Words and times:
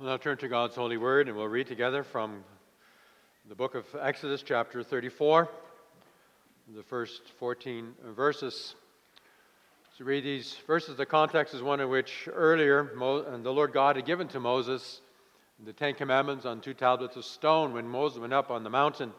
We'll 0.00 0.08
now 0.08 0.16
turn 0.16 0.38
to 0.38 0.48
God's 0.48 0.74
holy 0.74 0.96
word 0.96 1.28
and 1.28 1.36
we'll 1.36 1.46
read 1.46 1.68
together 1.68 2.02
from 2.02 2.42
the 3.48 3.54
book 3.54 3.76
of 3.76 3.86
Exodus, 4.00 4.42
chapter 4.42 4.82
34, 4.82 5.48
the 6.74 6.82
first 6.82 7.22
14 7.38 7.94
verses. 8.08 8.74
To 9.98 10.04
read 10.04 10.24
these 10.24 10.56
verses, 10.66 10.96
the 10.96 11.06
context 11.06 11.54
is 11.54 11.62
one 11.62 11.78
in 11.78 11.88
which 11.88 12.28
earlier 12.32 12.90
and 12.90 13.00
uh, 13.00 13.36
the 13.36 13.52
Lord 13.52 13.72
God 13.72 13.94
had 13.94 14.04
given 14.04 14.26
to 14.28 14.40
Moses 14.40 15.00
the 15.64 15.72
Ten 15.72 15.94
Commandments 15.94 16.44
on 16.44 16.60
two 16.60 16.74
tablets 16.74 17.14
of 17.14 17.24
stone 17.24 17.72
when 17.72 17.86
Moses 17.86 18.18
went 18.18 18.32
up 18.32 18.50
on 18.50 18.64
the 18.64 18.70
mountain. 18.70 19.12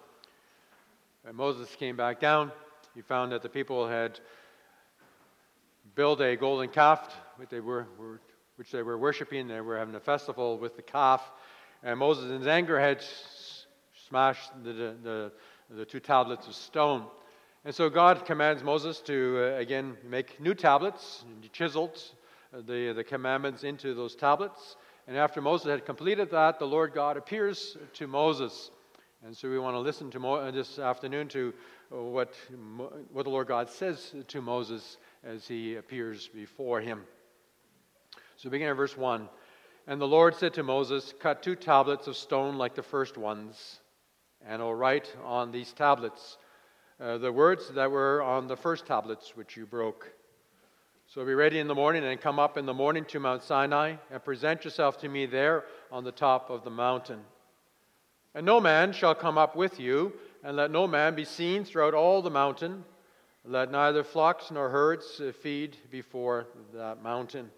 When 1.23 1.38
Moses 1.38 1.73
came 1.80 1.96
back 1.96 2.20
down, 2.20 2.52
he 2.94 3.02
found 3.02 3.32
that 3.32 3.44
the 3.44 3.50
people 3.50 3.88
had 3.88 4.20
built 5.96 6.20
a 6.20 6.36
golden 6.36 6.68
calf, 6.68 7.16
which 7.38 7.48
they 7.48 7.62
were, 7.62 7.88
were 7.98 8.20
which 8.55 8.71
they 8.71 8.83
were 8.83 8.97
worshiping. 8.97 9.47
They 9.47 9.61
were 9.61 9.77
having 9.77 9.95
a 9.95 9.99
festival 9.99 10.57
with 10.57 10.75
the 10.75 10.81
calf. 10.81 11.21
And 11.83 12.00
Moses, 12.00 12.32
in 12.32 12.39
his 12.39 12.47
anger, 12.47 12.79
had 12.79 13.04
smashed 14.07 14.51
the, 14.63 14.96
the, 15.04 15.32
the 15.69 15.86
two 15.86 16.00
tablets 16.00 16.47
of 16.47 16.55
stone. 16.55 17.05
And 17.63 17.73
so 17.73 17.89
God 17.89 18.25
commands 18.25 18.63
Moses 18.63 18.99
to, 19.01 19.54
uh, 19.55 19.60
again, 19.60 19.97
make 20.07 20.39
new 20.39 20.54
tablets. 20.54 21.25
He 21.41 21.49
chiseled 21.49 22.01
the, 22.51 22.93
the 22.93 23.04
commandments 23.04 23.63
into 23.63 23.93
those 23.93 24.15
tablets. 24.15 24.77
And 25.07 25.18
after 25.18 25.41
Moses 25.41 25.68
had 25.68 25.85
completed 25.85 26.32
that, 26.32 26.60
the 26.60 26.65
Lord 26.65 26.93
God 26.93 27.18
appears 27.18 27.77
to 27.93 28.07
Moses. 28.07 28.71
And 29.24 29.35
so 29.35 29.49
we 29.49 29.57
want 29.57 29.75
to 29.75 29.79
listen 29.79 30.11
to 30.11 30.19
Mo- 30.19 30.35
uh, 30.35 30.51
this 30.51 30.77
afternoon 30.77 31.27
to 31.29 31.54
uh, 31.91 31.97
what, 31.97 32.33
what 33.11 33.23
the 33.23 33.30
Lord 33.30 33.47
God 33.47 33.69
says 33.69 34.13
to 34.27 34.41
Moses 34.41 34.97
as 35.23 35.47
he 35.47 35.75
appears 35.75 36.27
before 36.27 36.81
him. 36.81 37.02
So 38.38 38.50
begin 38.50 38.67
at 38.67 38.75
verse 38.75 38.98
1. 38.98 39.30
And 39.88 40.02
the 40.02 40.08
Lord 40.08 40.36
said 40.36 40.53
to 40.56 40.64
Moses, 40.64 41.14
Cut 41.20 41.42
two 41.42 41.56
tablets 41.56 42.08
of 42.08 42.17
stone 42.17 42.58
like 42.58 42.75
the 42.75 42.84
first 42.84 43.17
ones, 43.17 43.80
and 44.45 44.61
I'll 44.61 44.73
write 44.73 45.16
on 45.23 45.52
these 45.52 45.72
tablets 45.72 46.38
uh, 47.00 47.17
the 47.17 47.31
words 47.31 47.69
that 47.69 47.92
were 47.92 48.22
on 48.22 48.47
the 48.47 48.58
first 48.58 48.86
tablets 48.86 49.36
which 49.36 49.55
you 49.55 49.66
broke. 49.66 50.11
So 51.08 51.23
be 51.23 51.33
ready 51.33 51.59
in 51.59 51.67
the 51.67 51.75
morning 51.75 52.03
and 52.03 52.19
come 52.19 52.39
up 52.39 52.58
in 52.58 52.66
the 52.66 52.73
morning 52.73 53.05
to 53.05 53.19
Mount 53.19 53.44
Sinai 53.44 53.95
and 54.11 54.23
present 54.23 54.66
yourself 54.66 54.97
to 54.99 55.08
me 55.08 55.27
there 55.27 55.64
on 55.92 56.03
the 56.03 56.11
top 56.11 56.49
of 56.49 56.64
the 56.64 56.70
mountain. 56.70 57.22
And 58.33 58.45
no 58.45 58.59
man 58.59 58.92
shall 58.92 59.16
come 59.16 59.38
up 59.38 59.55
with 59.55 59.80
you, 59.80 60.11
and 60.44 60.58
let 60.58 60.72
no 60.72 60.88
man 60.88 61.16
be 61.16 61.23
seen 61.23 61.64
throughout 61.64 61.94
all 61.94 62.22
the 62.22 62.30
mountain. 62.30 62.83
Let 63.45 63.72
neither 63.72 64.03
flocks 64.03 64.52
nor 64.52 64.70
herds 64.70 65.22
feed 65.42 65.77
before 65.89 66.47
that 66.73 67.02
mountain. 67.02 67.49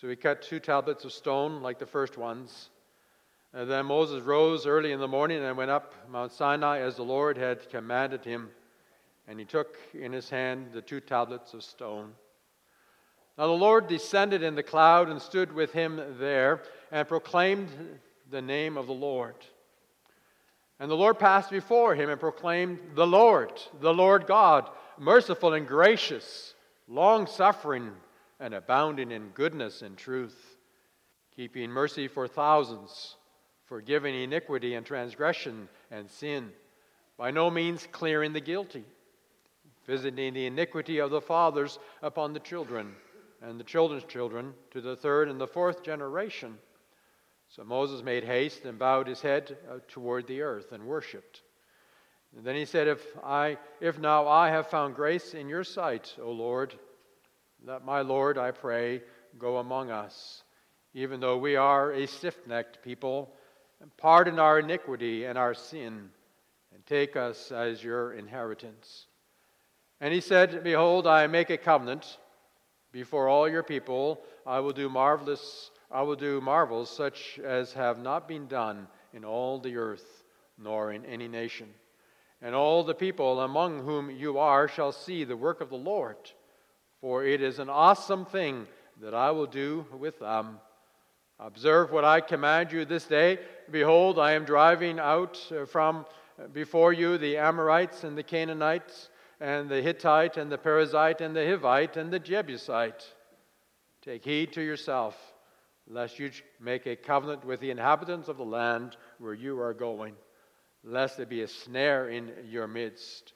So 0.00 0.08
he 0.08 0.14
cut 0.14 0.42
two 0.42 0.60
tablets 0.60 1.04
of 1.04 1.12
stone 1.12 1.60
like 1.60 1.80
the 1.80 1.86
first 1.86 2.16
ones. 2.16 2.70
And 3.52 3.68
then 3.68 3.86
Moses 3.86 4.22
rose 4.22 4.64
early 4.64 4.92
in 4.92 5.00
the 5.00 5.08
morning 5.08 5.42
and 5.42 5.56
went 5.56 5.72
up 5.72 5.92
Mount 6.08 6.30
Sinai 6.30 6.78
as 6.78 6.94
the 6.94 7.02
Lord 7.02 7.36
had 7.36 7.68
commanded 7.68 8.24
him. 8.24 8.48
And 9.26 9.40
he 9.40 9.44
took 9.44 9.76
in 9.92 10.12
his 10.12 10.30
hand 10.30 10.68
the 10.72 10.82
two 10.82 11.00
tablets 11.00 11.52
of 11.52 11.64
stone. 11.64 12.12
Now 13.36 13.48
the 13.48 13.52
Lord 13.54 13.88
descended 13.88 14.44
in 14.44 14.54
the 14.54 14.62
cloud 14.62 15.08
and 15.08 15.20
stood 15.20 15.52
with 15.52 15.72
him 15.72 16.00
there 16.20 16.62
and 16.92 17.08
proclaimed 17.08 17.68
the 18.30 18.42
name 18.42 18.76
of 18.76 18.86
the 18.86 18.92
Lord. 18.92 19.34
And 20.78 20.88
the 20.88 20.96
Lord 20.96 21.18
passed 21.18 21.50
before 21.50 21.96
him 21.96 22.08
and 22.08 22.20
proclaimed, 22.20 22.78
The 22.94 23.06
Lord, 23.06 23.60
the 23.80 23.94
Lord 23.94 24.28
God, 24.28 24.70
merciful 24.96 25.54
and 25.54 25.66
gracious, 25.66 26.54
long 26.86 27.26
suffering 27.26 27.90
and 28.40 28.54
abounding 28.54 29.10
in 29.10 29.28
goodness 29.30 29.82
and 29.82 29.96
truth, 29.96 30.58
keeping 31.34 31.70
mercy 31.70 32.08
for 32.08 32.28
thousands, 32.28 33.16
forgiving 33.64 34.14
iniquity 34.14 34.74
and 34.74 34.86
transgression 34.86 35.68
and 35.90 36.10
sin, 36.10 36.50
by 37.16 37.30
no 37.30 37.50
means 37.50 37.86
clearing 37.90 38.32
the 38.32 38.40
guilty, 38.40 38.84
visiting 39.86 40.34
the 40.34 40.46
iniquity 40.46 40.98
of 40.98 41.10
the 41.10 41.20
fathers 41.20 41.78
upon 42.02 42.32
the 42.32 42.40
children, 42.40 42.94
and 43.42 43.58
the 43.58 43.64
children's 43.64 44.04
children 44.04 44.54
to 44.70 44.80
the 44.80 44.96
third 44.96 45.28
and 45.28 45.40
the 45.40 45.46
fourth 45.46 45.82
generation. 45.82 46.56
So 47.48 47.64
Moses 47.64 48.02
made 48.02 48.24
haste 48.24 48.64
and 48.64 48.78
bowed 48.78 49.06
his 49.06 49.22
head 49.22 49.56
uh, 49.70 49.78
toward 49.88 50.26
the 50.26 50.42
earth 50.42 50.72
and 50.72 50.84
worshipped. 50.84 51.42
And 52.36 52.44
then 52.44 52.54
he 52.54 52.66
said, 52.66 52.88
If 52.88 53.00
I 53.24 53.56
if 53.80 53.98
now 53.98 54.28
I 54.28 54.50
have 54.50 54.68
found 54.68 54.94
grace 54.94 55.34
in 55.34 55.48
your 55.48 55.64
sight, 55.64 56.14
O 56.20 56.30
Lord, 56.30 56.74
let 57.64 57.84
my 57.84 58.00
Lord, 58.00 58.38
I 58.38 58.50
pray, 58.50 59.02
go 59.38 59.58
among 59.58 59.90
us, 59.90 60.42
even 60.94 61.20
though 61.20 61.38
we 61.38 61.56
are 61.56 61.92
a 61.92 62.06
stiff 62.06 62.46
necked 62.46 62.82
people, 62.82 63.34
and 63.80 63.94
pardon 63.96 64.38
our 64.38 64.58
iniquity 64.58 65.24
and 65.24 65.36
our 65.36 65.54
sin, 65.54 66.10
and 66.74 66.86
take 66.86 67.16
us 67.16 67.52
as 67.52 67.82
your 67.82 68.12
inheritance. 68.12 69.06
And 70.00 70.14
he 70.14 70.20
said, 70.20 70.62
Behold, 70.62 71.06
I 71.06 71.26
make 71.26 71.50
a 71.50 71.58
covenant 71.58 72.18
before 72.92 73.28
all 73.28 73.48
your 73.48 73.62
people. 73.62 74.20
I 74.46 74.60
will 74.60 74.72
do 74.72 74.88
marvelous, 74.88 75.70
I 75.90 76.02
will 76.02 76.16
do 76.16 76.40
marvels 76.40 76.90
such 76.90 77.38
as 77.44 77.72
have 77.72 77.98
not 77.98 78.28
been 78.28 78.46
done 78.46 78.86
in 79.12 79.24
all 79.24 79.58
the 79.58 79.76
earth, 79.76 80.24
nor 80.56 80.92
in 80.92 81.04
any 81.04 81.28
nation. 81.28 81.68
And 82.40 82.54
all 82.54 82.84
the 82.84 82.94
people 82.94 83.40
among 83.40 83.80
whom 83.80 84.10
you 84.10 84.38
are 84.38 84.68
shall 84.68 84.92
see 84.92 85.24
the 85.24 85.36
work 85.36 85.60
of 85.60 85.70
the 85.70 85.76
Lord 85.76 86.16
for 87.00 87.24
it 87.24 87.40
is 87.40 87.58
an 87.58 87.68
awesome 87.68 88.24
thing 88.24 88.66
that 89.00 89.14
I 89.14 89.30
will 89.30 89.46
do 89.46 89.86
with 89.96 90.18
them. 90.18 90.58
Observe 91.38 91.92
what 91.92 92.04
I 92.04 92.20
command 92.20 92.72
you 92.72 92.84
this 92.84 93.04
day. 93.04 93.38
Behold, 93.70 94.18
I 94.18 94.32
am 94.32 94.44
driving 94.44 94.98
out 94.98 95.40
uh, 95.52 95.66
from 95.66 96.04
before 96.52 96.92
you 96.92 97.16
the 97.16 97.36
Amorites 97.36 98.02
and 98.02 98.18
the 98.18 98.24
Canaanites 98.24 99.10
and 99.40 99.68
the 99.68 99.80
Hittite 99.80 100.36
and 100.36 100.50
the 100.50 100.58
Perizzite 100.58 101.20
and 101.20 101.34
the 101.36 101.40
Hivite 101.40 101.96
and 101.96 102.12
the 102.12 102.18
Jebusite. 102.18 103.04
Take 104.02 104.24
heed 104.24 104.52
to 104.54 104.62
yourself, 104.62 105.16
lest 105.86 106.18
you 106.18 106.30
make 106.60 106.86
a 106.86 106.96
covenant 106.96 107.44
with 107.44 107.60
the 107.60 107.70
inhabitants 107.70 108.28
of 108.28 108.36
the 108.36 108.44
land 108.44 108.96
where 109.18 109.34
you 109.34 109.60
are 109.60 109.74
going, 109.74 110.14
lest 110.82 111.16
there 111.16 111.26
be 111.26 111.42
a 111.42 111.48
snare 111.48 112.08
in 112.08 112.32
your 112.48 112.66
midst. 112.66 113.32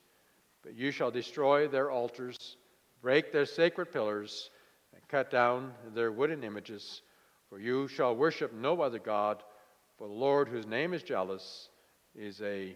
But 0.65 0.75
you 0.75 0.91
shall 0.91 1.11
destroy 1.11 1.69
their 1.69 1.91
altars 1.91 2.57
break 3.03 3.33
their 3.33 3.45
sacred 3.45 3.93
pillars, 3.93 4.51
and 4.95 5.03
cut 5.09 5.31
down 5.31 5.73
their 5.95 6.13
wooden 6.13 6.45
images. 6.45 7.03
For 7.49 7.59
you 7.59 7.89
shall 7.89 8.17
worship 8.17 8.55
no 8.55 8.81
other 8.81 9.01
God, 9.01 9.43
for 9.99 10.07
the 10.07 10.15
Lord, 10.15 10.49
whose 10.49 10.67
name 10.67 10.95
is 10.95 11.03
jealous, 11.03 11.69
is 12.15 12.41
a 12.41 12.75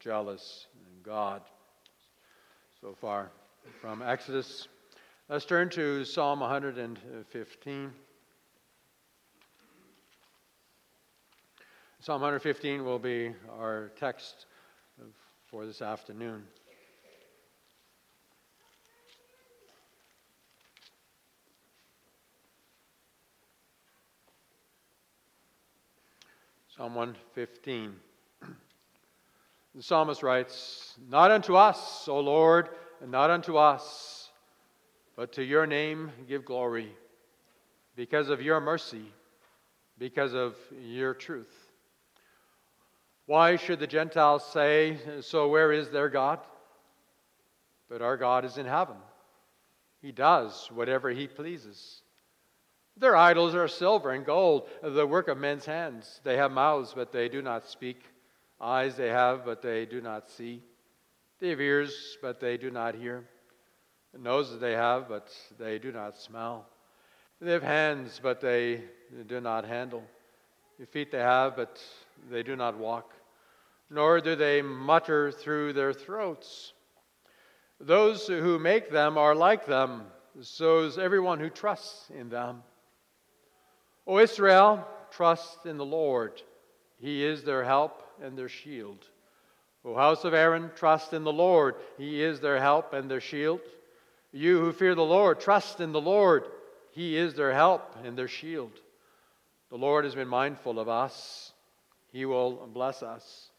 jealous 0.00 0.66
God. 1.02 1.42
So 2.80 2.96
far 3.00 3.30
from 3.80 4.02
Exodus. 4.02 4.66
Let's 5.28 5.44
turn 5.44 5.68
to 5.70 6.04
Psalm 6.04 6.40
115. 6.40 7.92
Psalm 12.00 12.20
115 12.20 12.84
will 12.84 12.98
be 12.98 13.32
our 13.56 13.92
text 13.96 14.46
for 15.46 15.64
this 15.64 15.80
afternoon. 15.80 16.42
Psalm 26.82 26.96
115. 26.96 27.94
The 29.76 29.82
psalmist 29.84 30.24
writes, 30.24 30.96
Not 31.08 31.30
unto 31.30 31.54
us, 31.54 32.08
O 32.08 32.18
Lord, 32.18 32.70
and 33.00 33.08
not 33.08 33.30
unto 33.30 33.56
us, 33.56 34.28
but 35.14 35.30
to 35.34 35.44
your 35.44 35.64
name 35.64 36.10
give 36.26 36.44
glory, 36.44 36.90
because 37.94 38.30
of 38.30 38.42
your 38.42 38.58
mercy, 38.58 39.04
because 39.96 40.34
of 40.34 40.56
your 40.76 41.14
truth. 41.14 41.54
Why 43.26 43.54
should 43.54 43.78
the 43.78 43.86
Gentiles 43.86 44.44
say, 44.52 44.98
So 45.20 45.46
where 45.46 45.70
is 45.70 45.88
their 45.90 46.08
God? 46.08 46.40
But 47.88 48.02
our 48.02 48.16
God 48.16 48.44
is 48.44 48.58
in 48.58 48.66
heaven. 48.66 48.96
He 50.00 50.10
does 50.10 50.68
whatever 50.74 51.10
he 51.10 51.28
pleases. 51.28 52.01
Their 52.96 53.16
idols 53.16 53.54
are 53.54 53.68
silver 53.68 54.10
and 54.10 54.24
gold, 54.24 54.68
the 54.82 55.06
work 55.06 55.28
of 55.28 55.38
men's 55.38 55.64
hands. 55.64 56.20
They 56.24 56.36
have 56.36 56.52
mouths, 56.52 56.92
but 56.94 57.10
they 57.12 57.28
do 57.28 57.42
not 57.42 57.66
speak. 57.66 58.02
Eyes 58.60 58.96
they 58.96 59.08
have, 59.08 59.44
but 59.44 59.62
they 59.62 59.86
do 59.86 60.00
not 60.00 60.30
see. 60.30 60.62
They 61.40 61.48
have 61.48 61.60
ears, 61.60 62.16
but 62.22 62.38
they 62.38 62.56
do 62.56 62.70
not 62.70 62.94
hear. 62.94 63.24
Noses 64.16 64.60
they 64.60 64.72
have, 64.72 65.08
but 65.08 65.34
they 65.58 65.78
do 65.78 65.90
not 65.90 66.16
smell. 66.16 66.66
They 67.40 67.52
have 67.52 67.62
hands, 67.62 68.20
but 68.22 68.40
they 68.40 68.82
do 69.26 69.40
not 69.40 69.64
handle. 69.64 70.04
Feet 70.90 71.10
they 71.10 71.18
have, 71.18 71.56
but 71.56 71.82
they 72.30 72.42
do 72.42 72.56
not 72.56 72.76
walk. 72.76 73.12
Nor 73.90 74.20
do 74.20 74.36
they 74.36 74.62
mutter 74.62 75.32
through 75.32 75.72
their 75.72 75.92
throats. 75.92 76.72
Those 77.80 78.26
who 78.26 78.58
make 78.58 78.90
them 78.90 79.18
are 79.18 79.34
like 79.34 79.66
them, 79.66 80.04
so 80.40 80.84
is 80.84 80.98
everyone 80.98 81.40
who 81.40 81.50
trusts 81.50 82.10
in 82.10 82.28
them. 82.28 82.62
O 84.06 84.18
Israel, 84.18 84.86
trust 85.10 85.66
in 85.66 85.76
the 85.76 85.84
Lord. 85.84 86.42
He 86.98 87.24
is 87.24 87.42
their 87.42 87.64
help 87.64 88.02
and 88.22 88.36
their 88.36 88.48
shield. 88.48 89.06
O 89.84 89.94
house 89.94 90.24
of 90.24 90.34
Aaron, 90.34 90.70
trust 90.76 91.12
in 91.12 91.24
the 91.24 91.32
Lord. 91.32 91.74
He 91.98 92.22
is 92.22 92.40
their 92.40 92.60
help 92.60 92.92
and 92.92 93.10
their 93.10 93.20
shield. 93.20 93.60
You 94.32 94.60
who 94.60 94.72
fear 94.72 94.94
the 94.94 95.02
Lord, 95.02 95.40
trust 95.40 95.80
in 95.80 95.92
the 95.92 96.00
Lord. 96.00 96.44
He 96.92 97.16
is 97.16 97.34
their 97.34 97.52
help 97.52 97.96
and 98.04 98.16
their 98.16 98.28
shield. 98.28 98.72
The 99.70 99.78
Lord 99.78 100.04
has 100.04 100.14
been 100.14 100.28
mindful 100.28 100.78
of 100.78 100.88
us. 100.88 101.52
He 102.12 102.24
will 102.24 102.68
bless 102.72 103.02
us. 103.02 103.50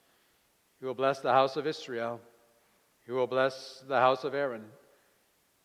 He 0.79 0.85
will 0.85 0.93
bless 0.93 1.19
the 1.19 1.31
house 1.31 1.57
of 1.57 1.67
Israel. 1.67 2.21
He 3.05 3.11
will 3.11 3.27
bless 3.27 3.83
the 3.87 3.99
house 3.99 4.23
of 4.23 4.33
Aaron. 4.33 4.63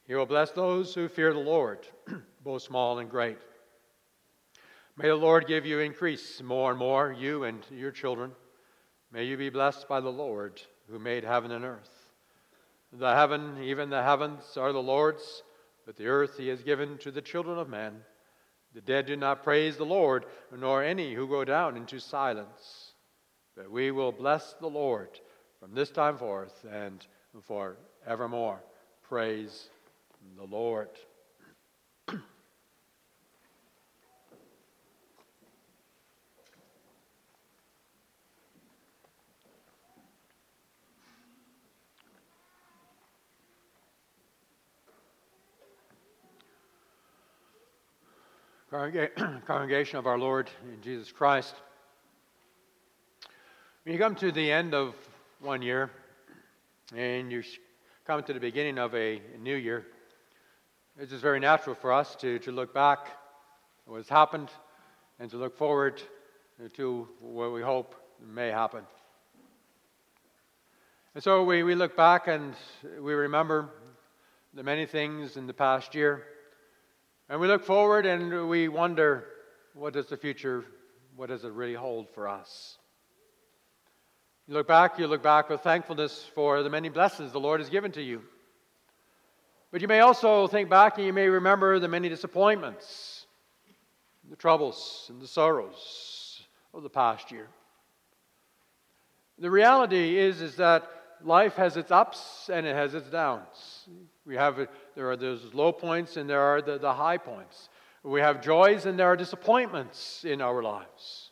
He 0.06 0.14
will 0.14 0.26
bless 0.26 0.50
those 0.50 0.94
who 0.94 1.08
fear 1.08 1.32
the 1.32 1.38
Lord, 1.38 1.86
both 2.44 2.62
small 2.62 2.98
and 2.98 3.10
great. 3.10 3.38
May 5.00 5.10
the 5.10 5.14
Lord 5.14 5.46
give 5.46 5.64
you 5.64 5.78
increase 5.78 6.42
more 6.42 6.70
and 6.70 6.78
more, 6.78 7.12
you 7.16 7.44
and 7.44 7.64
your 7.70 7.92
children. 7.92 8.32
May 9.12 9.26
you 9.26 9.36
be 9.36 9.48
blessed 9.48 9.86
by 9.86 10.00
the 10.00 10.08
Lord 10.10 10.60
who 10.90 10.98
made 10.98 11.22
heaven 11.22 11.52
and 11.52 11.64
earth. 11.64 11.88
The 12.92 13.14
heaven, 13.14 13.62
even 13.62 13.90
the 13.90 14.02
heavens, 14.02 14.56
are 14.56 14.72
the 14.72 14.82
Lord's, 14.82 15.44
but 15.86 15.94
the 15.94 16.08
earth 16.08 16.36
he 16.36 16.48
has 16.48 16.62
given 16.62 16.98
to 16.98 17.12
the 17.12 17.22
children 17.22 17.58
of 17.58 17.68
men. 17.68 18.00
The 18.74 18.80
dead 18.80 19.06
do 19.06 19.14
not 19.14 19.44
praise 19.44 19.76
the 19.76 19.84
Lord, 19.84 20.24
nor 20.52 20.82
any 20.82 21.14
who 21.14 21.28
go 21.28 21.44
down 21.44 21.76
into 21.76 22.00
silence. 22.00 22.94
But 23.56 23.70
we 23.70 23.92
will 23.92 24.10
bless 24.10 24.54
the 24.54 24.66
Lord 24.66 25.10
from 25.60 25.76
this 25.76 25.92
time 25.92 26.18
forth 26.18 26.66
and 26.68 27.06
forevermore. 27.42 28.64
Praise 29.08 29.68
the 30.36 30.44
Lord. 30.44 30.90
Congregation 49.44 49.98
of 49.98 50.06
our 50.06 50.16
Lord 50.16 50.48
Jesus 50.82 51.10
Christ. 51.10 51.52
When 53.82 53.92
you 53.92 53.98
come 53.98 54.14
to 54.14 54.30
the 54.30 54.52
end 54.52 54.72
of 54.72 54.94
one 55.40 55.62
year 55.62 55.90
and 56.94 57.32
you 57.32 57.42
come 58.06 58.22
to 58.22 58.32
the 58.32 58.38
beginning 58.38 58.78
of 58.78 58.94
a 58.94 59.20
new 59.40 59.56
year, 59.56 59.84
it's 60.96 61.10
just 61.10 61.22
very 61.22 61.40
natural 61.40 61.74
for 61.74 61.92
us 61.92 62.14
to, 62.20 62.38
to 62.38 62.52
look 62.52 62.72
back 62.72 63.00
at 63.84 63.92
what's 63.92 64.08
happened 64.08 64.48
and 65.18 65.28
to 65.32 65.38
look 65.38 65.58
forward 65.58 66.00
to 66.74 67.08
what 67.18 67.52
we 67.52 67.62
hope 67.62 67.96
may 68.32 68.46
happen. 68.46 68.84
And 71.16 71.24
so 71.24 71.42
we, 71.42 71.64
we 71.64 71.74
look 71.74 71.96
back 71.96 72.28
and 72.28 72.54
we 73.00 73.12
remember 73.14 73.70
the 74.54 74.62
many 74.62 74.86
things 74.86 75.36
in 75.36 75.48
the 75.48 75.52
past 75.52 75.96
year 75.96 76.22
and 77.28 77.40
we 77.40 77.46
look 77.46 77.64
forward 77.64 78.06
and 78.06 78.48
we 78.48 78.68
wonder 78.68 79.26
what 79.74 79.92
does 79.92 80.06
the 80.06 80.16
future, 80.16 80.64
what 81.16 81.28
does 81.28 81.44
it 81.44 81.52
really 81.52 81.74
hold 81.74 82.08
for 82.10 82.26
us? 82.26 82.78
You 84.46 84.54
look 84.54 84.66
back, 84.66 84.98
you 84.98 85.06
look 85.06 85.22
back 85.22 85.50
with 85.50 85.60
thankfulness 85.60 86.24
for 86.34 86.62
the 86.62 86.70
many 86.70 86.88
blessings 86.88 87.32
the 87.32 87.40
Lord 87.40 87.60
has 87.60 87.68
given 87.68 87.92
to 87.92 88.02
you. 88.02 88.22
But 89.70 89.82
you 89.82 89.88
may 89.88 90.00
also 90.00 90.46
think 90.46 90.70
back 90.70 90.96
and 90.96 91.06
you 91.06 91.12
may 91.12 91.28
remember 91.28 91.78
the 91.78 91.88
many 91.88 92.08
disappointments, 92.08 93.26
the 94.30 94.36
troubles, 94.36 95.06
and 95.10 95.20
the 95.20 95.26
sorrows 95.26 96.42
of 96.72 96.82
the 96.82 96.88
past 96.88 97.30
year. 97.30 97.48
The 99.38 99.50
reality 99.50 100.18
is, 100.18 100.40
is 100.40 100.56
that 100.56 100.88
life 101.22 101.56
has 101.56 101.76
its 101.76 101.90
ups 101.90 102.48
and 102.50 102.66
it 102.66 102.74
has 102.74 102.94
its 102.94 103.10
downs. 103.10 103.86
We 104.28 104.36
have, 104.36 104.68
there 104.94 105.10
are 105.10 105.16
those 105.16 105.54
low 105.54 105.72
points 105.72 106.18
and 106.18 106.28
there 106.28 106.42
are 106.42 106.60
the, 106.60 106.76
the 106.76 106.92
high 106.92 107.16
points. 107.16 107.70
We 108.02 108.20
have 108.20 108.42
joys 108.42 108.84
and 108.84 108.98
there 108.98 109.06
are 109.06 109.16
disappointments 109.16 110.22
in 110.22 110.42
our 110.42 110.62
lives. 110.62 111.30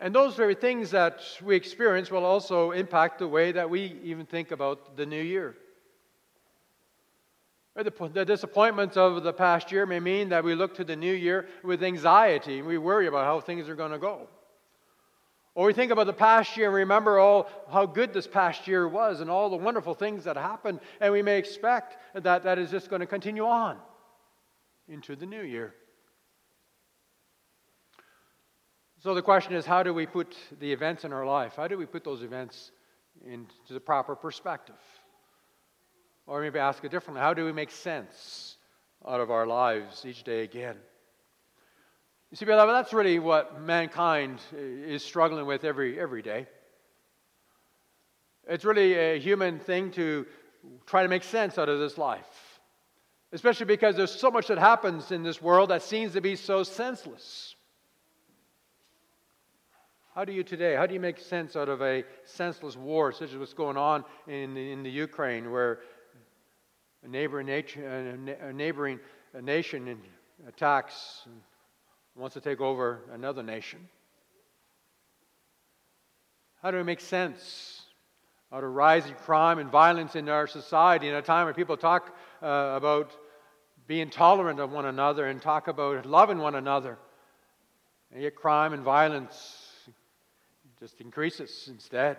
And 0.00 0.14
those 0.14 0.34
very 0.34 0.54
things 0.54 0.90
that 0.92 1.20
we 1.42 1.56
experience 1.56 2.10
will 2.10 2.24
also 2.24 2.70
impact 2.70 3.18
the 3.18 3.28
way 3.28 3.52
that 3.52 3.68
we 3.68 4.00
even 4.02 4.24
think 4.24 4.50
about 4.50 4.96
the 4.96 5.04
new 5.04 5.20
year. 5.20 5.56
The, 7.76 7.92
the 8.12 8.24
disappointments 8.24 8.96
of 8.96 9.22
the 9.22 9.32
past 9.32 9.70
year 9.70 9.84
may 9.84 10.00
mean 10.00 10.30
that 10.30 10.42
we 10.42 10.54
look 10.54 10.74
to 10.76 10.84
the 10.84 10.96
new 10.96 11.12
year 11.12 11.48
with 11.62 11.82
anxiety 11.82 12.60
and 12.60 12.66
we 12.66 12.78
worry 12.78 13.08
about 13.08 13.24
how 13.24 13.40
things 13.40 13.68
are 13.68 13.76
going 13.76 13.92
to 13.92 13.98
go. 13.98 14.26
Or 15.58 15.66
we 15.66 15.72
think 15.72 15.90
about 15.90 16.06
the 16.06 16.12
past 16.12 16.56
year 16.56 16.66
and 16.66 16.74
remember 16.76 17.18
all 17.18 17.48
how 17.68 17.84
good 17.84 18.12
this 18.12 18.28
past 18.28 18.68
year 18.68 18.86
was 18.86 19.20
and 19.20 19.28
all 19.28 19.50
the 19.50 19.56
wonderful 19.56 19.92
things 19.92 20.22
that 20.22 20.36
happened, 20.36 20.78
and 21.00 21.12
we 21.12 21.20
may 21.20 21.36
expect 21.36 21.96
that 22.14 22.44
that 22.44 22.60
is 22.60 22.70
just 22.70 22.88
going 22.88 23.00
to 23.00 23.06
continue 23.06 23.44
on 23.44 23.76
into 24.86 25.16
the 25.16 25.26
new 25.26 25.42
year. 25.42 25.74
So 29.00 29.16
the 29.16 29.22
question 29.22 29.54
is 29.54 29.66
how 29.66 29.82
do 29.82 29.92
we 29.92 30.06
put 30.06 30.36
the 30.60 30.72
events 30.72 31.04
in 31.04 31.12
our 31.12 31.26
life? 31.26 31.54
How 31.56 31.66
do 31.66 31.76
we 31.76 31.86
put 31.86 32.04
those 32.04 32.22
events 32.22 32.70
into 33.26 33.72
the 33.72 33.80
proper 33.80 34.14
perspective? 34.14 34.78
Or 36.28 36.40
maybe 36.40 36.60
ask 36.60 36.84
it 36.84 36.92
differently 36.92 37.20
how 37.20 37.34
do 37.34 37.44
we 37.44 37.52
make 37.52 37.72
sense 37.72 38.58
out 39.04 39.20
of 39.20 39.32
our 39.32 39.44
lives 39.44 40.06
each 40.06 40.22
day 40.22 40.44
again? 40.44 40.76
You 42.30 42.36
see, 42.36 42.44
beloved, 42.44 42.74
that's 42.74 42.92
really 42.92 43.18
what 43.18 43.62
mankind 43.62 44.40
is 44.54 45.02
struggling 45.02 45.46
with 45.46 45.64
every, 45.64 45.98
every 45.98 46.20
day. 46.20 46.46
It's 48.46 48.66
really 48.66 48.94
a 48.94 49.18
human 49.18 49.58
thing 49.58 49.90
to 49.92 50.26
try 50.84 51.02
to 51.02 51.08
make 51.08 51.22
sense 51.22 51.56
out 51.56 51.70
of 51.70 51.78
this 51.78 51.96
life, 51.96 52.60
especially 53.32 53.64
because 53.64 53.96
there's 53.96 54.12
so 54.12 54.30
much 54.30 54.48
that 54.48 54.58
happens 54.58 55.10
in 55.10 55.22
this 55.22 55.40
world 55.40 55.70
that 55.70 55.82
seems 55.82 56.12
to 56.12 56.20
be 56.20 56.36
so 56.36 56.62
senseless. 56.62 57.54
How 60.14 60.26
do 60.26 60.32
you 60.32 60.42
today, 60.42 60.74
how 60.74 60.84
do 60.84 60.92
you 60.92 61.00
make 61.00 61.18
sense 61.18 61.56
out 61.56 61.70
of 61.70 61.80
a 61.80 62.04
senseless 62.24 62.76
war 62.76 63.10
such 63.10 63.32
as 63.32 63.38
what's 63.38 63.54
going 63.54 63.78
on 63.78 64.04
in, 64.26 64.54
in 64.56 64.82
the 64.82 64.90
Ukraine, 64.90 65.50
where 65.50 65.80
a 67.04 67.08
neighboring, 67.08 67.46
nation, 67.46 68.28
uh, 68.28 68.48
a 68.48 68.52
neighboring 68.52 69.00
nation 69.40 69.96
attacks 70.46 71.26
wants 72.18 72.34
to 72.34 72.40
take 72.40 72.60
over 72.60 73.00
another 73.12 73.42
nation. 73.42 73.78
How 76.60 76.72
do 76.72 76.76
we 76.76 76.82
make 76.82 77.00
sense 77.00 77.82
out 78.52 78.64
of 78.64 78.74
rising 78.74 79.14
crime 79.14 79.58
and 79.58 79.70
violence 79.70 80.16
in 80.16 80.28
our 80.28 80.48
society 80.48 81.08
in 81.08 81.14
a 81.14 81.22
time 81.22 81.44
where 81.44 81.54
people 81.54 81.76
talk 81.76 82.16
uh, 82.42 82.74
about 82.76 83.12
being 83.86 84.10
tolerant 84.10 84.58
of 84.58 84.72
one 84.72 84.86
another 84.86 85.26
and 85.26 85.40
talk 85.40 85.68
about 85.68 86.06
loving 86.06 86.38
one 86.38 86.56
another? 86.56 86.98
And 88.12 88.22
yet, 88.22 88.34
crime 88.34 88.72
and 88.72 88.82
violence 88.82 89.88
just 90.80 91.00
increases 91.00 91.68
instead. 91.70 92.16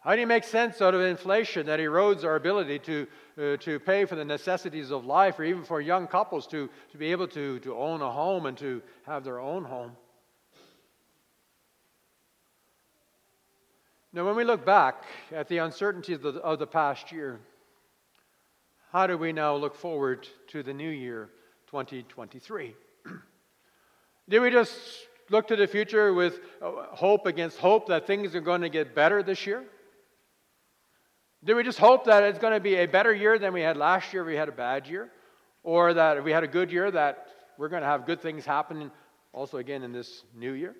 How 0.00 0.14
do 0.14 0.20
you 0.20 0.26
make 0.28 0.44
sense 0.44 0.80
out 0.80 0.94
of 0.94 1.00
inflation 1.00 1.66
that 1.66 1.80
erodes 1.80 2.24
our 2.24 2.36
ability 2.36 2.78
to, 2.80 3.06
uh, 3.36 3.56
to 3.58 3.80
pay 3.80 4.04
for 4.04 4.14
the 4.14 4.24
necessities 4.24 4.92
of 4.92 5.04
life, 5.04 5.38
or 5.38 5.44
even 5.44 5.64
for 5.64 5.80
young 5.80 6.06
couples 6.06 6.46
to, 6.48 6.70
to 6.92 6.98
be 6.98 7.10
able 7.10 7.26
to, 7.28 7.58
to 7.60 7.76
own 7.76 8.00
a 8.00 8.10
home 8.10 8.46
and 8.46 8.56
to 8.58 8.80
have 9.06 9.24
their 9.24 9.40
own 9.40 9.64
home? 9.64 9.92
Now, 14.12 14.24
when 14.24 14.36
we 14.36 14.44
look 14.44 14.64
back 14.64 15.04
at 15.32 15.48
the 15.48 15.58
uncertainties 15.58 16.24
of 16.24 16.34
the, 16.34 16.40
of 16.40 16.58
the 16.58 16.66
past 16.66 17.12
year, 17.12 17.40
how 18.92 19.06
do 19.06 19.18
we 19.18 19.32
now 19.32 19.54
look 19.56 19.74
forward 19.74 20.26
to 20.48 20.62
the 20.62 20.72
new 20.72 20.88
year, 20.88 21.28
2023? 21.66 22.74
do 24.28 24.40
we 24.40 24.50
just 24.50 24.72
look 25.28 25.48
to 25.48 25.56
the 25.56 25.66
future 25.66 26.14
with 26.14 26.38
uh, 26.62 26.84
hope 26.92 27.26
against 27.26 27.58
hope 27.58 27.88
that 27.88 28.06
things 28.06 28.34
are 28.34 28.40
going 28.40 28.62
to 28.62 28.70
get 28.70 28.94
better 28.94 29.22
this 29.22 29.44
year? 29.44 29.64
Do 31.44 31.54
we 31.54 31.62
just 31.62 31.78
hope 31.78 32.04
that 32.06 32.24
it's 32.24 32.38
going 32.38 32.52
to 32.52 32.60
be 32.60 32.76
a 32.76 32.86
better 32.86 33.14
year 33.14 33.38
than 33.38 33.52
we 33.52 33.60
had 33.60 33.76
last 33.76 34.12
year 34.12 34.24
we 34.24 34.34
had 34.34 34.48
a 34.48 34.52
bad 34.52 34.86
year? 34.86 35.10
Or 35.62 35.94
that 35.94 36.16
if 36.16 36.24
we 36.24 36.32
had 36.32 36.44
a 36.44 36.48
good 36.48 36.72
year, 36.72 36.90
that 36.90 37.28
we're 37.56 37.68
going 37.68 37.82
to 37.82 37.88
have 37.88 38.06
good 38.06 38.20
things 38.20 38.44
happen 38.44 38.90
also 39.32 39.58
again 39.58 39.82
in 39.82 39.92
this 39.92 40.24
new 40.34 40.52
year? 40.52 40.74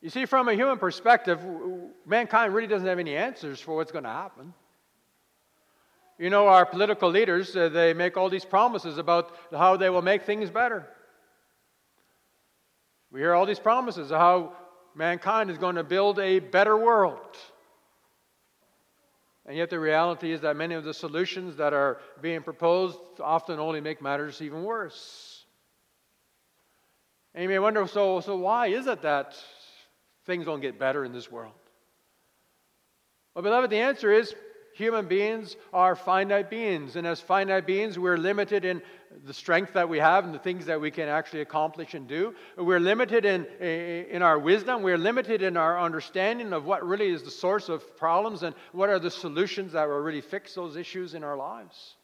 You 0.00 0.10
see, 0.10 0.26
from 0.26 0.48
a 0.48 0.54
human 0.54 0.78
perspective, 0.78 1.40
mankind 2.04 2.54
really 2.54 2.66
doesn't 2.66 2.86
have 2.86 2.98
any 2.98 3.16
answers 3.16 3.60
for 3.60 3.76
what's 3.76 3.92
going 3.92 4.04
to 4.04 4.10
happen. 4.10 4.52
You 6.18 6.30
know, 6.30 6.46
our 6.46 6.66
political 6.66 7.10
leaders, 7.10 7.56
uh, 7.56 7.68
they 7.68 7.94
make 7.94 8.16
all 8.16 8.28
these 8.28 8.44
promises 8.44 8.98
about 8.98 9.34
how 9.50 9.76
they 9.76 9.90
will 9.90 10.02
make 10.02 10.22
things 10.22 10.50
better. 10.50 10.86
We 13.10 13.20
hear 13.20 13.34
all 13.34 13.46
these 13.46 13.58
promises 13.58 14.10
of 14.10 14.18
how 14.18 14.52
mankind 14.94 15.50
is 15.50 15.58
going 15.58 15.76
to 15.76 15.84
build 15.84 16.18
a 16.18 16.38
better 16.38 16.76
world. 16.76 17.36
And 19.46 19.56
yet, 19.56 19.68
the 19.68 19.78
reality 19.78 20.32
is 20.32 20.40
that 20.40 20.56
many 20.56 20.74
of 20.74 20.84
the 20.84 20.94
solutions 20.94 21.56
that 21.56 21.74
are 21.74 21.98
being 22.22 22.42
proposed 22.42 22.98
often 23.20 23.58
only 23.58 23.80
make 23.80 24.00
matters 24.00 24.40
even 24.40 24.64
worse. 24.64 25.44
And 27.34 27.42
you 27.42 27.48
may 27.48 27.58
wonder 27.58 27.86
so, 27.86 28.20
so 28.20 28.36
why 28.36 28.68
is 28.68 28.86
it 28.86 29.02
that 29.02 29.36
things 30.24 30.46
don't 30.46 30.60
get 30.60 30.78
better 30.78 31.04
in 31.04 31.12
this 31.12 31.30
world? 31.30 31.52
Well, 33.34 33.42
beloved, 33.42 33.70
the 33.70 33.78
answer 33.78 34.12
is 34.12 34.34
human 34.74 35.06
beings 35.06 35.56
are 35.72 35.96
finite 35.96 36.50
beings. 36.50 36.96
And 36.96 37.06
as 37.06 37.20
finite 37.20 37.66
beings, 37.66 37.98
we're 37.98 38.18
limited 38.18 38.64
in 38.64 38.82
the 39.24 39.32
strength 39.32 39.72
that 39.74 39.88
we 39.88 39.98
have 39.98 40.24
and 40.24 40.34
the 40.34 40.38
things 40.38 40.66
that 40.66 40.80
we 40.80 40.90
can 40.90 41.08
actually 41.08 41.40
accomplish 41.40 41.94
and 41.94 42.08
do. 42.08 42.34
We're 42.56 42.80
limited 42.80 43.24
in, 43.24 43.46
in 43.46 44.22
our 44.22 44.38
wisdom. 44.38 44.82
We're 44.82 44.98
limited 44.98 45.42
in 45.42 45.56
our 45.56 45.80
understanding 45.80 46.52
of 46.52 46.64
what 46.64 46.86
really 46.86 47.08
is 47.08 47.22
the 47.22 47.30
source 47.30 47.68
of 47.68 47.96
problems 47.96 48.42
and 48.42 48.54
what 48.72 48.90
are 48.90 48.98
the 48.98 49.10
solutions 49.10 49.72
that 49.72 49.88
will 49.88 50.00
really 50.00 50.20
fix 50.20 50.54
those 50.54 50.76
issues 50.76 51.14
in 51.14 51.22
our 51.22 51.36
lives. 51.36 51.94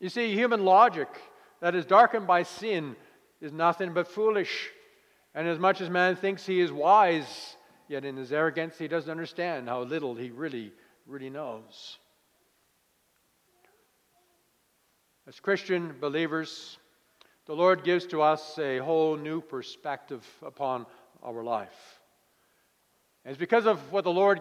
You 0.00 0.08
see, 0.08 0.34
human 0.34 0.64
logic 0.64 1.08
that 1.60 1.74
is 1.74 1.86
darkened 1.86 2.26
by 2.26 2.42
sin 2.42 2.96
is 3.40 3.52
nothing 3.52 3.94
but 3.94 4.08
foolish. 4.08 4.70
And 5.34 5.46
as 5.46 5.58
much 5.58 5.80
as 5.80 5.88
man 5.88 6.16
thinks 6.16 6.44
he 6.44 6.60
is 6.60 6.72
wise, 6.72 7.55
Yet 7.88 8.04
in 8.04 8.16
his 8.16 8.32
arrogance, 8.32 8.76
he 8.78 8.88
doesn't 8.88 9.10
understand 9.10 9.68
how 9.68 9.82
little 9.82 10.14
he 10.14 10.30
really, 10.30 10.72
really 11.06 11.30
knows. 11.30 11.98
As 15.28 15.38
Christian 15.40 15.94
believers, 16.00 16.78
the 17.46 17.54
Lord 17.54 17.84
gives 17.84 18.06
to 18.06 18.22
us 18.22 18.58
a 18.58 18.78
whole 18.78 19.16
new 19.16 19.40
perspective 19.40 20.26
upon 20.44 20.86
our 21.22 21.42
life. 21.42 22.00
And 23.24 23.30
it's 23.30 23.38
because 23.38 23.66
of 23.66 23.92
what 23.92 24.04
the 24.04 24.12
Lord, 24.12 24.40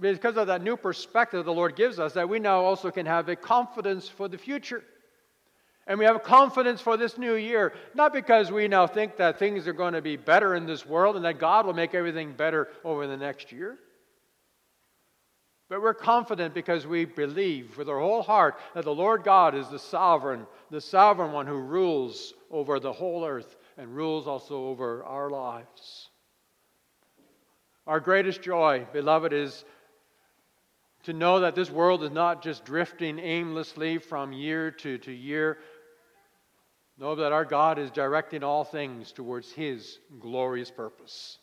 because 0.00 0.36
of 0.36 0.48
that 0.48 0.62
new 0.62 0.76
perspective 0.76 1.44
the 1.44 1.52
Lord 1.52 1.74
gives 1.76 1.98
us, 1.98 2.12
that 2.14 2.28
we 2.28 2.38
now 2.38 2.60
also 2.60 2.90
can 2.90 3.06
have 3.06 3.28
a 3.28 3.36
confidence 3.36 4.08
for 4.08 4.28
the 4.28 4.38
future. 4.38 4.82
And 5.90 5.98
we 5.98 6.04
have 6.04 6.22
confidence 6.22 6.80
for 6.80 6.96
this 6.96 7.18
new 7.18 7.34
year, 7.34 7.72
not 7.94 8.12
because 8.12 8.52
we 8.52 8.68
now 8.68 8.86
think 8.86 9.16
that 9.16 9.40
things 9.40 9.66
are 9.66 9.72
going 9.72 9.94
to 9.94 10.00
be 10.00 10.14
better 10.14 10.54
in 10.54 10.64
this 10.64 10.86
world 10.86 11.16
and 11.16 11.24
that 11.24 11.40
God 11.40 11.66
will 11.66 11.74
make 11.74 11.96
everything 11.96 12.32
better 12.32 12.68
over 12.84 13.08
the 13.08 13.16
next 13.16 13.50
year. 13.50 13.76
But 15.68 15.82
we're 15.82 15.94
confident 15.94 16.54
because 16.54 16.86
we 16.86 17.06
believe 17.06 17.76
with 17.76 17.88
our 17.88 17.98
whole 17.98 18.22
heart 18.22 18.60
that 18.74 18.84
the 18.84 18.94
Lord 18.94 19.24
God 19.24 19.56
is 19.56 19.66
the 19.68 19.80
sovereign, 19.80 20.46
the 20.70 20.80
sovereign 20.80 21.32
one 21.32 21.48
who 21.48 21.58
rules 21.58 22.34
over 22.52 22.78
the 22.78 22.92
whole 22.92 23.24
earth 23.24 23.56
and 23.76 23.88
rules 23.88 24.28
also 24.28 24.66
over 24.66 25.02
our 25.02 25.28
lives. 25.28 26.10
Our 27.88 27.98
greatest 27.98 28.42
joy, 28.42 28.86
beloved, 28.92 29.32
is 29.32 29.64
to 31.04 31.12
know 31.12 31.40
that 31.40 31.54
this 31.54 31.70
world 31.70 32.04
is 32.04 32.10
not 32.10 32.42
just 32.42 32.64
drifting 32.64 33.18
aimlessly 33.18 33.98
from 33.98 34.32
year 34.32 34.70
to, 34.70 34.98
to 34.98 35.12
year, 35.12 35.58
Know 37.00 37.14
that 37.14 37.32
our 37.32 37.46
God 37.46 37.78
is 37.78 37.90
directing 37.90 38.44
all 38.44 38.62
things 38.62 39.10
towards 39.10 39.50
His 39.50 39.98
glorious 40.20 40.70
purpose. 40.70 41.38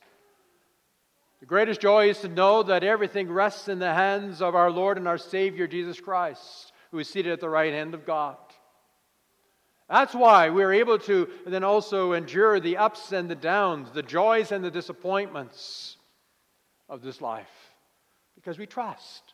The 1.40 1.48
greatest 1.48 1.82
joy 1.82 2.10
is 2.10 2.20
to 2.20 2.28
know 2.28 2.62
that 2.62 2.84
everything 2.84 3.32
rests 3.32 3.68
in 3.68 3.80
the 3.80 3.92
hands 3.92 4.40
of 4.40 4.54
our 4.54 4.70
Lord 4.70 4.98
and 4.98 5.08
our 5.08 5.18
Savior, 5.18 5.66
Jesus 5.66 6.00
Christ, 6.00 6.72
who 6.92 7.00
is 7.00 7.10
seated 7.10 7.34
at 7.34 7.40
the 7.40 7.50
right 7.50 7.74
hand 7.74 7.96
of 7.96 8.06
God. 8.06 8.38
That's 9.90 10.14
why 10.14 10.50
we're 10.50 10.74
able 10.74 11.00
to 11.00 11.28
then 11.48 11.64
also 11.64 12.12
endure 12.12 12.60
the 12.60 12.78
ups 12.78 13.12
and 13.12 13.28
the 13.28 13.36
downs, 13.36 13.90
the 13.92 14.04
joys 14.04 14.52
and 14.52 14.64
the 14.64 14.70
disappointments 14.70 15.98
of 16.88 17.02
this 17.02 17.20
life, 17.20 17.74
because 18.36 18.60
we 18.60 18.68
trust. 18.68 19.34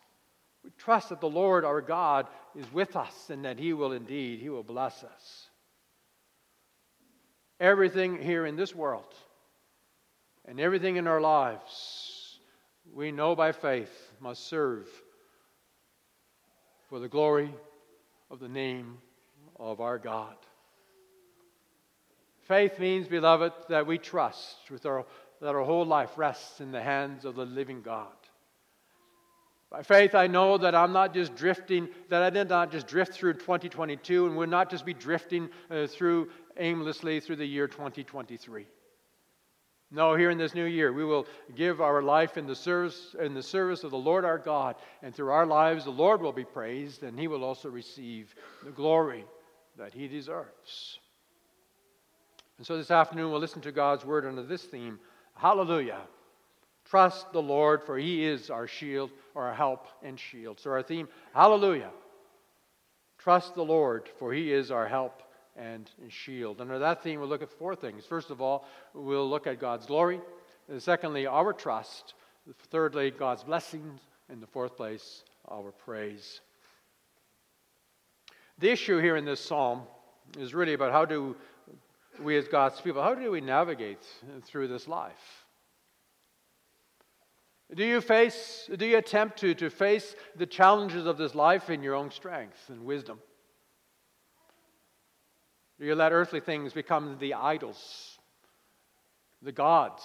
We 0.64 0.70
trust 0.78 1.10
that 1.10 1.20
the 1.20 1.30
Lord 1.30 1.66
our 1.66 1.82
God 1.82 2.28
is 2.56 2.72
with 2.72 2.96
us 2.96 3.30
and 3.30 3.44
that 3.44 3.60
He 3.60 3.74
will 3.74 3.92
indeed, 3.92 4.40
He 4.40 4.48
will 4.48 4.64
bless 4.64 5.04
us. 5.04 5.43
Everything 7.64 8.22
here 8.22 8.46
in 8.46 8.58
this 8.58 8.76
world 8.76 9.14
and 10.44 10.60
everything 10.60 10.98
in 10.98 11.08
our 11.08 11.22
lives, 11.22 12.38
we 12.94 13.10
know 13.10 13.38
by 13.38 13.54
faith, 13.54 14.12
must 14.20 14.50
serve 14.50 14.86
for 16.90 17.00
the 17.00 17.08
glory 17.08 17.56
of 18.30 18.42
the 18.42 18.50
name 18.50 18.98
of 19.58 19.80
our 19.80 19.98
God. 19.98 20.36
Faith 22.42 22.80
means, 22.80 23.08
beloved, 23.08 23.54
that 23.70 23.88
we 23.88 23.98
trust 23.98 24.70
with 24.70 24.86
our, 24.86 25.06
that 25.40 25.56
our 25.56 25.64
whole 25.64 25.86
life 25.86 26.18
rests 26.18 26.60
in 26.60 26.74
the 26.74 26.84
hands 26.84 27.24
of 27.24 27.36
the 27.36 27.46
living 27.46 27.82
God. 27.82 28.12
By 29.74 29.82
faith, 29.82 30.14
I 30.14 30.28
know 30.28 30.60
that 30.60 30.76
I'm 30.76 30.94
not 30.94 31.16
just 31.16 31.36
drifting, 31.36 31.90
that 32.10 32.22
I 32.22 32.30
did 32.30 32.48
not 32.48 32.72
just 32.72 32.86
drift 32.86 33.14
through 33.14 33.34
2022 33.34 34.28
and 34.28 34.38
will 34.38 34.46
not 34.46 34.70
just 34.70 34.86
be 34.86 34.94
drifting 34.94 35.50
uh, 35.72 35.88
through 35.88 36.30
aimlessly 36.58 37.20
through 37.20 37.38
the 37.38 37.46
year 37.46 37.68
2023. 37.68 38.66
No, 39.94 40.16
here 40.16 40.32
in 40.32 40.40
this 40.40 40.56
new 40.56 40.66
year, 40.66 40.92
we 40.92 41.06
will 41.06 41.28
give 41.56 41.80
our 41.80 42.02
life 42.02 42.36
in 42.36 42.48
the 42.48 42.56
service 42.56 43.16
in 43.22 43.36
the 43.36 43.44
service 43.44 43.84
of 43.84 43.92
the 43.92 43.98
Lord 43.98 44.26
our 44.26 44.40
God, 44.40 44.76
and 45.04 45.14
through 45.14 45.30
our 45.30 45.46
lives, 45.46 45.84
the 45.84 45.92
Lord 45.92 46.20
will 46.20 46.32
be 46.32 46.44
praised, 46.44 47.04
and 47.04 47.20
He 47.20 47.28
will 47.28 47.44
also 47.44 47.70
receive 47.70 48.34
the 48.66 48.72
glory 48.72 49.24
that 49.78 49.94
He 49.94 50.08
deserves. 50.08 50.98
And 52.58 52.66
so 52.66 52.76
this 52.76 52.90
afternoon, 52.90 53.30
we'll 53.30 53.40
listen 53.40 53.62
to 53.62 53.72
God's 53.72 54.04
word 54.04 54.26
under 54.26 54.42
this 54.42 54.64
theme: 54.64 55.00
Hallelujah! 55.36 56.02
Trust 56.86 57.32
the 57.32 57.42
Lord, 57.42 57.84
for 57.84 57.96
He 57.96 58.26
is 58.26 58.50
our 58.50 58.66
shield, 58.66 59.12
our 59.36 59.54
help 59.54 59.86
and 60.02 60.20
shield. 60.20 60.60
So 60.60 60.72
our 60.72 60.82
theme: 60.82 61.08
Hallelujah! 61.36 61.92
Trust 63.20 63.54
the 63.54 63.64
Lord, 63.64 64.10
for 64.18 64.34
He 64.34 64.52
is 64.52 64.72
our 64.72 64.88
help 64.88 65.22
and 65.56 65.90
shield. 66.10 66.62
Under 66.62 66.80
that 66.80 67.04
theme, 67.04 67.20
we'll 67.20 67.30
look 67.30 67.42
at 67.42 67.52
four 67.52 67.76
things. 67.76 68.06
First 68.06 68.30
of 68.30 68.42
all, 68.42 68.66
we'll 68.94 69.30
look 69.30 69.48
at 69.48 69.60
God's 69.60 69.86
glory. 69.86 70.20
And 70.70 70.82
secondly, 70.82 71.28
our 71.28 71.54
trust. 71.54 72.14
Thirdly, 72.70 73.12
God's 73.12 73.44
blessings. 73.44 74.00
In 74.30 74.40
the 74.40 74.48
fourth 74.48 74.78
place, 74.78 75.24
our 75.50 75.72
praise. 75.72 76.40
The 78.58 78.72
issue 78.72 79.00
here 79.00 79.18
in 79.18 79.26
this 79.26 79.42
psalm 79.42 79.82
is 80.40 80.54
really 80.54 80.74
about 80.74 80.92
how 80.92 81.06
do 81.06 81.36
we, 82.22 82.38
as 82.38 82.48
God's 82.48 82.80
people, 82.80 83.04
how 83.04 83.16
do 83.16 83.30
we 83.30 83.42
navigate 83.42 84.04
through 84.44 84.70
this 84.70 84.88
life? 84.88 85.46
Do 87.76 87.84
you 87.84 88.02
face, 88.02 88.70
do 88.76 88.86
you 88.86 88.98
attempt 88.98 89.40
to, 89.40 89.54
to 89.56 89.70
face 89.70 90.16
the 90.36 90.46
challenges 90.46 91.06
of 91.06 91.18
this 91.18 91.36
life 91.36 91.70
in 91.70 91.84
your 91.84 91.96
own 91.96 92.12
strength 92.12 92.70
and 92.70 92.86
wisdom? 92.86 93.20
Do 95.84 95.88
you 95.88 95.96
let 95.96 96.14
earthly 96.14 96.40
things 96.40 96.72
become 96.72 97.18
the 97.20 97.34
idols, 97.34 98.18
the 99.42 99.52
gods 99.52 100.02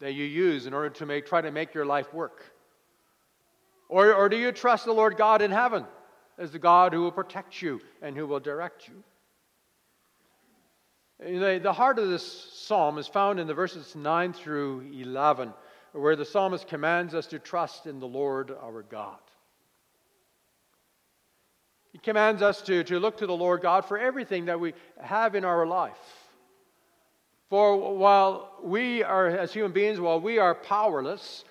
that 0.00 0.14
you 0.14 0.24
use 0.24 0.64
in 0.64 0.72
order 0.72 0.88
to 0.88 1.04
make, 1.04 1.26
try 1.26 1.42
to 1.42 1.50
make 1.50 1.74
your 1.74 1.84
life 1.84 2.14
work? 2.14 2.42
Or, 3.90 4.14
or 4.14 4.30
do 4.30 4.38
you 4.38 4.50
trust 4.50 4.86
the 4.86 4.94
Lord 4.94 5.18
God 5.18 5.42
in 5.42 5.50
heaven 5.50 5.84
as 6.38 6.52
the 6.52 6.58
God 6.58 6.94
who 6.94 7.02
will 7.02 7.12
protect 7.12 7.60
you 7.60 7.82
and 8.00 8.16
who 8.16 8.26
will 8.26 8.40
direct 8.40 8.88
you? 8.88 9.04
The, 11.38 11.60
the 11.62 11.74
heart 11.74 11.98
of 11.98 12.08
this 12.08 12.26
psalm 12.54 12.96
is 12.96 13.06
found 13.06 13.38
in 13.40 13.46
the 13.46 13.52
verses 13.52 13.94
9 13.94 14.32
through 14.32 14.90
11, 14.90 15.52
where 15.92 16.16
the 16.16 16.24
psalmist 16.24 16.66
commands 16.66 17.14
us 17.14 17.26
to 17.26 17.38
trust 17.38 17.86
in 17.86 18.00
the 18.00 18.08
Lord 18.08 18.56
our 18.62 18.82
God. 18.84 19.18
He 21.98 22.04
commands 22.04 22.42
us 22.42 22.62
to, 22.62 22.84
to 22.84 23.00
look 23.00 23.16
to 23.16 23.26
the 23.26 23.36
Lord 23.36 23.60
God 23.60 23.84
for 23.84 23.98
everything 23.98 24.44
that 24.44 24.60
we 24.60 24.72
have 25.02 25.34
in 25.34 25.44
our 25.44 25.66
life. 25.66 25.98
For 27.50 27.76
while 27.96 28.52
we 28.62 29.02
are, 29.02 29.26
as 29.26 29.52
human 29.52 29.72
beings, 29.72 29.98
while 29.98 30.20
we 30.20 30.38
are 30.38 30.54
powerless, 30.54 31.42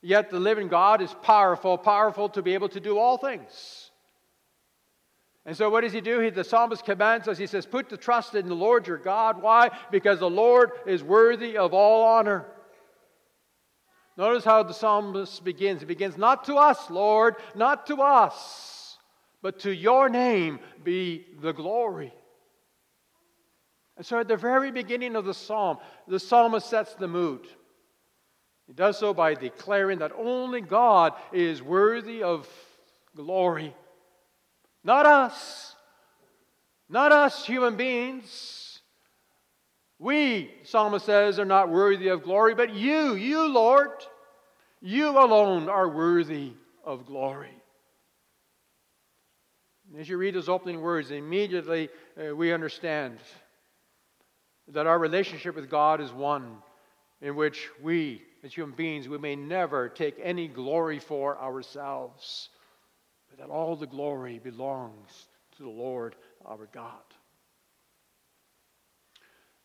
yet 0.00 0.30
the 0.30 0.40
living 0.40 0.68
God 0.68 1.02
is 1.02 1.14
powerful, 1.22 1.76
powerful 1.76 2.30
to 2.30 2.40
be 2.40 2.54
able 2.54 2.70
to 2.70 2.80
do 2.80 2.96
all 2.96 3.18
things. 3.18 3.90
And 5.44 5.54
so, 5.54 5.68
what 5.68 5.82
does 5.82 5.92
he 5.92 6.00
do? 6.00 6.18
He, 6.20 6.30
the 6.30 6.44
psalmist 6.44 6.86
commands 6.86 7.28
us, 7.28 7.36
he 7.36 7.46
says, 7.46 7.66
Put 7.66 7.90
the 7.90 7.98
trust 7.98 8.34
in 8.34 8.48
the 8.48 8.54
Lord 8.54 8.86
your 8.86 8.96
God. 8.96 9.42
Why? 9.42 9.70
Because 9.90 10.20
the 10.20 10.30
Lord 10.30 10.70
is 10.86 11.02
worthy 11.02 11.58
of 11.58 11.74
all 11.74 12.06
honor. 12.06 12.46
Notice 14.16 14.44
how 14.44 14.62
the 14.62 14.72
psalmist 14.72 15.44
begins. 15.44 15.80
He 15.80 15.86
begins, 15.86 16.16
Not 16.16 16.44
to 16.44 16.54
us, 16.54 16.88
Lord, 16.88 17.36
not 17.54 17.86
to 17.88 17.96
us 17.96 18.79
but 19.42 19.60
to 19.60 19.74
your 19.74 20.08
name 20.08 20.60
be 20.84 21.26
the 21.40 21.52
glory. 21.52 22.12
And 23.96 24.06
so 24.06 24.18
at 24.18 24.28
the 24.28 24.36
very 24.36 24.70
beginning 24.70 25.16
of 25.16 25.24
the 25.24 25.34
psalm, 25.34 25.78
the 26.08 26.20
psalmist 26.20 26.68
sets 26.68 26.94
the 26.94 27.08
mood. 27.08 27.46
He 28.66 28.72
does 28.72 28.98
so 28.98 29.12
by 29.12 29.34
declaring 29.34 29.98
that 29.98 30.12
only 30.16 30.60
God 30.60 31.12
is 31.32 31.62
worthy 31.62 32.22
of 32.22 32.48
glory. 33.16 33.74
Not 34.84 35.06
us. 35.06 35.74
Not 36.88 37.12
us, 37.12 37.44
human 37.44 37.76
beings. 37.76 38.80
We, 39.98 40.50
psalmist 40.62 41.04
says, 41.04 41.38
are 41.38 41.44
not 41.44 41.68
worthy 41.68 42.08
of 42.08 42.22
glory, 42.22 42.54
but 42.54 42.72
you, 42.72 43.14
you, 43.14 43.52
Lord. 43.52 43.90
You 44.80 45.10
alone 45.10 45.68
are 45.68 45.88
worthy 45.88 46.54
of 46.84 47.04
glory. 47.04 47.59
As 49.98 50.08
you 50.08 50.18
read 50.18 50.34
those 50.34 50.48
opening 50.48 50.80
words, 50.80 51.10
immediately 51.10 51.88
uh, 52.16 52.34
we 52.34 52.52
understand 52.52 53.18
that 54.68 54.86
our 54.86 54.98
relationship 54.98 55.56
with 55.56 55.68
God 55.68 56.00
is 56.00 56.12
one 56.12 56.58
in 57.20 57.34
which 57.34 57.68
we, 57.82 58.22
as 58.44 58.54
human 58.54 58.76
beings, 58.76 59.08
we 59.08 59.18
may 59.18 59.34
never 59.34 59.88
take 59.88 60.14
any 60.22 60.46
glory 60.46 61.00
for 61.00 61.36
ourselves, 61.40 62.50
but 63.28 63.40
that 63.40 63.52
all 63.52 63.74
the 63.74 63.86
glory 63.86 64.38
belongs 64.38 65.26
to 65.56 65.64
the 65.64 65.68
Lord 65.68 66.14
our 66.46 66.68
God. 66.72 66.92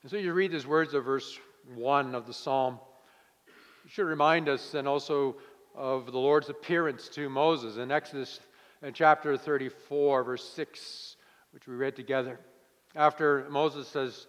And 0.02 0.10
so 0.10 0.18
you 0.18 0.34
read 0.34 0.52
these 0.52 0.66
words 0.66 0.96
of 0.96 1.06
verse 1.06 1.38
1 1.76 2.16
of 2.16 2.26
the 2.26 2.34
psalm. 2.34 2.80
It 3.86 3.92
should 3.92 4.08
remind 4.08 4.50
us 4.50 4.74
and 4.74 4.88
also 4.88 5.36
of 5.76 6.12
the 6.12 6.18
Lord's 6.18 6.50
appearance 6.50 7.10
to 7.10 7.30
Moses 7.30 7.78
in 7.78 7.92
Exodus 7.92 8.40
in 8.86 8.94
chapter 8.94 9.36
34, 9.36 10.24
verse 10.24 10.48
6, 10.50 11.16
which 11.52 11.66
we 11.68 11.74
read 11.74 11.96
together. 11.96 12.40
After 12.96 13.48
Moses 13.50 13.88
says, 13.88 14.28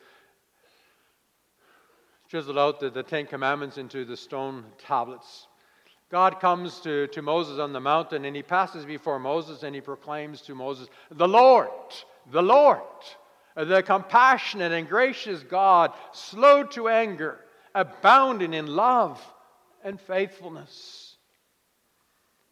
chiseled 2.31 2.57
out 2.57 2.81
the, 2.81 2.89
the 2.89 3.03
Ten 3.03 3.27
Commandments 3.27 3.77
into 3.77 4.07
the 4.07 4.17
stone 4.17 4.65
tablets. 4.79 5.47
God 6.11 6.41
comes 6.41 6.81
to, 6.81 7.07
to 7.09 7.21
Moses 7.21 7.59
on 7.59 7.75
the 7.75 7.81
mountain 7.81 8.25
and 8.25 8.35
he 8.35 8.43
passes 8.43 8.87
before 8.87 9.19
Moses 9.19 9.63
and 9.63 9.75
he 9.75 9.83
proclaims 9.83 10.41
to 10.43 10.55
Moses, 10.55 10.89
The 11.11 11.29
Lord, 11.29 11.69
the 12.33 12.43
Lord, 12.43 12.81
the 13.57 13.83
compassionate 13.83 14.73
and 14.73 14.89
gracious 14.89 15.43
God, 15.43 15.93
slow 16.13 16.63
to 16.69 16.89
anger, 16.89 17.41
abounding 17.75 18.55
in 18.55 18.67
love 18.69 19.21
and 19.85 20.01
faithfulness 20.01 21.06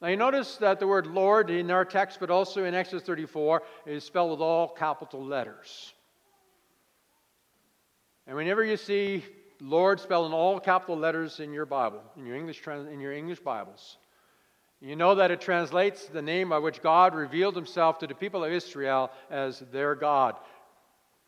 now 0.04 0.10
you 0.10 0.18
notice 0.18 0.56
that 0.56 0.80
the 0.80 0.86
word 0.86 1.06
Lord 1.06 1.48
in 1.48 1.70
our 1.70 1.86
text, 1.86 2.20
but 2.20 2.28
also 2.28 2.64
in 2.64 2.74
Exodus 2.74 3.06
34, 3.06 3.62
is 3.86 4.04
spelled 4.04 4.32
with 4.32 4.40
all 4.40 4.68
capital 4.68 5.24
letters. 5.24 5.94
And 8.26 8.36
whenever 8.36 8.62
you 8.62 8.76
see 8.76 9.24
Lord 9.62 9.98
spelled 9.98 10.26
in 10.26 10.34
all 10.34 10.60
capital 10.60 10.98
letters 10.98 11.40
in 11.40 11.54
your 11.54 11.64
Bible, 11.64 12.02
in 12.18 12.26
your 12.26 12.36
English, 12.36 12.60
in 12.66 13.00
your 13.00 13.14
English 13.14 13.40
Bibles, 13.40 13.96
you 14.78 14.94
know 14.94 15.14
that 15.14 15.30
it 15.30 15.40
translates 15.40 16.04
the 16.04 16.20
name 16.20 16.50
by 16.50 16.58
which 16.58 16.82
God 16.82 17.14
revealed 17.14 17.56
himself 17.56 17.98
to 18.00 18.06
the 18.06 18.14
people 18.14 18.44
of 18.44 18.52
Israel 18.52 19.10
as 19.30 19.60
their 19.72 19.94
God. 19.94 20.36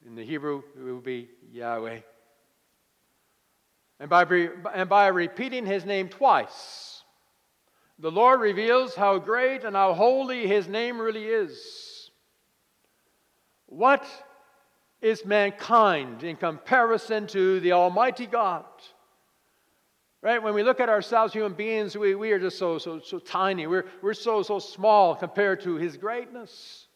In 0.05 0.17
the 0.17 0.23
Hebrew, 0.23 0.63
it 0.79 0.83
would 0.83 1.03
be 1.03 1.31
Yahweh. 1.51 2.01
And 4.01 4.11
by, 4.11 4.27
and 4.75 4.87
by 4.87 5.07
repeating 5.07 5.65
his 5.65 5.87
name 5.87 6.11
twice, 6.11 6.96
the 7.99 8.11
Lord 8.11 8.41
reveals 8.41 8.95
how 8.95 9.19
great 9.19 9.65
and 9.65 9.75
how 9.75 9.95
holy 9.95 10.47
his 10.47 10.69
name 10.69 10.99
really 10.99 11.27
is. 11.27 12.11
What 13.67 14.07
is 15.01 15.25
mankind 15.25 16.23
in 16.23 16.37
comparison 16.37 17.27
to 17.29 17.61
the 17.61 17.73
Almighty 17.73 18.27
God? 18.27 18.65
Right? 20.23 20.43
When 20.43 20.55
we 20.55 20.63
look 20.63 20.81
at 20.81 20.89
ourselves, 20.89 21.33
human 21.33 21.53
beings, 21.53 21.97
we, 21.97 22.15
we 22.15 22.33
are 22.33 22.39
just 22.39 22.59
so, 22.59 22.79
so, 22.79 23.01
so 23.01 23.19
tiny. 23.19 23.67
We're, 23.67 23.87
we're 24.03 24.15
so, 24.15 24.43
so 24.43 24.59
small 24.59 25.15
compared 25.15 25.61
to 25.63 25.77
his 25.77 25.97
greatness. 25.97 26.89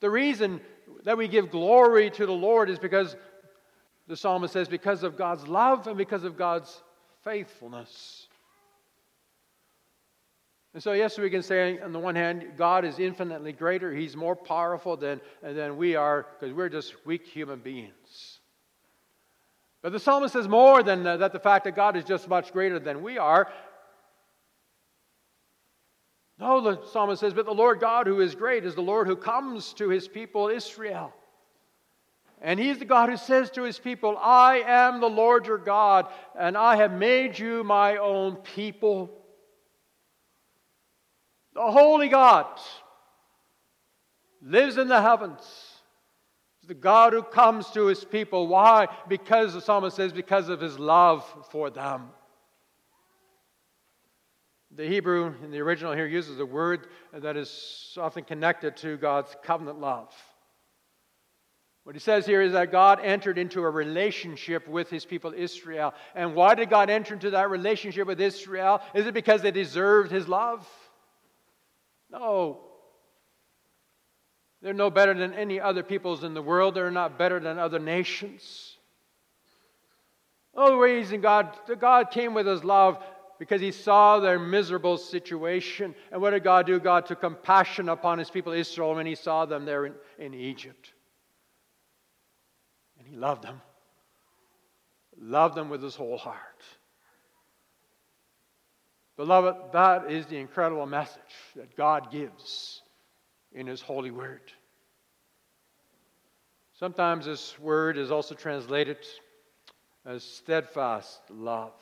The 0.00 0.10
reason 0.10 0.60
that 1.04 1.16
we 1.16 1.28
give 1.28 1.50
glory 1.50 2.10
to 2.10 2.26
the 2.26 2.32
Lord 2.32 2.68
is 2.68 2.78
because 2.78 3.16
the 4.06 4.16
psalmist 4.16 4.52
says, 4.52 4.68
because 4.68 5.02
of 5.02 5.16
God's 5.16 5.48
love 5.48 5.86
and 5.86 5.96
because 5.96 6.24
of 6.24 6.36
God's 6.36 6.82
faithfulness. 7.24 8.25
And 10.76 10.82
so, 10.82 10.92
yes, 10.92 11.16
we 11.16 11.30
can 11.30 11.42
say, 11.42 11.80
on 11.80 11.92
the 11.92 11.98
one 11.98 12.14
hand, 12.14 12.48
God 12.58 12.84
is 12.84 12.98
infinitely 12.98 13.54
greater. 13.54 13.94
He's 13.94 14.14
more 14.14 14.36
powerful 14.36 14.94
than, 14.94 15.22
than 15.42 15.78
we 15.78 15.96
are 15.96 16.26
because 16.38 16.54
we're 16.54 16.68
just 16.68 16.94
weak 17.06 17.26
human 17.26 17.60
beings. 17.60 18.40
But 19.80 19.92
the 19.92 19.98
psalmist 19.98 20.34
says 20.34 20.46
more 20.46 20.82
than 20.82 21.04
that 21.04 21.32
the 21.32 21.40
fact 21.40 21.64
that 21.64 21.76
God 21.76 21.96
is 21.96 22.04
just 22.04 22.28
much 22.28 22.52
greater 22.52 22.78
than 22.78 23.02
we 23.02 23.16
are. 23.16 23.50
No, 26.38 26.60
the 26.60 26.84
psalmist 26.88 27.20
says, 27.20 27.32
but 27.32 27.46
the 27.46 27.54
Lord 27.54 27.80
God 27.80 28.06
who 28.06 28.20
is 28.20 28.34
great 28.34 28.66
is 28.66 28.74
the 28.74 28.82
Lord 28.82 29.06
who 29.06 29.16
comes 29.16 29.72
to 29.78 29.88
his 29.88 30.06
people 30.06 30.48
Israel. 30.48 31.14
And 32.42 32.60
he's 32.60 32.78
the 32.78 32.84
God 32.84 33.08
who 33.08 33.16
says 33.16 33.50
to 33.52 33.62
his 33.62 33.78
people, 33.78 34.18
I 34.18 34.58
am 34.66 35.00
the 35.00 35.08
Lord 35.08 35.46
your 35.46 35.56
God, 35.56 36.08
and 36.38 36.54
I 36.54 36.76
have 36.76 36.92
made 36.92 37.38
you 37.38 37.64
my 37.64 37.96
own 37.96 38.36
people 38.36 39.22
the 41.56 41.72
holy 41.72 42.08
God 42.08 42.46
lives 44.42 44.76
in 44.76 44.88
the 44.88 45.00
heavens. 45.00 45.40
The 46.66 46.74
God 46.74 47.14
who 47.14 47.22
comes 47.22 47.70
to 47.70 47.86
his 47.86 48.04
people. 48.04 48.46
Why? 48.46 48.88
Because 49.08 49.54
the 49.54 49.60
psalmist 49.60 49.96
says, 49.96 50.12
because 50.12 50.48
of 50.50 50.60
his 50.60 50.78
love 50.78 51.24
for 51.50 51.70
them. 51.70 52.10
The 54.74 54.86
Hebrew 54.86 55.32
in 55.42 55.50
the 55.50 55.60
original 55.60 55.94
here 55.94 56.06
uses 56.06 56.38
a 56.40 56.44
word 56.44 56.88
that 57.12 57.36
is 57.36 57.96
often 57.98 58.24
connected 58.24 58.76
to 58.78 58.98
God's 58.98 59.34
covenant 59.42 59.80
love. 59.80 60.12
What 61.84 61.94
he 61.94 62.00
says 62.00 62.26
here 62.26 62.42
is 62.42 62.52
that 62.52 62.72
God 62.72 62.98
entered 63.02 63.38
into 63.38 63.62
a 63.62 63.70
relationship 63.70 64.68
with 64.68 64.90
his 64.90 65.06
people 65.06 65.32
Israel. 65.34 65.94
And 66.14 66.34
why 66.34 66.54
did 66.56 66.68
God 66.68 66.90
enter 66.90 67.14
into 67.14 67.30
that 67.30 67.48
relationship 67.48 68.08
with 68.08 68.20
Israel? 68.20 68.82
Is 68.92 69.06
it 69.06 69.14
because 69.14 69.40
they 69.40 69.52
deserved 69.52 70.10
his 70.10 70.28
love? 70.28 70.68
No. 72.10 72.60
They're 74.62 74.74
no 74.74 74.90
better 74.90 75.14
than 75.14 75.34
any 75.34 75.60
other 75.60 75.82
peoples 75.82 76.24
in 76.24 76.34
the 76.34 76.42
world. 76.42 76.74
They're 76.74 76.90
not 76.90 77.18
better 77.18 77.38
than 77.38 77.58
other 77.58 77.78
nations. 77.78 78.76
The 80.54 80.74
reason 80.74 81.20
God, 81.20 81.54
God 81.78 82.10
came 82.10 82.32
with 82.32 82.46
his 82.46 82.64
love 82.64 83.02
because 83.38 83.60
he 83.60 83.72
saw 83.72 84.18
their 84.18 84.38
miserable 84.38 84.96
situation. 84.96 85.94
And 86.10 86.22
what 86.22 86.30
did 86.30 86.44
God 86.44 86.66
do? 86.66 86.80
God 86.80 87.06
took 87.06 87.20
compassion 87.20 87.88
upon 87.88 88.18
his 88.18 88.30
people 88.30 88.52
Israel 88.52 88.94
when 88.94 89.06
he 89.06 89.14
saw 89.14 89.44
them 89.44 89.66
there 89.66 89.86
in, 89.86 89.94
in 90.18 90.34
Egypt. 90.34 90.92
And 92.98 93.06
he 93.06 93.16
loved 93.16 93.42
them. 93.42 93.60
Loved 95.18 95.54
them 95.54 95.68
with 95.68 95.82
his 95.82 95.94
whole 95.94 96.18
heart. 96.18 96.62
Beloved, 99.16 99.72
that 99.72 100.10
is 100.10 100.26
the 100.26 100.36
incredible 100.36 100.86
message 100.86 101.20
that 101.54 101.76
God 101.76 102.10
gives 102.10 102.82
in 103.52 103.66
His 103.66 103.80
holy 103.80 104.10
word. 104.10 104.52
Sometimes 106.78 107.24
this 107.24 107.58
word 107.58 107.96
is 107.96 108.10
also 108.10 108.34
translated 108.34 108.98
as 110.04 110.22
steadfast 110.22 111.20
love. 111.30 111.72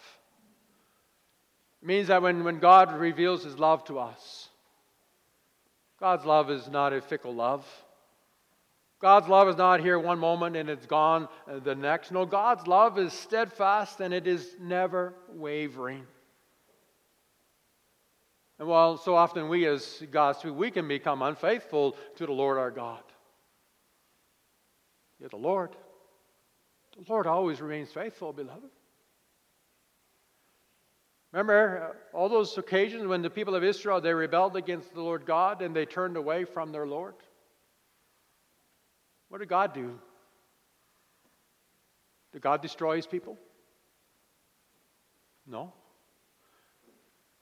It 1.82 1.86
means 1.86 2.08
that 2.08 2.22
when, 2.22 2.44
when 2.44 2.60
God 2.60 2.94
reveals 2.94 3.42
His 3.42 3.58
love 3.58 3.84
to 3.86 3.98
us, 3.98 4.48
God's 5.98 6.24
love 6.24 6.50
is 6.50 6.68
not 6.68 6.92
a 6.92 7.00
fickle 7.00 7.34
love. 7.34 7.66
God's 9.00 9.28
love 9.28 9.48
is 9.48 9.56
not 9.56 9.80
here 9.80 9.98
one 9.98 10.18
moment 10.18 10.56
and 10.56 10.70
it's 10.70 10.86
gone 10.86 11.28
the 11.64 11.74
next. 11.74 12.12
No, 12.12 12.24
God's 12.24 12.66
love 12.66 12.98
is 12.98 13.12
steadfast 13.12 14.00
and 14.00 14.14
it 14.14 14.26
is 14.26 14.56
never 14.60 15.14
wavering. 15.28 16.06
And 18.58 18.68
while 18.68 18.96
so 18.96 19.14
often 19.16 19.48
we 19.48 19.66
as 19.66 20.02
God's 20.10 20.38
people, 20.38 20.56
we 20.56 20.70
can 20.70 20.86
become 20.86 21.22
unfaithful 21.22 21.96
to 22.16 22.26
the 22.26 22.32
Lord 22.32 22.58
our 22.58 22.70
God. 22.70 23.02
Yet 25.20 25.30
the 25.30 25.36
Lord, 25.36 25.74
the 26.96 27.10
Lord 27.10 27.26
always 27.26 27.60
remains 27.60 27.90
faithful, 27.90 28.32
beloved. 28.32 28.70
Remember 31.32 31.94
uh, 32.12 32.16
all 32.16 32.28
those 32.28 32.56
occasions 32.58 33.06
when 33.08 33.22
the 33.22 33.30
people 33.30 33.56
of 33.56 33.64
Israel 33.64 34.00
they 34.00 34.14
rebelled 34.14 34.56
against 34.56 34.94
the 34.94 35.00
Lord 35.00 35.26
God 35.26 35.62
and 35.62 35.74
they 35.74 35.84
turned 35.84 36.16
away 36.16 36.44
from 36.44 36.70
their 36.70 36.86
Lord? 36.86 37.14
What 39.30 39.38
did 39.38 39.48
God 39.48 39.74
do? 39.74 39.98
Did 42.32 42.40
God 42.40 42.62
destroy 42.62 42.96
his 42.96 43.08
people? 43.08 43.36
No. 45.44 45.72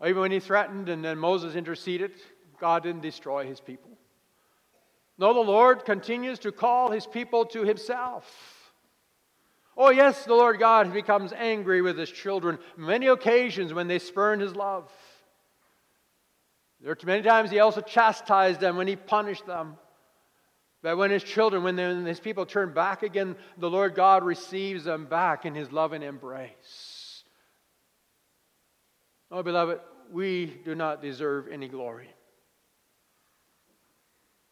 Even 0.05 0.21
when 0.21 0.33
he 0.33 0.41
threatened 0.41 0.89
and 0.89 1.05
then 1.05 1.19
Moses 1.19 1.55
interceded, 1.55 2.13
God 2.59 2.83
didn't 2.83 3.03
destroy 3.03 3.47
his 3.47 3.61
people. 3.61 3.91
No, 5.19 5.33
the 5.33 5.41
Lord 5.41 5.85
continues 5.85 6.41
to 6.41 6.53
call 6.53 6.91
his 6.91 7.07
people 7.07 7.45
to 7.47 7.63
himself. 7.63 8.73
Oh, 9.77 9.91
yes, 9.91 10.25
the 10.25 10.35
Lord 10.35 10.59
God 10.59 10.93
becomes 10.93 11.33
angry 11.33 11.81
with 11.83 11.97
his 11.97 12.11
children 12.11 12.59
many 12.77 13.07
occasions 13.07 13.73
when 13.73 13.89
they 13.89 13.99
spurn 13.99 14.41
his 14.41 14.55
love. 14.55 14.91
There 16.81 16.91
are 16.91 16.97
many 17.07 17.23
times 17.23 17.51
he 17.51 17.61
also 17.61 17.81
chastised 17.81 18.61
them 18.61 18.77
when 18.77 18.89
he 18.89 18.97
punished 18.97 19.47
them. 19.47 19.77
But 20.83 20.97
when 20.97 21.13
his 21.13 21.23
children, 21.23 21.63
when 21.63 22.07
his 22.07 22.19
people 22.19 22.45
turn 22.45 22.75
back 22.75 23.05
again, 23.05 23.37
the 23.57 23.71
Lord 23.71 23.95
God 23.95 24.25
receives 24.25 24.83
them 24.83 25.07
back 25.07 25.47
in 25.47 25.55
his 25.55 25.71
loving 25.71 26.03
embrace. 26.03 27.23
Oh, 29.31 29.45
beloved, 29.45 29.81
we 30.13 30.47
do 30.65 30.75
not 30.75 31.03
deserve 31.03 31.49
any 31.49 31.69
glory. 31.69 32.09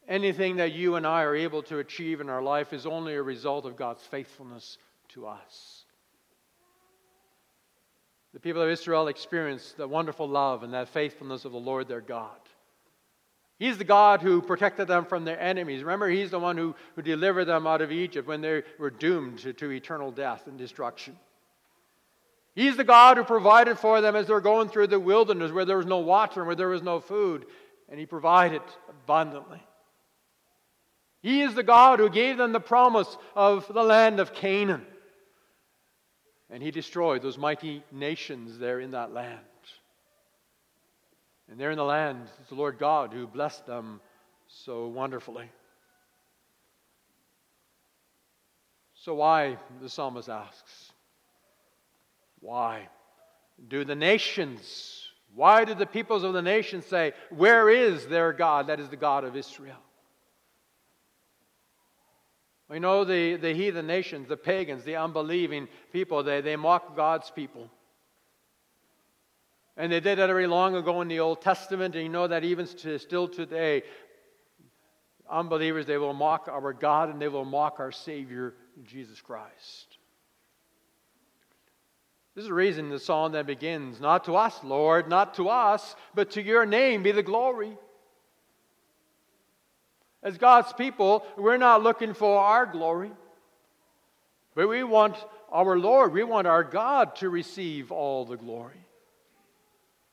Anything 0.08 0.56
that 0.56 0.72
you 0.72 0.96
and 0.96 1.06
I 1.06 1.22
are 1.22 1.36
able 1.36 1.62
to 1.64 1.78
achieve 1.78 2.20
in 2.20 2.28
our 2.28 2.42
life 2.42 2.72
is 2.72 2.86
only 2.86 3.14
a 3.14 3.22
result 3.22 3.64
of 3.64 3.76
God's 3.76 4.02
faithfulness 4.02 4.78
to 5.10 5.26
us. 5.26 5.84
The 8.32 8.40
people 8.40 8.62
of 8.62 8.70
Israel 8.70 9.08
experienced 9.08 9.76
the 9.76 9.88
wonderful 9.88 10.28
love 10.28 10.62
and 10.62 10.74
that 10.74 10.88
faithfulness 10.88 11.44
of 11.44 11.52
the 11.52 11.58
Lord 11.58 11.88
their 11.88 12.00
God. 12.00 12.38
He's 13.58 13.76
the 13.76 13.84
God 13.84 14.22
who 14.22 14.40
protected 14.40 14.88
them 14.88 15.04
from 15.04 15.24
their 15.24 15.38
enemies. 15.38 15.82
Remember, 15.82 16.08
He's 16.08 16.30
the 16.30 16.38
one 16.38 16.56
who, 16.56 16.74
who 16.96 17.02
delivered 17.02 17.44
them 17.44 17.66
out 17.66 17.82
of 17.82 17.92
Egypt 17.92 18.26
when 18.26 18.40
they 18.40 18.62
were 18.78 18.90
doomed 18.90 19.40
to, 19.40 19.52
to 19.52 19.70
eternal 19.70 20.10
death 20.10 20.46
and 20.46 20.56
destruction. 20.56 21.16
He's 22.54 22.76
the 22.76 22.84
God 22.84 23.16
who 23.16 23.24
provided 23.24 23.78
for 23.78 24.00
them 24.00 24.16
as 24.16 24.26
they're 24.26 24.40
going 24.40 24.68
through 24.68 24.88
the 24.88 25.00
wilderness 25.00 25.52
where 25.52 25.64
there 25.64 25.76
was 25.76 25.86
no 25.86 25.98
water 25.98 26.40
and 26.40 26.46
where 26.46 26.56
there 26.56 26.68
was 26.68 26.82
no 26.82 27.00
food, 27.00 27.46
and 27.88 27.98
He 27.98 28.06
provided 28.06 28.62
abundantly. 28.88 29.62
He 31.22 31.42
is 31.42 31.54
the 31.54 31.62
God 31.62 31.98
who 31.98 32.08
gave 32.08 32.38
them 32.38 32.52
the 32.52 32.60
promise 32.60 33.16
of 33.36 33.66
the 33.72 33.82
land 33.82 34.20
of 34.20 34.32
Canaan. 34.32 34.86
And 36.48 36.62
He 36.62 36.70
destroyed 36.70 37.22
those 37.22 37.38
mighty 37.38 37.84
nations 37.92 38.58
there 38.58 38.80
in 38.80 38.92
that 38.92 39.12
land. 39.12 39.38
And 41.50 41.58
there 41.58 41.70
in 41.70 41.78
the 41.78 41.84
land 41.84 42.28
is 42.42 42.48
the 42.48 42.54
Lord 42.54 42.78
God 42.78 43.12
who 43.12 43.26
blessed 43.26 43.66
them 43.66 44.00
so 44.46 44.86
wonderfully. 44.86 45.50
So, 48.94 49.14
why, 49.14 49.56
the 49.80 49.88
psalmist 49.88 50.28
asks, 50.28 50.89
why 52.40 52.88
do 53.68 53.84
the 53.84 53.94
nations, 53.94 55.08
why 55.34 55.64
do 55.64 55.74
the 55.74 55.86
peoples 55.86 56.24
of 56.24 56.32
the 56.32 56.42
nations 56.42 56.86
say, 56.86 57.12
Where 57.30 57.68
is 57.68 58.06
their 58.06 58.32
God? 58.32 58.68
That 58.68 58.80
is 58.80 58.88
the 58.88 58.96
God 58.96 59.24
of 59.24 59.36
Israel. 59.36 59.76
We 62.68 62.78
know 62.78 63.04
the, 63.04 63.34
the 63.34 63.52
heathen 63.52 63.88
nations, 63.88 64.28
the 64.28 64.36
pagans, 64.36 64.84
the 64.84 64.94
unbelieving 64.96 65.66
people, 65.92 66.22
they, 66.22 66.40
they 66.40 66.54
mock 66.54 66.94
God's 66.94 67.28
people. 67.28 67.68
And 69.76 69.90
they 69.90 69.98
did 69.98 70.18
that 70.18 70.26
very 70.26 70.46
long 70.46 70.76
ago 70.76 71.00
in 71.00 71.08
the 71.08 71.18
Old 71.20 71.42
Testament, 71.42 71.96
and 71.96 72.04
you 72.04 72.10
know 72.10 72.28
that 72.28 72.44
even 72.44 72.66
still 72.66 73.26
today, 73.26 73.82
unbelievers, 75.28 75.86
they 75.86 75.98
will 75.98 76.12
mock 76.12 76.48
our 76.48 76.72
God 76.72 77.08
and 77.08 77.20
they 77.20 77.28
will 77.28 77.44
mock 77.44 77.80
our 77.80 77.90
Savior, 77.90 78.54
Jesus 78.84 79.20
Christ. 79.20 79.89
This 82.34 82.42
is 82.42 82.48
the 82.48 82.54
reason 82.54 82.90
the 82.90 82.98
psalm 82.98 83.32
then 83.32 83.46
begins 83.46 84.00
Not 84.00 84.24
to 84.24 84.36
us, 84.36 84.62
Lord, 84.62 85.08
not 85.08 85.34
to 85.34 85.48
us, 85.48 85.96
but 86.14 86.32
to 86.32 86.42
your 86.42 86.64
name 86.66 87.02
be 87.02 87.12
the 87.12 87.22
glory. 87.22 87.76
As 90.22 90.36
God's 90.36 90.72
people, 90.74 91.24
we're 91.36 91.56
not 91.56 91.82
looking 91.82 92.12
for 92.12 92.38
our 92.38 92.66
glory, 92.66 93.10
but 94.54 94.68
we 94.68 94.84
want 94.84 95.16
our 95.50 95.78
Lord, 95.78 96.12
we 96.12 96.22
want 96.22 96.46
our 96.46 96.62
God 96.62 97.16
to 97.16 97.30
receive 97.30 97.90
all 97.90 98.24
the 98.24 98.36
glory. 98.36 98.86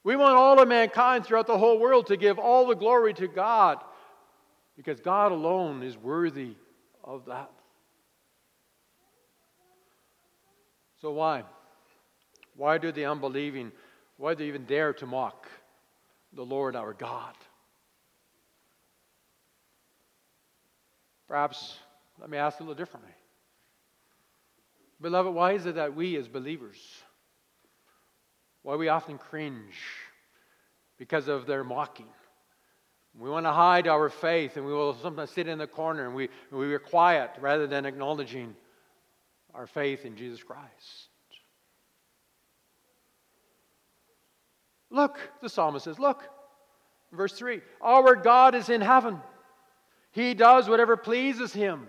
We 0.04 0.16
want 0.16 0.38
all 0.38 0.60
of 0.62 0.68
mankind 0.70 1.26
throughout 1.26 1.48
the 1.48 1.58
whole 1.58 1.80
world 1.80 2.08
to 2.08 2.18
give 2.18 2.40
all 2.40 2.66
the 2.66 2.76
glory 2.76 3.14
to 3.16 3.28
God 3.28 3.84
because 4.78 5.02
God 5.02 5.34
alone 5.34 5.84
is 5.84 5.98
worthy 5.98 6.56
of 7.04 7.26
that. 7.26 7.52
So, 11.02 11.12
why? 11.12 11.44
Why 12.58 12.80
do 12.80 12.92
the 12.92 13.06
unbelieving, 13.06 13.72
why 14.18 14.34
do 14.34 14.40
they 14.40 14.48
even 14.48 14.66
dare 14.66 14.92
to 14.94 15.06
mock 15.06 15.48
the 16.34 16.44
Lord 16.44 16.76
our 16.76 16.94
God? 16.94 17.36
Perhaps, 21.28 21.78
let 22.20 22.30
me 22.30 22.38
ask 22.38 22.60
a 22.60 22.64
little 22.64 22.76
differently. 22.76 23.12
Beloved, 25.00 25.34
why 25.34 25.52
is 25.54 25.68
it 25.68 25.76
that 25.76 25.96
we 25.96 26.18
as 26.18 26.28
believers, 26.28 26.78
why 28.64 28.76
we 28.76 28.88
often 28.88 29.20
cringe 29.20 29.76
because 30.98 31.28
of 31.28 31.46
their 31.46 31.64
mocking? 31.64 32.08
We 33.20 33.30
want 33.30 33.46
to 33.46 33.52
hide 33.52 33.88
our 33.88 34.10
faith 34.10 34.58
and 34.58 34.66
we 34.66 34.74
will 34.74 34.96
sometimes 34.96 35.32
sit 35.32 35.48
in 35.48 35.60
the 35.60 35.68
corner 35.68 36.06
and 36.06 36.16
we, 36.16 36.30
we 36.52 36.74
are 36.74 36.80
quiet 36.80 37.32
rather 37.40 37.68
than 37.68 37.86
acknowledging 37.86 38.56
our 39.54 39.68
faith 39.68 40.06
in 40.06 40.16
Jesus 40.16 40.42
Christ. 40.42 41.10
Look, 44.90 45.20
the 45.42 45.50
psalmist 45.50 45.86
says, 45.86 46.00
Look, 46.00 46.24
verse 47.12 47.34
3 47.34 47.62
Our 47.82 48.16
God 48.16 48.56
is 48.56 48.70
in 48.70 48.82
heaven. 48.82 49.22
He 50.12 50.34
does 50.34 50.70
whatever 50.70 50.98
pleases 50.98 51.54
him. 51.54 51.88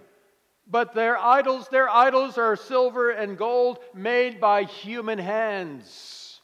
But 0.71 0.95
their 0.95 1.17
idols, 1.17 1.69
their 1.69 1.89
idols 1.89 2.37
are 2.37 2.55
silver 2.55 3.11
and 3.11 3.39
gold 3.39 3.79
made 3.95 4.39
by 4.39 4.65
human 4.65 5.19
hands. 5.19 6.41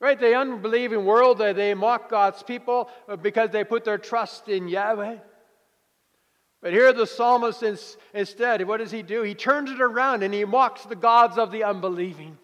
Right? 0.00 0.18
The 0.18 0.34
unbelieving 0.34 1.04
world, 1.04 1.38
they, 1.38 1.52
they 1.52 1.74
mock 1.74 2.08
God's 2.08 2.42
people 2.42 2.90
uh, 3.08 3.16
because 3.16 3.50
they 3.50 3.64
put 3.64 3.84
their 3.84 3.98
trust 3.98 4.48
in 4.48 4.68
Yahweh. 4.68 5.16
But 6.62 6.72
here 6.72 6.92
the 6.92 7.06
psalmist 7.06 7.62
instead, 8.14 8.66
what 8.66 8.78
does 8.78 8.90
he 8.90 9.02
do? 9.02 9.22
He 9.22 9.34
turns 9.34 9.70
it 9.70 9.80
around 9.80 10.22
and 10.22 10.32
he 10.32 10.44
mocks 10.44 10.84
the 10.84 10.96
gods 10.96 11.38
of 11.38 11.50
the 11.50 11.64
unbelieving. 11.64 12.38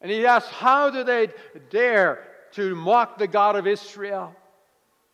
And 0.00 0.10
he 0.10 0.26
asks, 0.26 0.50
How 0.50 0.90
do 0.90 1.04
they 1.04 1.28
dare 1.70 2.24
to 2.52 2.74
mock 2.74 3.18
the 3.18 3.26
God 3.26 3.56
of 3.56 3.66
Israel 3.66 4.34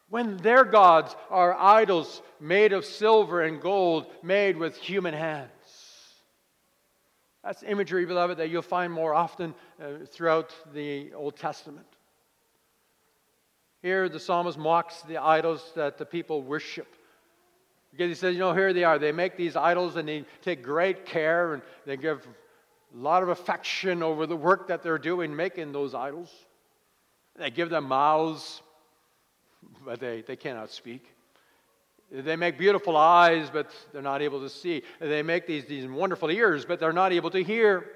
when 0.08 0.36
their 0.38 0.64
gods 0.64 1.16
are 1.30 1.54
idols 1.58 2.22
made 2.40 2.72
of 2.72 2.84
silver 2.84 3.42
and 3.42 3.60
gold, 3.60 4.06
made 4.22 4.56
with 4.56 4.76
human 4.76 5.14
hands? 5.14 5.50
That's 7.42 7.62
imagery, 7.62 8.06
beloved, 8.06 8.38
that 8.38 8.48
you'll 8.48 8.62
find 8.62 8.90
more 8.92 9.14
often 9.14 9.54
uh, 9.82 10.06
throughout 10.06 10.54
the 10.72 11.12
Old 11.12 11.36
Testament. 11.36 11.86
Here, 13.82 14.08
the 14.08 14.18
psalmist 14.18 14.56
mocks 14.56 15.02
the 15.02 15.18
idols 15.18 15.72
that 15.76 15.98
the 15.98 16.06
people 16.06 16.42
worship. 16.42 16.88
Because 17.90 18.08
he 18.08 18.14
says, 18.14 18.32
you 18.32 18.40
know, 18.40 18.54
here 18.54 18.72
they 18.72 18.82
are. 18.82 18.98
They 18.98 19.12
make 19.12 19.36
these 19.36 19.56
idols 19.56 19.96
and 19.96 20.08
they 20.08 20.24
take 20.40 20.62
great 20.62 21.04
care 21.04 21.52
and 21.52 21.62
they 21.84 21.98
give 21.98 22.26
a 22.94 23.00
lot 23.00 23.22
of 23.22 23.28
affection 23.28 24.02
over 24.02 24.26
the 24.26 24.36
work 24.36 24.68
that 24.68 24.82
they're 24.82 24.98
doing 24.98 25.34
making 25.34 25.72
those 25.72 25.94
idols. 25.94 26.30
They 27.36 27.50
give 27.50 27.68
them 27.68 27.88
mouths, 27.88 28.62
but 29.84 29.98
they, 29.98 30.22
they 30.22 30.36
cannot 30.36 30.70
speak. 30.70 31.04
They 32.12 32.36
make 32.36 32.56
beautiful 32.58 32.96
eyes, 32.96 33.50
but 33.50 33.70
they're 33.92 34.02
not 34.02 34.22
able 34.22 34.40
to 34.40 34.48
see. 34.48 34.82
They 35.00 35.22
make 35.22 35.46
these, 35.46 35.64
these 35.64 35.86
wonderful 35.88 36.30
ears, 36.30 36.64
but 36.64 36.78
they're 36.78 36.92
not 36.92 37.12
able 37.12 37.30
to 37.30 37.42
hear. 37.42 37.90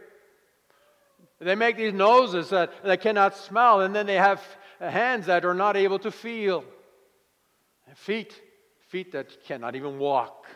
They 1.41 1.55
make 1.55 1.77
these 1.77 1.93
noses 1.93 2.51
that, 2.51 2.73
that 2.83 3.01
cannot 3.01 3.37
smell, 3.37 3.83
and 3.83 3.95
then 3.95 4.07
they 4.07 4.17
have 4.17 4.43
hands 4.81 5.27
that 5.27 5.45
are 5.45 5.55
not 5.55 5.77
able 5.77 6.01
to 6.01 6.11
feel. 6.11 6.65
Feet, 7.95 8.41
feet 8.89 9.13
that 9.13 9.45
cannot 9.45 9.77
even 9.77 9.99
walk. 9.99 10.47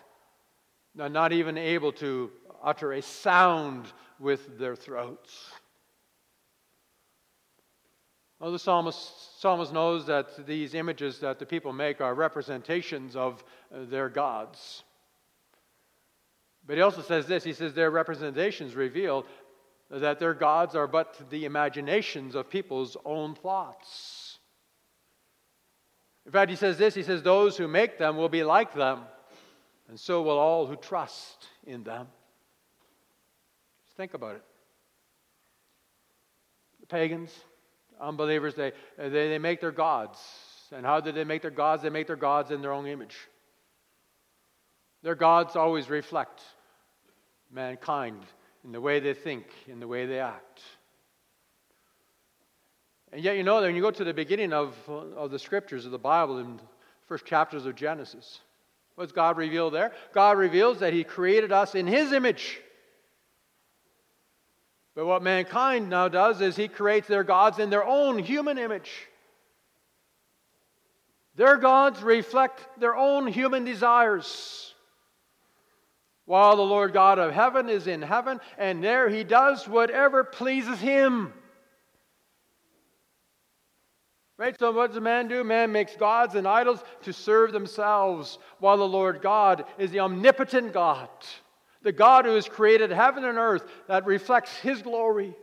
They're 0.96 1.08
not 1.08 1.32
even 1.32 1.56
able 1.56 1.92
to 1.92 2.30
utter 2.64 2.92
a 2.92 3.02
sound 3.02 3.86
with 4.22 4.58
their 4.58 4.76
throats. 4.76 5.50
Well, 8.38 8.52
the 8.52 8.58
psalmist, 8.58 9.40
psalmist 9.40 9.72
knows 9.72 10.06
that 10.06 10.46
these 10.46 10.74
images 10.74 11.18
that 11.20 11.38
the 11.38 11.46
people 11.46 11.72
make 11.72 12.00
are 12.00 12.14
representations 12.14 13.14
of 13.16 13.44
uh, 13.72 13.84
their 13.84 14.08
gods. 14.08 14.84
But 16.66 16.76
he 16.76 16.82
also 16.82 17.02
says 17.02 17.26
this 17.26 17.44
he 17.44 17.52
says 17.52 17.74
their 17.74 17.90
representations 17.90 18.74
reveal 18.74 19.26
that 19.90 20.18
their 20.18 20.34
gods 20.34 20.74
are 20.74 20.86
but 20.86 21.20
the 21.30 21.44
imaginations 21.44 22.34
of 22.34 22.48
people's 22.48 22.96
own 23.04 23.34
thoughts. 23.34 24.38
In 26.24 26.32
fact, 26.32 26.50
he 26.50 26.56
says 26.56 26.78
this 26.78 26.94
he 26.94 27.02
says, 27.02 27.22
Those 27.22 27.56
who 27.56 27.66
make 27.66 27.98
them 27.98 28.16
will 28.16 28.28
be 28.28 28.44
like 28.44 28.74
them, 28.74 29.00
and 29.88 29.98
so 29.98 30.22
will 30.22 30.38
all 30.38 30.66
who 30.66 30.76
trust 30.76 31.46
in 31.66 31.82
them. 31.82 32.06
Just 33.92 33.98
think 33.98 34.14
about 34.14 34.36
it. 34.36 34.42
The 36.80 36.86
pagans, 36.86 37.30
unbelievers, 38.00 38.54
they, 38.54 38.72
they, 38.96 39.10
they 39.10 39.38
make 39.38 39.60
their 39.60 39.70
gods. 39.70 40.18
And 40.74 40.86
how 40.86 41.00
did 41.00 41.14
they 41.14 41.24
make 41.24 41.42
their 41.42 41.50
gods? 41.50 41.82
They 41.82 41.90
make 41.90 42.06
their 42.06 42.16
gods 42.16 42.50
in 42.50 42.62
their 42.62 42.72
own 42.72 42.86
image. 42.86 43.14
Their 45.02 45.14
gods 45.14 45.56
always 45.56 45.90
reflect 45.90 46.40
mankind 47.52 48.22
in 48.64 48.72
the 48.72 48.80
way 48.80 48.98
they 48.98 49.12
think, 49.12 49.44
in 49.68 49.78
the 49.78 49.86
way 49.86 50.06
they 50.06 50.20
act. 50.20 50.62
And 53.12 53.22
yet, 53.22 53.36
you 53.36 53.42
know, 53.42 53.60
when 53.60 53.76
you 53.76 53.82
go 53.82 53.90
to 53.90 54.04
the 54.04 54.14
beginning 54.14 54.54
of, 54.54 54.74
of 54.88 55.30
the 55.30 55.38
scriptures 55.38 55.84
of 55.84 55.92
the 55.92 55.98
Bible, 55.98 56.38
in 56.38 56.56
the 56.56 56.62
first 57.08 57.26
chapters 57.26 57.66
of 57.66 57.74
Genesis, 57.74 58.40
what's 58.94 59.12
God 59.12 59.36
revealed 59.36 59.74
there? 59.74 59.92
God 60.14 60.38
reveals 60.38 60.78
that 60.78 60.94
He 60.94 61.04
created 61.04 61.52
us 61.52 61.74
in 61.74 61.86
His 61.86 62.12
image. 62.12 62.58
But 64.94 65.06
what 65.06 65.22
mankind 65.22 65.88
now 65.88 66.08
does 66.08 66.40
is 66.40 66.54
he 66.54 66.68
creates 66.68 67.08
their 67.08 67.24
gods 67.24 67.58
in 67.58 67.70
their 67.70 67.84
own 67.84 68.18
human 68.18 68.58
image. 68.58 68.90
Their 71.34 71.56
gods 71.56 72.02
reflect 72.02 72.60
their 72.78 72.94
own 72.94 73.26
human 73.26 73.64
desires. 73.64 74.74
While 76.26 76.56
the 76.56 76.62
Lord 76.62 76.92
God 76.92 77.18
of 77.18 77.32
heaven 77.32 77.68
is 77.68 77.86
in 77.86 78.02
heaven, 78.02 78.40
and 78.58 78.84
there 78.84 79.08
he 79.08 79.24
does 79.24 79.66
whatever 79.66 80.24
pleases 80.24 80.78
him. 80.78 81.32
Right? 84.38 84.58
So, 84.58 84.72
what 84.72 84.88
does 84.88 84.96
a 84.96 85.00
man 85.00 85.28
do? 85.28 85.44
Man 85.44 85.72
makes 85.72 85.96
gods 85.96 86.34
and 86.34 86.48
idols 86.48 86.82
to 87.02 87.12
serve 87.12 87.52
themselves, 87.52 88.38
while 88.58 88.76
the 88.76 88.88
Lord 88.88 89.22
God 89.22 89.64
is 89.78 89.90
the 89.90 90.00
omnipotent 90.00 90.72
God, 90.72 91.08
the 91.82 91.92
God 91.92 92.24
who 92.24 92.34
has 92.34 92.48
created 92.48 92.90
heaven 92.90 93.24
and 93.24 93.38
earth 93.38 93.64
that 93.88 94.06
reflects 94.06 94.56
his 94.58 94.82
glory. 94.82 95.34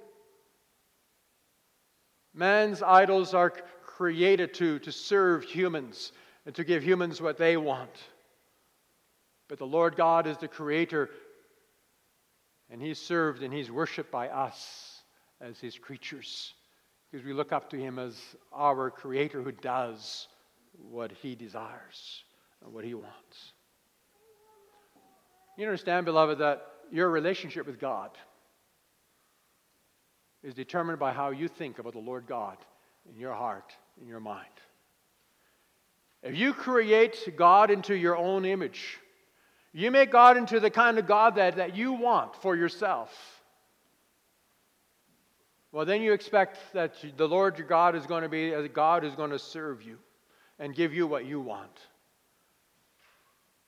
Man's 2.33 2.81
idols 2.81 3.33
are 3.33 3.49
created 3.49 4.53
to, 4.55 4.79
to 4.79 4.91
serve 4.91 5.43
humans 5.43 6.11
and 6.45 6.55
to 6.55 6.63
give 6.63 6.83
humans 6.83 7.21
what 7.21 7.37
they 7.37 7.57
want. 7.57 7.95
But 9.47 9.57
the 9.57 9.65
Lord 9.67 9.95
God 9.95 10.27
is 10.27 10.37
the 10.37 10.47
creator, 10.47 11.09
and 12.69 12.81
he's 12.81 12.99
served 12.99 13.41
and 13.41 13.53
he's 13.53 13.71
worshiped 13.71 14.11
by 14.11 14.29
us 14.29 15.01
as 15.41 15.59
his 15.59 15.77
creatures 15.77 16.53
because 17.09 17.25
we 17.25 17.33
look 17.33 17.51
up 17.51 17.69
to 17.71 17.77
him 17.77 17.97
as 17.97 18.15
our 18.53 18.91
creator 18.91 19.41
who 19.41 19.51
does 19.51 20.27
what 20.77 21.11
he 21.11 21.35
desires 21.35 22.23
and 22.63 22.71
what 22.71 22.85
he 22.85 22.93
wants. 22.93 23.53
You 25.59 25.65
understand, 25.65 26.05
beloved, 26.05 26.37
that 26.37 26.65
your 26.89 27.09
relationship 27.09 27.67
with 27.67 27.81
God 27.81 28.11
is 30.41 30.53
determined 30.53 30.99
by 30.99 31.11
how 31.11 31.31
you 31.31 31.49
think 31.49 31.79
about 31.79 31.91
the 31.91 31.99
Lord 31.99 32.27
God 32.27 32.55
in 33.13 33.19
your 33.19 33.33
heart, 33.33 33.73
in 34.01 34.07
your 34.07 34.21
mind. 34.21 34.47
If 36.23 36.37
you 36.37 36.53
create 36.53 37.33
God 37.35 37.71
into 37.71 37.93
your 37.93 38.15
own 38.15 38.45
image, 38.45 38.99
you 39.73 39.91
make 39.91 40.13
God 40.13 40.37
into 40.37 40.61
the 40.61 40.69
kind 40.69 40.97
of 40.97 41.05
God 41.05 41.35
that, 41.35 41.57
that 41.57 41.75
you 41.75 41.91
want 41.91 42.41
for 42.41 42.55
yourself. 42.55 43.11
Well, 45.73 45.83
then 45.83 46.01
you 46.01 46.13
expect 46.13 46.57
that 46.71 46.95
the 47.17 47.27
Lord 47.27 47.57
your 47.57 47.67
God 47.67 47.97
is 47.97 48.05
going 48.05 48.23
to 48.23 48.29
be 48.29 48.53
a 48.53 48.65
God 48.69 49.03
who's 49.03 49.15
going 49.15 49.31
to 49.31 49.39
serve 49.39 49.83
you 49.83 49.97
and 50.57 50.73
give 50.73 50.93
you 50.93 51.05
what 51.05 51.25
you 51.25 51.41
want. 51.41 51.77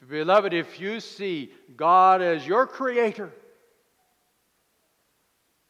Beloved, 0.07 0.53
if 0.53 0.79
you 0.79 0.99
see 0.99 1.51
God 1.75 2.21
as 2.21 2.45
your 2.45 2.65
creator, 2.65 3.31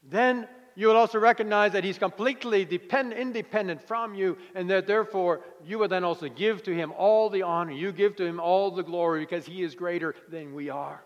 then 0.03 0.47
you 0.75 0.87
will 0.87 0.95
also 0.95 1.19
recognize 1.19 1.73
that 1.73 1.83
He's 1.83 1.97
completely 1.97 2.63
depend, 2.63 3.13
independent 3.13 3.81
from 3.81 4.15
you, 4.15 4.37
and 4.55 4.69
that 4.69 4.87
therefore 4.87 5.41
you 5.65 5.77
will 5.77 5.89
then 5.89 6.03
also 6.03 6.29
give 6.29 6.63
to 6.63 6.73
Him 6.73 6.93
all 6.97 7.29
the 7.29 7.41
honor. 7.41 7.73
You 7.73 7.91
give 7.91 8.15
to 8.17 8.25
Him 8.25 8.39
all 8.39 8.71
the 8.71 8.83
glory 8.83 9.21
because 9.21 9.45
He 9.45 9.63
is 9.63 9.75
greater 9.75 10.15
than 10.29 10.55
we 10.55 10.69
are. 10.69 11.03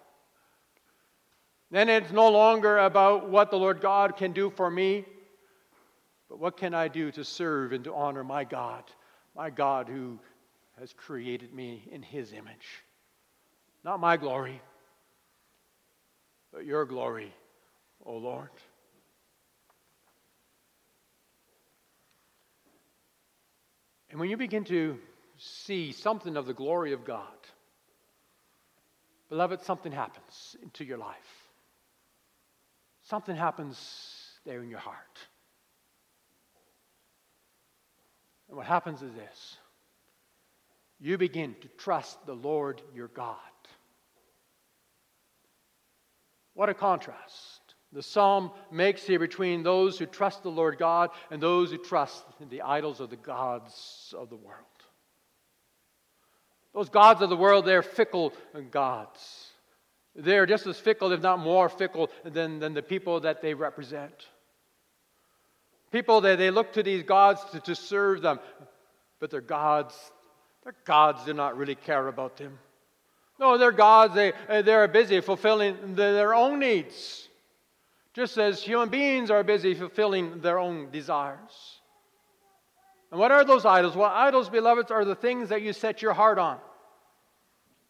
Then 1.72 1.90
it's 1.90 2.12
no 2.12 2.30
longer 2.30 2.78
about 2.78 3.30
what 3.30 3.50
the 3.50 3.58
Lord 3.58 3.82
God 3.82 4.18
can 4.18 4.34
do 4.34 4.52
for 4.52 4.70
me, 4.70 5.04
but 6.30 6.40
what 6.40 6.58
can 6.58 6.76
I 6.76 6.88
do 6.88 7.12
to 7.12 7.24
serve 7.24 7.74
and 7.74 7.84
to 7.86 7.94
honor 7.94 8.24
my 8.24 8.44
God, 8.44 8.84
my 9.36 9.50
God 9.50 9.90
who 9.90 10.20
has 10.80 10.94
created 10.94 11.54
me 11.54 11.88
in 11.92 12.04
His 12.04 12.34
image? 12.34 12.85
Not 13.86 14.00
my 14.00 14.18
glory, 14.18 14.60
but 16.52 16.66
your 16.66 16.86
glory, 16.86 17.32
O 18.04 18.18
Lord. 18.18 18.50
And 24.10 24.20
when 24.20 24.32
you 24.32 24.38
begin 24.38 24.64
to 24.64 24.98
see 25.38 25.92
something 25.92 26.36
of 26.36 26.48
the 26.48 26.54
glory 26.56 26.94
of 26.94 27.06
God, 27.06 27.28
beloved, 29.30 29.62
something 29.62 29.92
happens 29.92 30.56
into 30.64 30.84
your 30.84 30.98
life. 30.98 31.48
Something 33.04 33.36
happens 33.36 33.78
there 34.48 34.64
in 34.64 34.70
your 34.72 34.80
heart. 34.80 35.20
And 38.48 38.58
what 38.58 38.66
happens 38.66 39.04
is 39.04 39.14
this 39.14 39.58
you 41.00 41.20
begin 41.20 41.56
to 41.62 41.68
trust 41.78 42.26
the 42.26 42.34
Lord 42.34 42.82
your 42.96 43.10
God. 43.10 43.38
What 46.56 46.70
a 46.70 46.74
contrast 46.74 47.56
the 47.96 48.04
psalm 48.04 48.52
makes 48.72 49.04
here 49.04 49.20
between 49.20 49.64
those 49.64 49.98
who 49.98 50.06
trust 50.06 50.44
the 50.44 50.50
Lord 50.50 50.78
God 50.78 51.12
and 51.32 51.42
those 51.42 51.72
who 51.72 51.78
trust 51.78 52.26
in 52.42 52.50
the 52.50 52.62
idols 52.62 53.00
of 53.00 53.10
the 53.10 53.16
gods 53.16 54.14
of 54.18 54.30
the 54.30 54.36
world. 54.36 54.66
Those 56.74 56.90
gods 56.90 57.22
of 57.22 57.30
the 57.30 57.38
world, 57.38 57.66
they're 57.66 57.82
fickle 57.82 58.34
gods. 58.70 59.48
They're 60.14 60.46
just 60.46 60.68
as 60.68 60.78
fickle, 60.78 61.14
if 61.14 61.22
not 61.22 61.40
more 61.40 61.70
fickle, 61.70 62.10
than, 62.26 62.60
than 62.60 62.74
the 62.74 62.84
people 62.84 63.22
that 63.22 63.42
they 63.42 63.54
represent. 63.54 64.28
People 65.90 66.20
that 66.22 66.38
they 66.38 66.52
look 66.52 66.74
to 66.74 66.84
these 66.84 67.04
gods 67.04 67.42
to, 67.54 67.62
to 67.62 67.76
serve 67.76 68.22
them, 68.22 68.42
but 69.22 69.32
their 69.32 69.40
gods, 69.40 69.96
their 70.66 70.76
gods 70.84 71.24
do 71.24 71.34
not 71.34 71.56
really 71.56 71.76
care 71.76 72.10
about 72.10 72.36
them. 72.36 72.60
No, 73.40 73.58
their 73.58 73.72
gods, 73.72 74.16
they, 74.16 74.34
uh, 74.50 74.62
they're 74.62 74.88
busy 74.88 75.20
fulfilling 75.22 75.96
their 75.96 76.34
own 76.34 76.60
needs 76.60 77.26
just 78.16 78.38
as 78.38 78.62
human 78.62 78.88
beings 78.88 79.30
are 79.30 79.44
busy 79.44 79.76
fulfilling 79.76 80.40
their 80.40 80.58
own 80.58 80.90
desires. 80.90 81.82
And 83.12 83.20
what 83.20 83.32
are 83.32 83.44
those 83.44 83.66
idols? 83.66 83.96
Well, 83.96 84.10
idols, 84.10 84.50
beloveds, 84.50 84.90
are 84.90 85.04
the 85.04 85.16
things 85.16 85.50
that 85.50 85.62
you 85.62 85.74
set 85.74 86.02
your 86.02 86.14
heart 86.14 86.40
on. 86.40 86.58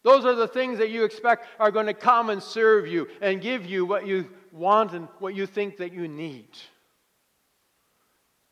Those 0.02 0.24
are 0.24 0.34
the 0.34 0.48
things 0.48 0.78
that 0.78 0.90
you 0.90 1.04
expect 1.04 1.46
are 1.60 1.70
going 1.70 1.86
to 1.86 1.94
come 1.94 2.30
and 2.30 2.42
serve 2.42 2.88
you 2.88 3.06
and 3.20 3.40
give 3.40 3.64
you 3.64 3.86
what 3.86 4.06
you 4.06 4.28
want 4.52 4.92
and 4.92 5.06
what 5.20 5.34
you 5.34 5.46
think 5.46 5.76
that 5.78 5.92
you 5.92 6.08
need. 6.08 6.48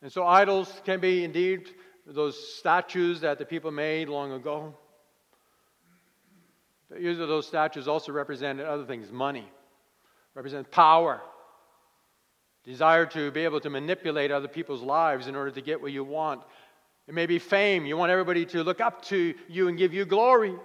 And 0.01 0.11
so, 0.11 0.25
idols 0.25 0.81
can 0.85 0.99
be 0.99 1.23
indeed 1.23 1.69
those 2.05 2.55
statues 2.57 3.21
that 3.21 3.37
the 3.37 3.45
people 3.45 3.71
made 3.71 4.07
long 4.07 4.31
ago. 4.31 4.75
Usually, 6.91 7.27
those 7.27 7.47
statues 7.47 7.87
also 7.87 8.11
represented 8.11 8.65
other 8.65 8.85
things 8.85 9.11
money, 9.11 9.49
represent 10.35 10.69
power, 10.69 11.21
desire 12.63 13.05
to 13.07 13.31
be 13.31 13.41
able 13.41 13.59
to 13.61 13.69
manipulate 13.69 14.31
other 14.31 14.47
people's 14.47 14.81
lives 14.81 15.27
in 15.27 15.35
order 15.35 15.51
to 15.51 15.61
get 15.61 15.81
what 15.81 15.91
you 15.91 16.03
want. 16.03 16.41
It 17.07 17.13
may 17.13 17.25
be 17.25 17.39
fame. 17.39 17.85
You 17.85 17.97
want 17.97 18.11
everybody 18.11 18.45
to 18.47 18.63
look 18.63 18.81
up 18.81 19.03
to 19.05 19.33
you 19.47 19.67
and 19.67 19.77
give 19.77 19.93
you 19.93 20.05
glory. 20.05 20.55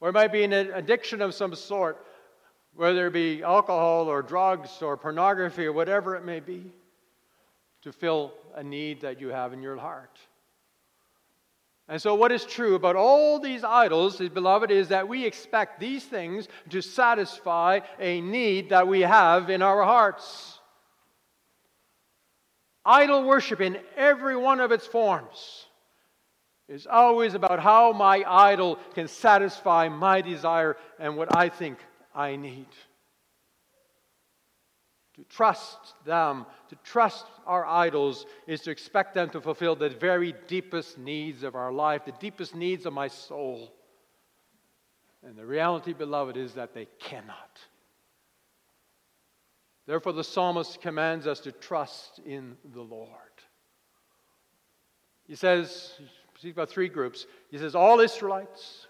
Or 0.00 0.10
it 0.10 0.12
might 0.12 0.32
be 0.32 0.44
an 0.44 0.52
addiction 0.52 1.22
of 1.22 1.34
some 1.34 1.54
sort, 1.54 2.04
whether 2.74 3.06
it 3.06 3.12
be 3.12 3.42
alcohol 3.42 4.08
or 4.08 4.22
drugs 4.22 4.82
or 4.82 4.96
pornography 4.96 5.64
or 5.64 5.72
whatever 5.72 6.16
it 6.16 6.24
may 6.24 6.40
be, 6.40 6.72
to 7.82 7.92
fill 7.92 8.32
a 8.54 8.62
need 8.62 9.00
that 9.00 9.20
you 9.20 9.28
have 9.28 9.52
in 9.52 9.62
your 9.62 9.76
heart. 9.76 10.18
And 11.88 12.00
so, 12.00 12.14
what 12.14 12.32
is 12.32 12.46
true 12.46 12.76
about 12.76 12.96
all 12.96 13.38
these 13.38 13.62
idols, 13.62 14.16
beloved, 14.16 14.70
is 14.70 14.88
that 14.88 15.06
we 15.06 15.24
expect 15.24 15.78
these 15.78 16.04
things 16.04 16.48
to 16.70 16.80
satisfy 16.80 17.80
a 17.98 18.22
need 18.22 18.70
that 18.70 18.88
we 18.88 19.02
have 19.02 19.50
in 19.50 19.60
our 19.60 19.82
hearts. 19.82 20.58
Idol 22.86 23.24
worship 23.24 23.60
in 23.60 23.78
every 23.96 24.36
one 24.36 24.60
of 24.60 24.72
its 24.72 24.86
forms 24.86 25.66
is 26.68 26.86
always 26.86 27.34
about 27.34 27.60
how 27.60 27.92
my 27.92 28.24
idol 28.26 28.76
can 28.94 29.08
satisfy 29.08 29.88
my 29.88 30.22
desire 30.22 30.76
and 30.98 31.16
what 31.16 31.34
I 31.36 31.50
think 31.50 31.78
I 32.14 32.36
need. 32.36 32.66
To 35.30 35.36
trust 35.36 35.78
them, 36.04 36.46
to 36.68 36.76
trust 36.84 37.26
our 37.46 37.66
idols, 37.66 38.26
is 38.46 38.60
to 38.62 38.70
expect 38.70 39.14
them 39.14 39.30
to 39.30 39.40
fulfill 39.40 39.76
the 39.76 39.88
very 39.88 40.34
deepest 40.46 40.98
needs 40.98 41.42
of 41.42 41.54
our 41.54 41.72
life, 41.72 42.04
the 42.04 42.12
deepest 42.12 42.54
needs 42.54 42.86
of 42.86 42.92
my 42.92 43.08
soul. 43.08 43.72
And 45.22 45.36
the 45.36 45.46
reality, 45.46 45.92
beloved, 45.92 46.36
is 46.36 46.54
that 46.54 46.74
they 46.74 46.86
cannot. 46.98 47.58
Therefore, 49.86 50.12
the 50.12 50.24
psalmist 50.24 50.80
commands 50.80 51.26
us 51.26 51.40
to 51.40 51.52
trust 51.52 52.20
in 52.24 52.56
the 52.72 52.82
Lord. 52.82 53.08
He 55.26 55.34
says, 55.34 55.94
he 55.98 56.38
speaks 56.38 56.56
about 56.56 56.70
three 56.70 56.88
groups. 56.88 57.26
He 57.50 57.58
says, 57.58 57.74
all 57.74 58.00
Israelites. 58.00 58.86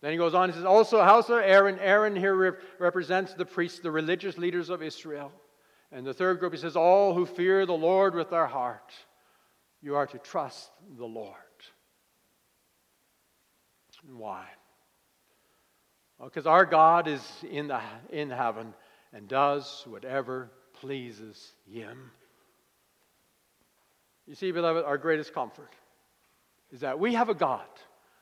Then 0.00 0.12
he 0.12 0.18
goes 0.18 0.34
on, 0.34 0.48
he 0.48 0.54
says, 0.54 0.64
also 0.64 1.02
house 1.02 1.28
of 1.28 1.38
Aaron. 1.38 1.78
Aaron 1.78 2.16
here 2.16 2.34
rep- 2.34 2.60
represents 2.78 3.34
the 3.34 3.44
priests, 3.44 3.78
the 3.78 3.90
religious 3.90 4.36
leaders 4.36 4.68
of 4.68 4.82
Israel. 4.82 5.32
And 5.92 6.06
the 6.06 6.14
third 6.14 6.40
group, 6.40 6.54
he 6.54 6.58
says, 6.58 6.74
all 6.74 7.14
who 7.14 7.26
fear 7.26 7.66
the 7.66 7.72
Lord 7.72 8.14
with 8.14 8.30
their 8.30 8.46
heart. 8.46 8.92
You 9.82 9.96
are 9.96 10.06
to 10.06 10.18
trust 10.18 10.70
the 10.96 11.04
Lord. 11.04 11.36
Why? 14.16 14.44
Because 16.22 16.44
well, 16.44 16.54
our 16.54 16.64
God 16.64 17.08
is 17.08 17.22
in, 17.48 17.68
the, 17.68 17.80
in 18.10 18.30
heaven 18.30 18.74
and 19.12 19.28
does 19.28 19.84
whatever 19.86 20.50
pleases 20.80 21.52
Him. 21.70 22.10
You 24.26 24.34
see, 24.34 24.50
beloved, 24.50 24.84
our 24.84 24.98
greatest 24.98 25.34
comfort 25.34 25.70
is 26.72 26.80
that 26.80 26.98
we 26.98 27.14
have 27.14 27.28
a 27.28 27.34
God 27.34 27.66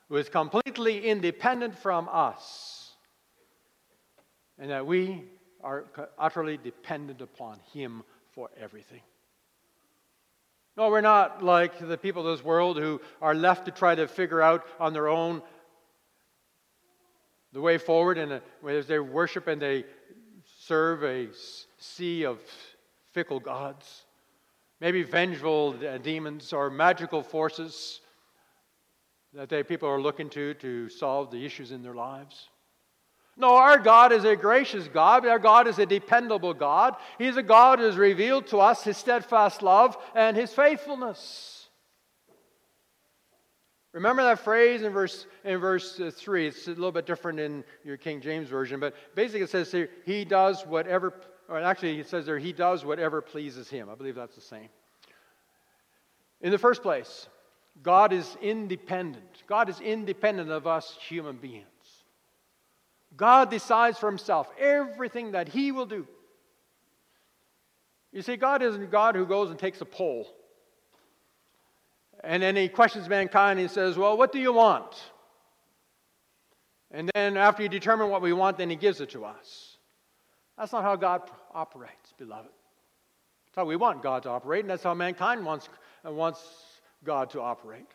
who 0.09 0.17
is 0.17 0.29
completely 0.29 1.07
independent 1.07 1.79
from 1.79 2.09
us, 2.11 2.91
and 4.59 4.71
that 4.71 4.87
we 4.87 5.25
are 5.62 5.85
utterly 6.18 6.57
dependent 6.57 7.20
upon 7.20 7.59
Him 7.73 8.03
for 8.33 8.51
everything. 8.61 9.01
No, 10.77 10.88
we're 10.88 11.01
not 11.01 11.42
like 11.42 11.79
the 11.79 11.99
people 11.99 12.27
of 12.27 12.38
this 12.38 12.44
world 12.44 12.79
who 12.79 13.01
are 13.20 13.35
left 13.35 13.66
to 13.66 13.70
try 13.70 13.94
to 13.94 14.07
figure 14.07 14.40
out 14.40 14.66
on 14.79 14.92
their 14.92 15.09
own 15.09 15.42
the 17.53 17.61
way 17.61 17.79
forward, 17.79 18.16
and 18.16 18.40
as 18.68 18.87
they 18.87 18.99
worship 18.99 19.49
and 19.49 19.61
they 19.61 19.85
serve 20.61 21.03
a 21.03 21.29
sea 21.79 22.25
of 22.25 22.38
fickle 23.12 23.40
gods, 23.40 24.05
maybe 24.81 25.03
vengeful 25.03 25.75
demons 26.03 26.53
or 26.53 26.70
magical 26.70 27.23
forces 27.23 28.01
that 29.33 29.49
they 29.49 29.62
people 29.62 29.88
are 29.88 30.01
looking 30.01 30.31
to 30.31 30.55
to 30.55 30.88
solve 30.88 31.31
the 31.31 31.44
issues 31.44 31.73
in 31.73 31.83
their 31.83 31.94
lives. 31.94 32.49
No, 33.40 33.57
our 33.57 33.79
God 33.79 34.12
is 34.12 34.24
a 34.24 34.37
gracious 34.37 34.87
God. 34.87 35.26
Our 35.26 35.38
God 35.38 35.66
is 35.66 35.79
a 35.79 35.87
dependable 35.87 36.53
God. 36.53 36.94
He's 37.16 37.38
a 37.38 37.42
God 37.42 37.79
who 37.79 37.87
has 37.87 37.96
revealed 37.96 38.46
to 38.48 38.59
us 38.59 38.85
his 38.85 38.98
steadfast 38.98 39.62
love 39.62 39.96
and 40.14 40.37
his 40.37 40.53
faithfulness. 40.53 41.68
Remember 43.92 44.22
that 44.22 44.40
phrase 44.40 44.83
in 44.83 44.92
verse, 44.92 45.26
in 45.42 45.59
verse 45.59 45.98
uh, 45.98 46.11
3. 46.14 46.48
It's 46.48 46.66
a 46.66 46.70
little 46.70 46.92
bit 46.92 47.07
different 47.07 47.40
in 47.40 47.64
your 47.83 47.96
King 47.96 48.20
James 48.20 48.48
Version, 48.48 48.79
but 48.79 48.94
basically 49.14 49.40
it 49.40 49.50
says 49.50 49.72
here, 49.72 49.88
He 50.05 50.24
does 50.24 50.64
whatever, 50.66 51.14
or 51.48 51.61
actually 51.61 51.98
it 51.98 52.09
says 52.09 52.26
there, 52.26 52.38
He 52.38 52.53
does 52.53 52.85
whatever 52.85 53.22
pleases 53.22 53.70
Him. 53.70 53.88
I 53.88 53.94
believe 53.94 54.14
that's 54.14 54.37
the 54.37 54.42
same. 54.42 54.68
In 56.42 56.53
the 56.53 56.59
first 56.59 56.83
place, 56.83 57.26
God 57.83 58.12
is 58.12 58.37
independent. 58.42 59.44
God 59.46 59.70
is 59.70 59.81
independent 59.81 60.50
of 60.50 60.66
us 60.66 60.96
human 61.00 61.37
beings. 61.37 61.66
God 63.21 63.51
decides 63.51 63.99
for 63.99 64.09
Himself 64.09 64.51
everything 64.59 65.33
that 65.33 65.49
He 65.49 65.71
will 65.71 65.87
do. 65.87 66.09
You 68.13 68.23
see, 68.23 68.37
God 68.37 68.63
isn't 68.63 68.91
God 68.91 69.15
who 69.15 69.27
goes 69.27 69.51
and 69.51 69.59
takes 69.59 69.81
a 69.81 69.85
poll 69.85 70.27
and 72.23 72.43
then 72.43 72.57
he 72.57 72.69
questions 72.69 73.09
mankind. 73.09 73.59
and 73.59 73.69
He 73.69 73.73
says, 73.73 73.97
Well, 73.97 74.17
what 74.17 74.33
do 74.33 74.39
you 74.39 74.53
want? 74.53 74.95
And 76.91 77.11
then 77.15 77.37
after 77.37 77.63
you 77.63 77.69
determine 77.69 78.11
what 78.11 78.21
we 78.21 78.33
want, 78.33 78.59
then 78.59 78.69
he 78.69 78.77
gives 78.77 79.01
it 79.01 79.11
to 79.11 79.25
us. 79.25 79.77
That's 80.59 80.73
not 80.73 80.83
how 80.83 80.97
God 80.97 81.23
operates, 81.55 82.13
beloved. 82.19 82.51
That's 83.47 83.57
how 83.57 83.65
we 83.65 83.77
want 83.77 84.03
God 84.03 84.25
to 84.25 84.31
operate, 84.31 84.65
and 84.65 84.71
that's 84.71 84.83
how 84.83 84.95
mankind 84.95 85.47
wants, 85.47 85.69
wants 86.05 86.45
God 87.05 87.31
to 87.31 87.41
operate. 87.41 87.87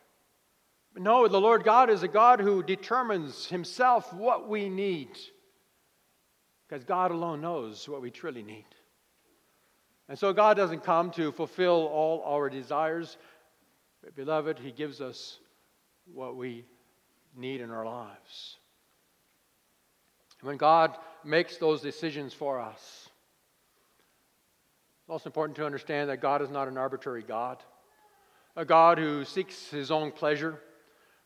No, 0.98 1.28
the 1.28 1.42
Lord 1.42 1.64
God 1.64 1.90
is 1.90 2.04
a 2.04 2.08
God 2.08 2.40
who 2.40 2.64
determines 2.64 3.48
himself 3.48 4.14
what 4.14 4.48
we 4.48 4.70
need. 4.70 5.10
Because 6.68 6.84
God 6.84 7.12
alone 7.12 7.42
knows 7.42 7.88
what 7.88 8.02
we 8.02 8.10
truly 8.10 8.44
need. 8.44 8.66
And 10.08 10.18
so 10.18 10.34
God 10.34 10.56
doesn't 10.56 10.84
come 10.84 11.12
to 11.12 11.32
fulfill 11.32 11.88
all 11.88 12.24
our 12.26 12.50
desires. 12.50 13.18
But, 14.04 14.16
beloved, 14.16 14.60
He 14.60 14.72
gives 14.72 15.02
us 15.02 15.40
what 16.12 16.36
we 16.36 16.66
need 17.36 17.62
in 17.62 17.72
our 17.72 17.86
lives. 17.86 18.58
When 20.42 20.58
God 20.58 20.98
makes 21.24 21.58
those 21.58 21.82
decisions 21.82 22.34
for 22.34 22.60
us, 22.60 23.10
it's 25.02 25.10
also 25.10 25.30
important 25.30 25.56
to 25.58 25.66
understand 25.66 26.10
that 26.10 26.22
God 26.22 26.42
is 26.42 26.50
not 26.50 26.68
an 26.68 26.78
arbitrary 26.78 27.24
God, 27.24 27.58
a 28.56 28.66
God 28.66 28.98
who 28.98 29.26
seeks 29.26 29.70
His 29.70 29.92
own 29.92 30.12
pleasure. 30.12 30.60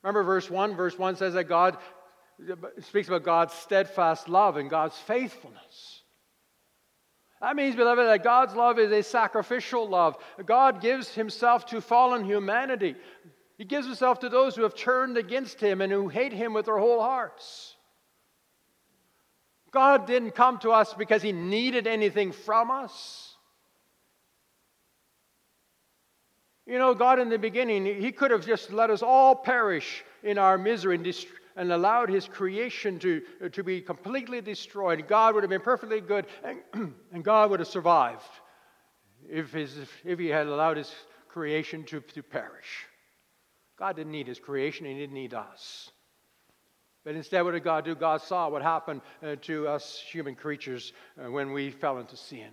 Remember 0.04 0.24
verse 0.24 0.50
1? 0.50 0.76
Verse 0.76 0.98
1 0.98 1.16
says 1.18 1.34
that 1.34 1.46
God 1.46 1.78
speaks 2.82 3.08
about 3.08 3.24
God's 3.24 3.54
steadfast 3.54 4.30
love 4.30 4.58
and 4.58 4.70
God's 4.70 4.98
faithfulness. 4.98 6.04
That 7.42 7.56
means, 7.56 7.76
beloved, 7.76 8.06
that 8.06 8.24
God's 8.24 8.54
love 8.54 8.80
is 8.80 8.92
a 8.92 9.02
sacrificial 9.02 9.88
love. 9.88 10.18
God 10.46 10.82
gives 10.82 11.14
himself 11.14 11.66
to 11.68 11.80
fallen 11.80 12.26
humanity. 12.26 12.96
He 13.58 13.66
gives 13.66 13.86
himself 13.86 14.20
to 14.20 14.30
those 14.30 14.56
who 14.56 14.64
have 14.64 14.76
turned 14.76 15.18
against 15.18 15.60
him 15.60 15.82
and 15.82 15.92
who 15.92 16.10
hate 16.10 16.34
him 16.34 16.54
with 16.54 16.66
their 16.66 16.78
whole 16.78 17.02
hearts. 17.02 17.76
God 19.72 20.08
didn't 20.08 20.32
come 20.32 20.58
to 20.60 20.72
us 20.72 20.94
because 20.94 21.22
he 21.22 21.32
needed 21.32 21.88
anything 21.88 22.32
from 22.32 22.72
us. 22.72 23.29
You 26.70 26.78
know, 26.78 26.94
God 26.94 27.18
in 27.20 27.30
the 27.30 27.40
beginning, 27.40 27.86
he 27.86 28.12
could 28.12 28.30
have 28.30 28.46
just 28.46 28.72
let 28.72 28.92
us 28.92 29.02
all 29.02 29.36
perish 29.36 30.04
in 30.22 30.38
our 30.38 30.58
misery 30.58 30.96
and 30.96 31.04
destruction 31.04 31.40
and 31.56 31.74
allowed 31.74 32.10
his 32.10 32.26
creation 32.26 33.00
to, 33.00 33.22
to 33.52 33.64
be 33.64 33.82
completely 33.82 34.40
destroyed, 34.40 35.06
God 35.10 35.36
would 35.36 35.44
have 35.44 35.50
been 35.50 35.60
perfectly 35.60 36.00
good 36.00 36.26
and, 36.44 36.94
and 37.12 37.22
God 37.22 37.50
would 37.50 37.60
have 37.60 37.68
survived 37.68 38.24
if, 39.28 39.52
his, 39.52 39.76
if 40.06 40.20
he 40.20 40.28
had 40.28 40.48
allowed 40.48 40.78
his 40.78 40.90
creation 41.28 41.84
to, 41.86 42.00
to 42.00 42.24
perish. 42.24 42.86
God 43.78 43.98
didn't 43.98 44.14
need 44.14 44.28
his 44.28 44.40
creation, 44.40 44.86
he 44.86 44.94
didn't 44.94 45.16
need 45.16 45.34
us. 45.34 45.92
But 47.04 47.16
instead, 47.16 47.42
what 47.42 47.52
did 47.52 47.64
God 47.64 47.84
do? 47.84 47.94
God 47.94 48.22
saw 48.22 48.48
what 48.48 48.62
happened 48.62 49.02
uh, 49.22 49.36
to 49.42 49.68
us 49.68 50.02
human 50.10 50.36
creatures 50.36 50.94
uh, 51.18 51.30
when 51.30 51.52
we 51.52 51.72
fell 51.72 51.98
into 51.98 52.16
sin. 52.16 52.52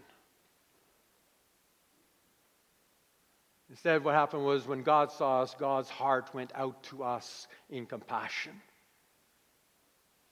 Instead, 3.68 4.04
what 4.04 4.14
happened 4.14 4.44
was 4.44 4.66
when 4.66 4.82
God 4.82 5.10
saw 5.10 5.42
us, 5.42 5.54
God's 5.58 5.90
heart 5.90 6.32
went 6.32 6.52
out 6.54 6.82
to 6.84 7.02
us 7.02 7.48
in 7.68 7.86
compassion. 7.86 8.52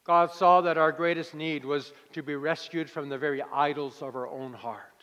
God 0.04 0.32
saw 0.32 0.60
that 0.60 0.78
our 0.78 0.92
greatest 0.92 1.34
need 1.34 1.64
was 1.64 1.92
to 2.12 2.22
be 2.22 2.36
rescued 2.36 2.90
from 2.90 3.08
the 3.08 3.18
very 3.18 3.42
idols 3.42 4.02
of 4.02 4.14
our 4.14 4.28
own 4.28 4.52
heart. 4.52 5.02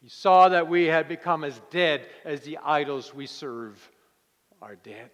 He 0.00 0.08
saw 0.08 0.50
that 0.50 0.68
we 0.68 0.84
had 0.84 1.08
become 1.08 1.42
as 1.42 1.60
dead 1.70 2.06
as 2.24 2.42
the 2.42 2.58
idols 2.58 3.12
we 3.12 3.26
serve 3.26 3.76
are 4.62 4.76
dead. 4.76 5.10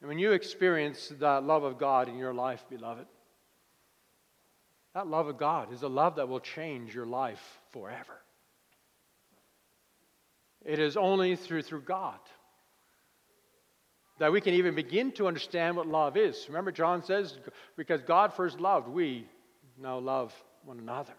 And 0.00 0.08
when 0.08 0.18
you 0.18 0.32
experience 0.32 1.12
that 1.18 1.44
love 1.44 1.62
of 1.62 1.78
God 1.78 2.08
in 2.08 2.16
your 2.16 2.32
life, 2.32 2.64
beloved, 2.70 3.06
that 4.94 5.06
love 5.06 5.28
of 5.28 5.36
God 5.36 5.72
is 5.72 5.82
a 5.82 5.88
love 5.88 6.16
that 6.16 6.28
will 6.28 6.40
change 6.40 6.94
your 6.94 7.06
life 7.06 7.60
forever. 7.70 8.18
It 10.64 10.78
is 10.78 10.96
only 10.96 11.36
through, 11.36 11.62
through 11.62 11.82
God 11.82 12.18
that 14.20 14.30
we 14.30 14.40
can 14.42 14.52
even 14.52 14.74
begin 14.74 15.10
to 15.12 15.26
understand 15.26 15.76
what 15.76 15.86
love 15.86 16.16
is. 16.16 16.44
Remember, 16.48 16.70
John 16.70 17.02
says, 17.02 17.38
because 17.76 18.02
God 18.02 18.34
first 18.34 18.60
loved, 18.60 18.86
we 18.86 19.26
now 19.78 19.98
love 19.98 20.34
one 20.62 20.78
another. 20.78 21.14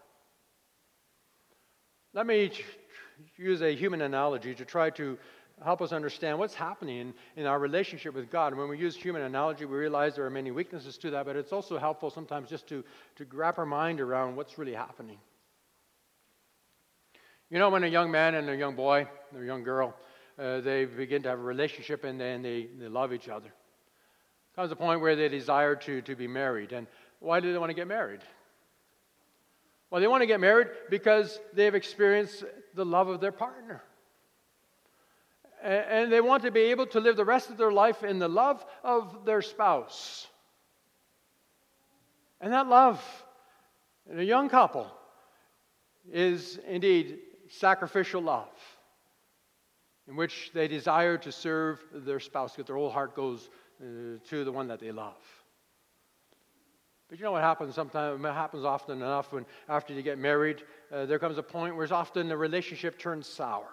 Let 2.14 2.26
me 2.26 2.52
use 3.36 3.60
a 3.60 3.74
human 3.74 4.02
analogy 4.02 4.54
to 4.54 4.64
try 4.64 4.90
to 4.90 5.18
help 5.64 5.82
us 5.82 5.92
understand 5.92 6.38
what's 6.38 6.54
happening 6.54 7.12
in 7.36 7.46
our 7.46 7.58
relationship 7.58 8.14
with 8.14 8.30
God. 8.30 8.52
And 8.52 8.60
when 8.60 8.68
we 8.68 8.78
use 8.78 8.94
human 8.94 9.22
analogy, 9.22 9.64
we 9.64 9.76
realize 9.76 10.14
there 10.14 10.24
are 10.24 10.30
many 10.30 10.52
weaknesses 10.52 10.96
to 10.98 11.10
that, 11.10 11.26
but 11.26 11.34
it's 11.34 11.52
also 11.52 11.78
helpful 11.78 12.08
sometimes 12.08 12.48
just 12.48 12.68
to, 12.68 12.84
to 13.16 13.26
wrap 13.32 13.58
our 13.58 13.66
mind 13.66 14.00
around 14.00 14.36
what's 14.36 14.58
really 14.58 14.74
happening. 14.74 15.18
You 17.52 17.58
know, 17.58 17.68
when 17.68 17.84
a 17.84 17.86
young 17.86 18.10
man 18.10 18.34
and 18.34 18.48
a 18.48 18.56
young 18.56 18.74
boy, 18.74 19.06
or 19.34 19.42
a 19.42 19.44
young 19.44 19.62
girl, 19.62 19.94
uh, 20.38 20.62
they 20.62 20.86
begin 20.86 21.22
to 21.24 21.28
have 21.28 21.38
a 21.38 21.42
relationship 21.42 22.02
and 22.02 22.18
then 22.18 22.40
they, 22.40 22.66
they 22.78 22.88
love 22.88 23.12
each 23.12 23.28
other. 23.28 23.52
Comes 24.56 24.72
a 24.72 24.76
point 24.76 25.02
where 25.02 25.14
they 25.16 25.28
desire 25.28 25.76
to, 25.76 26.00
to 26.00 26.16
be 26.16 26.26
married. 26.26 26.72
And 26.72 26.86
why 27.20 27.40
do 27.40 27.52
they 27.52 27.58
want 27.58 27.68
to 27.68 27.74
get 27.74 27.86
married? 27.86 28.20
Well, 29.90 30.00
they 30.00 30.06
want 30.06 30.22
to 30.22 30.26
get 30.26 30.40
married 30.40 30.68
because 30.88 31.38
they've 31.52 31.74
experienced 31.74 32.42
the 32.74 32.86
love 32.86 33.08
of 33.08 33.20
their 33.20 33.32
partner. 33.32 33.82
And 35.62 36.10
they 36.10 36.22
want 36.22 36.44
to 36.44 36.50
be 36.50 36.60
able 36.70 36.86
to 36.86 37.00
live 37.00 37.16
the 37.16 37.24
rest 37.26 37.50
of 37.50 37.58
their 37.58 37.70
life 37.70 38.02
in 38.02 38.18
the 38.18 38.28
love 38.28 38.64
of 38.82 39.26
their 39.26 39.42
spouse. 39.42 40.26
And 42.40 42.50
that 42.54 42.66
love 42.66 43.04
in 44.10 44.18
a 44.18 44.24
young 44.24 44.48
couple 44.48 44.90
is 46.10 46.58
indeed 46.66 47.18
sacrificial 47.52 48.22
love 48.22 48.48
in 50.08 50.16
which 50.16 50.50
they 50.52 50.68
desire 50.68 51.16
to 51.18 51.30
serve 51.30 51.84
their 51.92 52.20
spouse 52.20 52.52
because 52.52 52.66
their 52.66 52.76
whole 52.76 52.90
heart 52.90 53.14
goes 53.14 53.50
uh, 53.80 54.18
to 54.28 54.44
the 54.44 54.52
one 54.52 54.68
that 54.68 54.80
they 54.80 54.90
love. 54.90 55.22
But 57.08 57.18
you 57.18 57.24
know 57.24 57.32
what 57.32 57.42
happens 57.42 57.74
sometimes? 57.74 58.24
It 58.24 58.28
happens 58.28 58.64
often 58.64 58.98
enough 58.98 59.32
when 59.32 59.44
after 59.68 59.92
you 59.92 60.02
get 60.02 60.18
married, 60.18 60.62
uh, 60.90 61.04
there 61.04 61.18
comes 61.18 61.36
a 61.36 61.42
point 61.42 61.76
where 61.76 61.84
it's 61.84 61.92
often 61.92 62.28
the 62.28 62.36
relationship 62.36 62.98
turns 62.98 63.26
sour. 63.26 63.68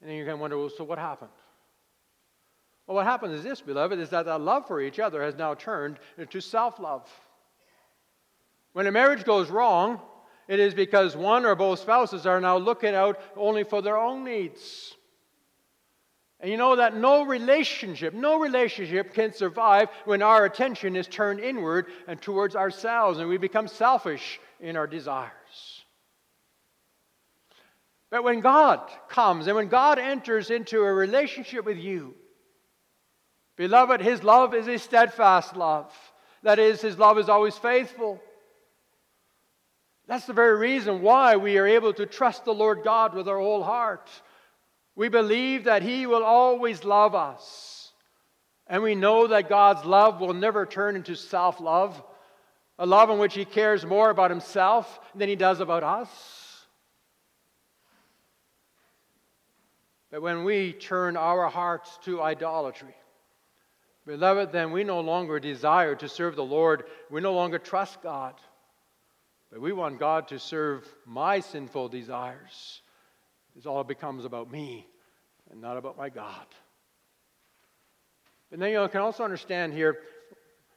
And 0.00 0.10
then 0.10 0.16
you 0.18 0.26
can 0.26 0.38
wonder, 0.38 0.58
well, 0.58 0.68
so 0.68 0.84
what 0.84 0.98
happened? 0.98 1.30
Well, 2.86 2.96
what 2.96 3.06
happens 3.06 3.38
is 3.38 3.42
this, 3.42 3.62
beloved, 3.62 3.98
is 3.98 4.10
that 4.10 4.26
that 4.26 4.40
love 4.40 4.66
for 4.68 4.80
each 4.80 5.00
other 5.00 5.22
has 5.22 5.34
now 5.34 5.54
turned 5.54 5.98
into 6.18 6.40
self 6.40 6.78
love. 6.78 7.08
When 8.74 8.86
a 8.86 8.92
marriage 8.92 9.24
goes 9.24 9.48
wrong, 9.48 10.00
it 10.48 10.60
is 10.60 10.74
because 10.74 11.16
one 11.16 11.44
or 11.44 11.54
both 11.54 11.80
spouses 11.80 12.26
are 12.26 12.40
now 12.40 12.56
looking 12.56 12.94
out 12.94 13.20
only 13.36 13.64
for 13.64 13.82
their 13.82 13.98
own 13.98 14.24
needs. 14.24 14.94
And 16.40 16.50
you 16.50 16.56
know 16.56 16.76
that 16.76 16.94
no 16.94 17.24
relationship, 17.24 18.12
no 18.12 18.38
relationship 18.38 19.14
can 19.14 19.32
survive 19.32 19.88
when 20.04 20.22
our 20.22 20.44
attention 20.44 20.94
is 20.94 21.08
turned 21.08 21.40
inward 21.40 21.86
and 22.06 22.20
towards 22.20 22.54
ourselves 22.54 23.18
and 23.18 23.28
we 23.28 23.38
become 23.38 23.68
selfish 23.68 24.38
in 24.60 24.76
our 24.76 24.86
desires. 24.86 25.32
But 28.10 28.22
when 28.22 28.40
God 28.40 28.80
comes 29.08 29.46
and 29.46 29.56
when 29.56 29.68
God 29.68 29.98
enters 29.98 30.50
into 30.50 30.82
a 30.82 30.92
relationship 30.92 31.64
with 31.64 31.78
you, 31.78 32.14
beloved, 33.56 34.00
His 34.00 34.22
love 34.22 34.54
is 34.54 34.68
a 34.68 34.78
steadfast 34.78 35.56
love. 35.56 35.92
That 36.42 36.58
is, 36.58 36.80
His 36.80 36.98
love 36.98 37.18
is 37.18 37.28
always 37.28 37.56
faithful. 37.56 38.20
That's 40.06 40.26
the 40.26 40.32
very 40.32 40.56
reason 40.56 41.02
why 41.02 41.36
we 41.36 41.58
are 41.58 41.66
able 41.66 41.92
to 41.94 42.06
trust 42.06 42.44
the 42.44 42.54
Lord 42.54 42.82
God 42.84 43.14
with 43.14 43.28
our 43.28 43.38
whole 43.38 43.62
heart. 43.62 44.08
We 44.94 45.08
believe 45.08 45.64
that 45.64 45.82
He 45.82 46.06
will 46.06 46.22
always 46.22 46.84
love 46.84 47.14
us. 47.14 47.92
And 48.68 48.82
we 48.82 48.94
know 48.94 49.26
that 49.28 49.48
God's 49.48 49.84
love 49.84 50.20
will 50.20 50.34
never 50.34 50.64
turn 50.64 50.96
into 50.96 51.14
self 51.14 51.60
love, 51.60 52.02
a 52.78 52.86
love 52.86 53.10
in 53.10 53.18
which 53.18 53.34
He 53.34 53.44
cares 53.44 53.84
more 53.84 54.10
about 54.10 54.30
Himself 54.30 55.00
than 55.14 55.28
He 55.28 55.36
does 55.36 55.60
about 55.60 55.82
us. 55.82 56.08
But 60.10 60.22
when 60.22 60.44
we 60.44 60.72
turn 60.72 61.16
our 61.16 61.48
hearts 61.48 61.98
to 62.04 62.22
idolatry, 62.22 62.94
beloved, 64.06 64.52
then 64.52 64.70
we 64.70 64.84
no 64.84 65.00
longer 65.00 65.40
desire 65.40 65.96
to 65.96 66.08
serve 66.08 66.36
the 66.36 66.44
Lord. 66.44 66.84
We 67.10 67.20
no 67.20 67.34
longer 67.34 67.58
trust 67.58 68.02
God. 68.02 68.34
But 69.56 69.62
we 69.62 69.72
want 69.72 69.98
God 69.98 70.28
to 70.28 70.38
serve 70.38 70.86
my 71.06 71.40
sinful 71.40 71.88
desires. 71.88 72.82
This 73.54 73.64
all 73.64 73.84
becomes 73.84 74.26
about 74.26 74.52
me 74.52 74.86
and 75.50 75.62
not 75.62 75.78
about 75.78 75.96
my 75.96 76.10
God. 76.10 76.44
And 78.52 78.60
then 78.60 78.72
you 78.72 78.86
can 78.88 79.00
also 79.00 79.24
understand 79.24 79.72
here 79.72 79.96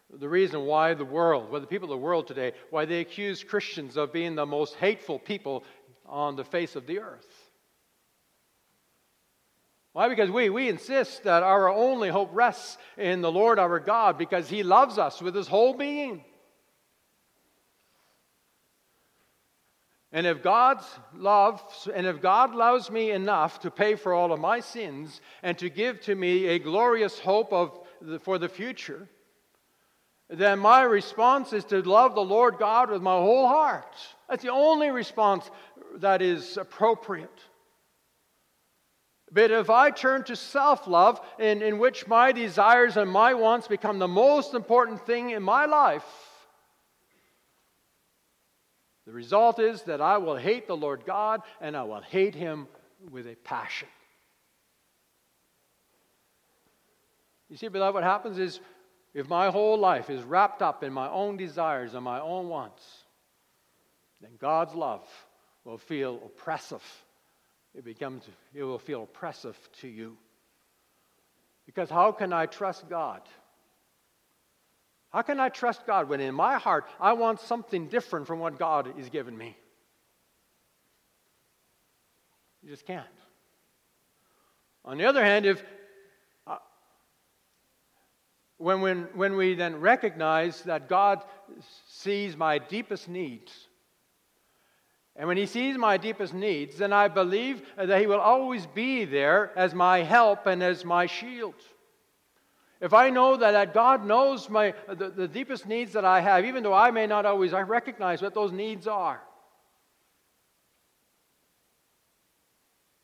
the 0.10 0.30
reason 0.30 0.62
why 0.62 0.94
the 0.94 1.04
world, 1.04 1.52
why 1.52 1.60
the 1.60 1.68
people 1.68 1.92
of 1.92 2.00
the 2.00 2.06
world 2.06 2.26
today, 2.26 2.54
why 2.70 2.86
they 2.86 3.02
accuse 3.02 3.44
Christians 3.44 3.98
of 3.98 4.14
being 4.14 4.36
the 4.36 4.46
most 4.46 4.76
hateful 4.76 5.20
people 5.20 5.66
on 6.06 6.38
the 6.38 6.46
face 6.46 6.78
of 6.78 6.88
the 6.88 7.00
earth. 7.00 7.28
Why? 9.92 10.08
Because 10.08 10.30
we, 10.30 10.50
we 10.50 10.70
insist 10.70 11.26
that 11.26 11.44
our 11.44 11.68
only 11.68 12.08
hope 12.08 12.30
rests 12.32 12.78
in 12.98 13.20
the 13.20 13.30
Lord 13.30 13.60
our 13.60 13.82
God 13.82 14.18
because 14.18 14.48
He 14.48 14.64
loves 14.64 14.98
us 14.98 15.22
with 15.22 15.36
His 15.36 15.50
whole 15.50 15.74
being. 15.74 16.24
And 20.12 20.26
if 20.26 20.42
God's 20.42 20.86
love, 21.16 21.62
and 21.94 22.08
if 22.08 22.20
God 22.22 22.56
loves 22.56 22.90
me 22.90 23.12
enough 23.12 23.60
to 23.60 23.70
pay 23.70 23.96
for 23.96 24.14
all 24.14 24.34
of 24.34 24.40
my 24.40 24.60
sins 24.60 25.22
and 25.44 25.58
to 25.60 25.70
give 25.70 26.02
to 26.02 26.16
me 26.16 26.48
a 26.48 26.60
glorious 26.60 27.20
hope 27.20 27.54
of 27.54 27.80
the, 28.02 28.18
for 28.18 28.40
the 28.40 28.50
future, 28.50 29.08
then 30.30 30.60
my 30.60 30.82
response 30.82 31.54
is 31.54 31.64
to 31.66 31.82
love 31.82 32.16
the 32.16 32.22
Lord 32.22 32.58
God 32.58 32.90
with 32.90 33.02
my 33.04 33.16
whole 33.16 33.48
heart. 33.48 33.96
That's 34.28 34.44
the 34.44 34.52
only 34.52 34.90
response 34.90 35.50
that 35.98 36.22
is 36.22 36.58
appropriate. 36.58 37.40
But 39.32 39.52
if 39.52 39.70
I 39.70 39.92
turn 39.92 40.24
to 40.24 40.36
self 40.36 40.88
love, 40.88 41.22
in, 41.38 41.62
in 41.62 41.78
which 41.78 42.08
my 42.08 42.32
desires 42.32 42.98
and 42.98 43.12
my 43.12 43.36
wants 43.36 43.68
become 43.68 44.00
the 44.00 44.08
most 44.08 44.56
important 44.56 45.06
thing 45.06 45.32
in 45.32 45.44
my 45.44 45.66
life, 45.66 46.06
the 49.10 49.16
result 49.16 49.58
is 49.58 49.82
that 49.84 50.02
I 50.02 50.20
will 50.20 50.36
hate 50.36 50.68
the 50.68 50.78
Lord 50.78 51.02
God 51.04 51.42
and 51.60 51.76
I 51.76 51.82
will 51.82 52.00
hate 52.00 52.36
him 52.36 52.68
with 53.10 53.26
a 53.26 53.34
passion. 53.38 53.88
You 57.50 57.58
see, 57.58 57.70
beloved, 57.70 57.96
what 57.96 58.04
happens 58.04 58.38
is 58.38 58.60
if 59.16 59.28
my 59.28 59.50
whole 59.50 59.80
life 59.80 60.12
is 60.12 60.22
wrapped 60.22 60.62
up 60.62 60.84
in 60.84 60.94
my 60.94 61.10
own 61.10 61.38
desires 61.38 61.96
and 61.96 62.04
my 62.04 62.20
own 62.20 62.50
wants, 62.50 62.84
then 64.22 64.30
God's 64.40 64.76
love 64.76 65.08
will 65.64 65.80
feel 65.80 66.22
oppressive. 66.24 66.84
It 67.74 67.84
becomes 67.84 68.26
it 68.54 68.62
will 68.62 68.78
feel 68.78 69.02
oppressive 69.02 69.58
to 69.82 69.88
you. 69.88 70.18
Because 71.66 71.90
how 71.90 72.12
can 72.12 72.32
I 72.32 72.46
trust 72.46 72.88
God? 72.88 73.22
How 75.12 75.24
can 75.24 75.40
I 75.40 75.50
trust 75.50 75.88
God 75.88 76.08
when 76.08 76.20
in 76.20 76.36
my 76.36 76.58
heart 76.58 76.86
I 77.00 77.14
want 77.14 77.40
something 77.40 77.88
different 77.88 78.28
from 78.28 78.40
what 78.40 78.60
God 78.60 78.94
has 78.98 79.10
given 79.10 79.36
me? 79.38 79.58
You 82.62 82.70
just 82.70 82.86
can't. 82.86 83.06
On 84.86 84.98
the 84.98 85.06
other 85.06 85.24
hand, 85.24 85.46
if 85.46 85.64
uh, 86.46 86.58
when, 88.58 88.82
when, 88.82 89.08
when 89.14 89.36
we 89.36 89.56
then 89.56 89.80
recognize 89.80 90.62
that 90.64 90.90
God 90.90 91.24
sees 91.88 92.38
my 92.38 92.60
deepest 92.60 93.08
needs, 93.08 93.52
and 95.16 95.28
when 95.28 95.38
He 95.38 95.48
sees 95.48 95.78
my 95.78 95.98
deepest 95.98 96.34
needs, 96.34 96.78
then 96.78 96.94
I 96.94 97.08
believe 97.08 97.62
that 97.78 98.00
He 98.00 98.08
will 98.08 98.20
always 98.20 98.68
be 98.68 99.06
there 99.06 99.58
as 99.58 99.74
my 99.74 100.04
help 100.04 100.46
and 100.46 100.62
as 100.62 100.86
my 100.86 101.08
shield. 101.08 101.56
If 102.82 102.94
I 102.94 103.10
know 103.10 103.36
that, 103.38 103.74
God 103.74 104.06
knows 104.06 104.50
my, 104.50 104.74
the, 104.88 105.10
the 105.10 105.28
deepest 105.28 105.66
needs 105.66 105.94
that 105.94 106.06
I 106.06 106.22
have, 106.22 106.46
even 106.46 106.64
though 106.64 106.74
I 106.74 106.92
may 106.92 107.08
not 107.08 107.26
always 107.26 107.54
I 107.54 107.62
recognize 107.62 108.22
what 108.22 108.34
those 108.34 108.54
needs 108.54 108.88
are, 108.88 109.22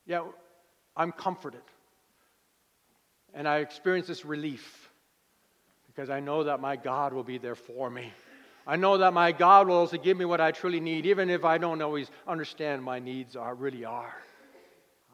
yeah, 0.06 0.24
I'm 0.96 1.12
comforted. 1.12 1.62
And 3.34 3.48
I 3.48 3.58
experience 3.58 4.08
this 4.08 4.24
relief 4.24 4.90
because 5.88 6.10
I 6.10 6.22
know 6.22 6.46
that 6.46 6.62
my 6.62 6.78
God 6.78 7.12
will 7.12 7.24
be 7.24 7.38
there 7.38 7.56
for 7.56 7.90
me. 7.90 8.14
I 8.68 8.78
know 8.78 8.98
that 8.98 9.14
my 9.14 9.32
God 9.32 9.68
will 9.68 9.76
also 9.76 9.98
give 9.98 10.18
me 10.18 10.26
what 10.26 10.42
I 10.42 10.52
truly 10.52 10.80
need, 10.80 11.06
even 11.06 11.30
if 11.30 11.44
I 11.44 11.58
don't 11.58 11.82
always 11.82 12.10
understand 12.28 12.82
my 12.82 13.00
needs 13.00 13.36
are 13.36 13.54
really 13.54 13.86
are. 13.86 14.16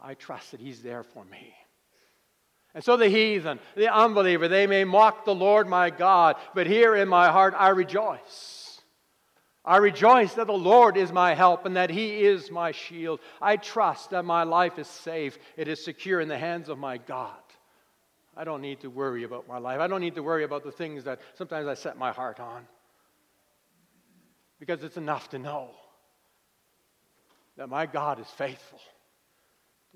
I 0.01 0.13
trust 0.13 0.51
that 0.51 0.59
He's 0.59 0.81
there 0.81 1.03
for 1.03 1.25
me. 1.25 1.53
And 2.73 2.83
so 2.83 2.95
the 2.95 3.09
heathen, 3.09 3.59
the 3.75 3.93
unbeliever, 3.93 4.47
they 4.47 4.65
may 4.65 4.83
mock 4.85 5.25
the 5.25 5.35
Lord 5.35 5.67
my 5.67 5.89
God, 5.89 6.37
but 6.55 6.67
here 6.67 6.95
in 6.95 7.09
my 7.09 7.29
heart 7.29 7.53
I 7.57 7.69
rejoice. 7.69 8.81
I 9.63 9.77
rejoice 9.77 10.33
that 10.35 10.47
the 10.47 10.53
Lord 10.53 10.97
is 10.97 11.11
my 11.11 11.35
help 11.35 11.65
and 11.65 11.75
that 11.75 11.89
He 11.89 12.23
is 12.23 12.49
my 12.49 12.71
shield. 12.71 13.19
I 13.41 13.57
trust 13.57 14.09
that 14.11 14.23
my 14.23 14.43
life 14.43 14.79
is 14.79 14.87
safe, 14.87 15.37
it 15.57 15.67
is 15.67 15.83
secure 15.83 16.21
in 16.21 16.29
the 16.29 16.37
hands 16.37 16.69
of 16.69 16.79
my 16.79 16.97
God. 16.97 17.35
I 18.35 18.43
don't 18.43 18.61
need 18.61 18.79
to 18.81 18.89
worry 18.89 19.23
about 19.23 19.47
my 19.47 19.57
life. 19.57 19.79
I 19.79 19.87
don't 19.87 20.01
need 20.01 20.15
to 20.15 20.23
worry 20.23 20.45
about 20.45 20.63
the 20.63 20.71
things 20.71 21.03
that 21.03 21.19
sometimes 21.35 21.67
I 21.67 21.73
set 21.73 21.97
my 21.97 22.11
heart 22.11 22.39
on. 22.39 22.65
Because 24.59 24.83
it's 24.83 24.97
enough 24.97 25.29
to 25.29 25.39
know 25.39 25.71
that 27.57 27.67
my 27.67 27.85
God 27.85 28.19
is 28.19 28.27
faithful, 28.27 28.79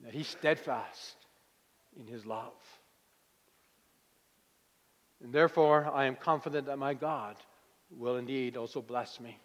that 0.04 0.14
He's 0.14 0.28
steadfast, 0.28 1.16
in 2.00 2.08
his 2.08 2.26
love. 2.26 2.54
And 5.24 5.34
therefore, 5.34 5.90
I 5.94 6.06
am 6.06 6.16
confident 6.16 6.68
that 6.68 6.78
my 6.78 6.94
God 6.94 7.36
will 7.90 8.18
indeed 8.18 8.58
also 8.58 8.82
bless 8.82 9.20
me. 9.20 9.40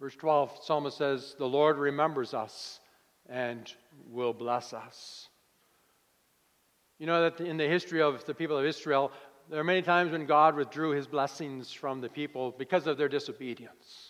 Verse 0.00 0.14
12, 0.14 0.60
Psalmist 0.62 0.96
says, 0.96 1.34
The 1.38 1.48
Lord 1.48 1.76
remembers 1.76 2.34
us 2.34 2.80
and 3.28 3.70
will 4.10 4.32
bless 4.32 4.72
us. 4.72 5.28
You 6.98 7.06
know 7.06 7.22
that 7.22 7.40
in 7.40 7.56
the 7.56 7.68
history 7.68 8.00
of 8.00 8.24
the 8.24 8.34
people 8.34 8.56
of 8.56 8.64
Israel, 8.64 9.12
there 9.50 9.60
are 9.60 9.64
many 9.64 9.82
times 9.82 10.12
when 10.12 10.26
God 10.26 10.56
withdrew 10.56 10.90
his 10.90 11.06
blessings 11.06 11.72
from 11.72 12.00
the 12.00 12.08
people 12.08 12.54
because 12.56 12.86
of 12.86 12.96
their 12.96 13.08
disobedience. 13.08 14.07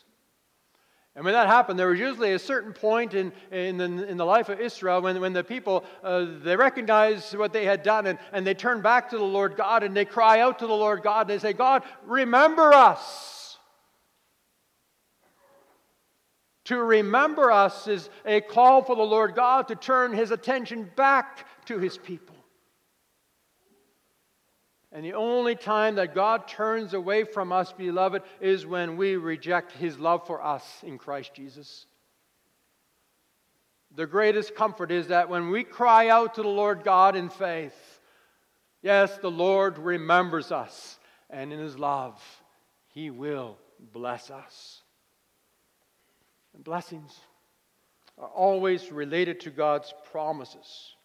And 1.19 1.25
when 1.25 1.35
that 1.35 1.49
happened, 1.49 1.77
there 1.77 1.89
was 1.89 1.99
usually 1.99 2.35
a 2.35 2.39
certain 2.39 2.73
point 2.73 3.13
in, 3.13 3.33
in, 3.51 3.77
the, 3.77 4.09
in 4.09 4.17
the 4.19 4.25
life 4.25 4.51
of 4.51 4.61
Israel 4.61 5.03
when, 5.03 5.21
when 5.21 5.33
the 5.33 5.43
people, 5.43 5.85
uh, 6.05 6.27
they 6.45 6.55
recognized 6.55 7.37
what 7.37 7.53
they 7.53 7.65
had 7.65 7.83
done 7.83 8.07
and, 8.07 8.21
and 8.33 8.47
they 8.47 8.55
turn 8.55 8.83
back 8.83 9.11
to 9.11 9.19
the 9.19 9.25
Lord 9.25 9.57
God 9.57 9.83
and 9.83 9.97
they 9.97 10.05
cry 10.05 10.39
out 10.39 10.61
to 10.61 10.69
the 10.69 10.77
Lord 10.77 11.03
God. 11.03 11.23
And 11.23 11.31
they 11.31 11.41
say, 11.41 11.55
God, 11.55 11.83
remember 12.07 12.73
us. 12.73 13.59
To 16.67 16.81
remember 16.81 17.51
us 17.51 17.89
is 17.89 18.09
a 18.25 18.41
call 18.41 18.85
for 18.85 18.95
the 18.95 19.03
Lord 19.03 19.35
God 19.35 19.67
to 19.69 19.75
turn 19.75 20.13
his 20.13 20.31
attention 20.31 20.89
back 20.95 21.49
to 21.65 21.81
his 21.81 21.99
people. 21.99 22.37
And 24.99 25.07
the 25.07 25.15
only 25.15 25.55
time 25.55 25.95
that 25.95 26.13
God 26.13 26.49
turns 26.49 26.93
away 26.93 27.23
from 27.23 27.53
us, 27.53 27.71
beloved, 27.73 28.23
is 28.41 28.67
when 28.67 28.97
we 28.97 29.15
reject 29.15 29.71
his 29.71 29.97
love 29.97 30.27
for 30.27 30.45
us 30.45 30.65
in 30.83 30.99
Christ 30.99 31.35
Jesus. 31.35 31.87
The 33.95 34.09
greatest 34.09 34.57
comfort 34.57 34.91
is 34.91 35.07
that 35.07 35.29
when 35.29 35.51
we 35.51 35.63
cry 35.63 36.09
out 36.09 36.35
to 36.35 36.43
the 36.43 36.49
Lord 36.49 36.83
God 36.83 37.15
in 37.15 37.29
faith, 37.29 38.01
yes, 38.83 39.17
the 39.19 39.31
Lord 39.31 39.79
remembers 39.79 40.51
us, 40.51 40.99
and 41.31 41.53
in 41.53 41.61
his 41.61 41.79
love, 41.79 42.21
he 42.89 43.11
will 43.11 43.57
bless 43.93 44.33
us. 44.33 44.83
And 46.57 46.65
blessings 46.65 47.17
are 48.21 48.27
always 48.27 48.91
related 48.91 49.39
to 49.43 49.51
God's 49.51 49.95
promises. 50.11 50.97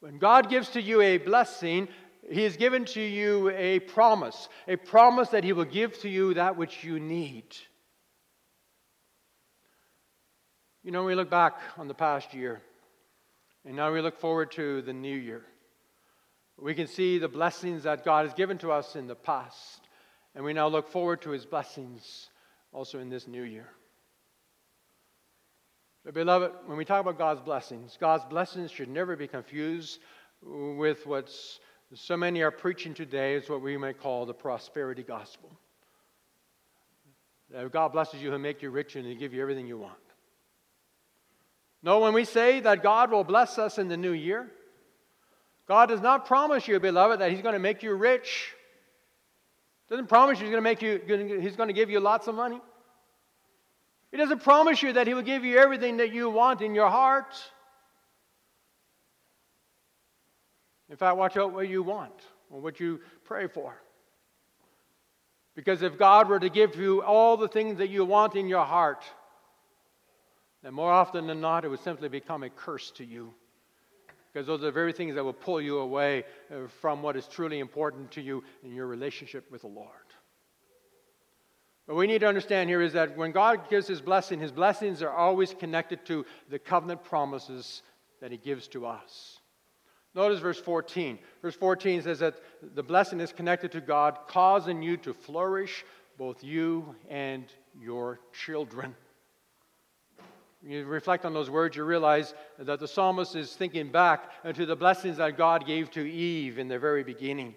When 0.00 0.18
God 0.18 0.50
gives 0.50 0.70
to 0.70 0.80
you 0.80 1.00
a 1.00 1.18
blessing, 1.18 1.88
He 2.30 2.42
has 2.44 2.56
given 2.56 2.86
to 2.86 3.00
you 3.00 3.50
a 3.50 3.80
promise, 3.80 4.48
a 4.66 4.76
promise 4.76 5.28
that 5.30 5.44
He 5.44 5.52
will 5.52 5.64
give 5.64 5.98
to 6.00 6.08
you 6.08 6.34
that 6.34 6.56
which 6.56 6.82
you 6.82 6.98
need. 6.98 7.44
You 10.82 10.90
know, 10.90 11.04
we 11.04 11.14
look 11.14 11.30
back 11.30 11.54
on 11.76 11.88
the 11.88 11.94
past 11.94 12.34
year, 12.34 12.62
and 13.64 13.76
now 13.76 13.92
we 13.92 14.00
look 14.00 14.20
forward 14.20 14.52
to 14.52 14.82
the 14.82 14.92
new 14.92 15.16
year. 15.16 15.44
We 16.58 16.74
can 16.74 16.86
see 16.86 17.18
the 17.18 17.28
blessings 17.28 17.82
that 17.82 18.04
God 18.04 18.26
has 18.26 18.34
given 18.34 18.58
to 18.58 18.70
us 18.70 18.94
in 18.96 19.06
the 19.06 19.14
past, 19.14 19.80
and 20.34 20.44
we 20.44 20.52
now 20.52 20.68
look 20.68 20.88
forward 20.88 21.22
to 21.22 21.30
His 21.30 21.44
blessings 21.44 22.28
also 22.72 23.00
in 23.00 23.10
this 23.10 23.26
new 23.26 23.42
year. 23.42 23.68
But, 26.04 26.14
beloved, 26.14 26.52
when 26.66 26.76
we 26.76 26.84
talk 26.84 27.00
about 27.00 27.16
God's 27.16 27.40
blessings, 27.40 27.96
God's 27.98 28.24
blessings 28.26 28.70
should 28.70 28.90
never 28.90 29.16
be 29.16 29.26
confused 29.26 30.00
with 30.42 31.06
what 31.06 31.32
so 31.92 32.16
many 32.16 32.42
are 32.42 32.50
preaching 32.50 32.94
today, 32.94 33.34
is 33.34 33.48
what 33.48 33.60
we 33.60 33.76
may 33.76 33.92
call 33.92 34.26
the 34.26 34.34
prosperity 34.34 35.02
gospel. 35.02 35.50
That 37.50 37.70
God 37.70 37.92
blesses 37.92 38.22
you, 38.22 38.30
He'll 38.30 38.38
make 38.38 38.62
you 38.62 38.70
rich 38.70 38.96
and 38.96 39.06
He'll 39.06 39.18
give 39.18 39.34
you 39.34 39.42
everything 39.42 39.66
you 39.66 39.78
want. 39.78 39.94
No, 41.82 42.00
when 42.00 42.14
we 42.14 42.24
say 42.24 42.60
that 42.60 42.82
God 42.82 43.10
will 43.10 43.24
bless 43.24 43.58
us 43.58 43.78
in 43.78 43.88
the 43.88 43.96
new 43.96 44.12
year, 44.12 44.50
God 45.68 45.88
does 45.88 46.00
not 46.00 46.26
promise 46.26 46.66
you, 46.66 46.80
beloved, 46.80 47.20
that 47.20 47.30
He's 47.30 47.42
going 47.42 47.52
to 47.52 47.58
make 47.58 47.82
you 47.82 47.94
rich. 47.94 48.52
Doesn't 49.88 50.08
promise 50.08 50.38
you 50.38 50.46
He's 50.46 50.52
going 50.52 50.62
to 50.64 50.68
make 50.68 50.82
you, 50.82 51.38
He's 51.40 51.56
going 51.56 51.68
to 51.68 51.74
give 51.74 51.90
you 51.90 52.00
lots 52.00 52.26
of 52.26 52.34
money. 52.34 52.60
He 54.10 54.16
doesn't 54.16 54.42
promise 54.42 54.82
you 54.82 54.94
that 54.94 55.06
He 55.06 55.14
will 55.14 55.22
give 55.22 55.44
you 55.44 55.58
everything 55.58 55.98
that 55.98 56.12
you 56.12 56.30
want 56.30 56.60
in 56.62 56.74
your 56.74 56.88
heart. 56.88 57.34
In 60.90 60.96
fact, 60.96 61.16
watch 61.16 61.36
out 61.36 61.52
what 61.52 61.68
you 61.68 61.82
want 61.82 62.14
or 62.50 62.60
what 62.60 62.78
you 62.80 63.00
pray 63.24 63.46
for. 63.46 63.74
Because 65.54 65.82
if 65.82 65.98
God 65.98 66.28
were 66.28 66.40
to 66.40 66.50
give 66.50 66.76
you 66.76 67.02
all 67.02 67.36
the 67.36 67.48
things 67.48 67.78
that 67.78 67.88
you 67.88 68.04
want 68.04 68.34
in 68.34 68.48
your 68.48 68.64
heart, 68.64 69.04
then 70.62 70.74
more 70.74 70.90
often 70.90 71.26
than 71.26 71.40
not, 71.40 71.64
it 71.64 71.68
would 71.68 71.82
simply 71.82 72.08
become 72.08 72.42
a 72.42 72.50
curse 72.50 72.90
to 72.92 73.04
you. 73.04 73.32
Because 74.32 74.46
those 74.46 74.60
are 74.62 74.66
the 74.66 74.72
very 74.72 74.92
things 74.92 75.14
that 75.14 75.22
will 75.22 75.32
pull 75.32 75.60
you 75.60 75.78
away 75.78 76.24
uh, 76.50 76.66
from 76.80 77.02
what 77.02 77.16
is 77.16 77.28
truly 77.28 77.60
important 77.60 78.10
to 78.12 78.20
you 78.20 78.42
in 78.64 78.74
your 78.74 78.86
relationship 78.88 79.50
with 79.52 79.60
the 79.60 79.68
Lord. 79.68 79.88
What 81.86 81.98
we 81.98 82.06
need 82.06 82.20
to 82.20 82.26
understand 82.26 82.70
here 82.70 82.80
is 82.80 82.94
that 82.94 83.16
when 83.16 83.30
God 83.30 83.68
gives 83.70 83.86
His 83.86 84.00
blessing, 84.00 84.40
His 84.40 84.50
blessings 84.50 85.02
are 85.02 85.10
always 85.10 85.54
connected 85.54 86.04
to 86.06 86.24
the 86.48 86.58
covenant 86.58 87.04
promises 87.04 87.82
that 88.20 88.32
He 88.32 88.38
gives 88.38 88.66
to 88.68 88.86
us. 88.86 89.33
Notice 90.14 90.40
verse 90.40 90.60
14. 90.60 91.18
Verse 91.42 91.56
14 91.56 92.02
says 92.02 92.20
that 92.20 92.34
the 92.74 92.82
blessing 92.82 93.20
is 93.20 93.32
connected 93.32 93.72
to 93.72 93.80
God, 93.80 94.18
causing 94.28 94.82
you 94.82 94.96
to 94.98 95.12
flourish, 95.12 95.84
both 96.16 96.44
you 96.44 96.94
and 97.08 97.44
your 97.80 98.20
children 98.32 98.94
you 100.66 100.84
reflect 100.84 101.24
on 101.24 101.34
those 101.34 101.50
words, 101.50 101.76
you 101.76 101.84
realize 101.84 102.34
that 102.58 102.80
the 102.80 102.88
psalmist 102.88 103.36
is 103.36 103.54
thinking 103.54 103.90
back 103.90 104.42
to 104.54 104.64
the 104.64 104.76
blessings 104.76 105.18
that 105.18 105.36
God 105.36 105.66
gave 105.66 105.90
to 105.92 106.00
Eve 106.00 106.58
in 106.58 106.68
the 106.68 106.78
very 106.78 107.04
beginning. 107.04 107.54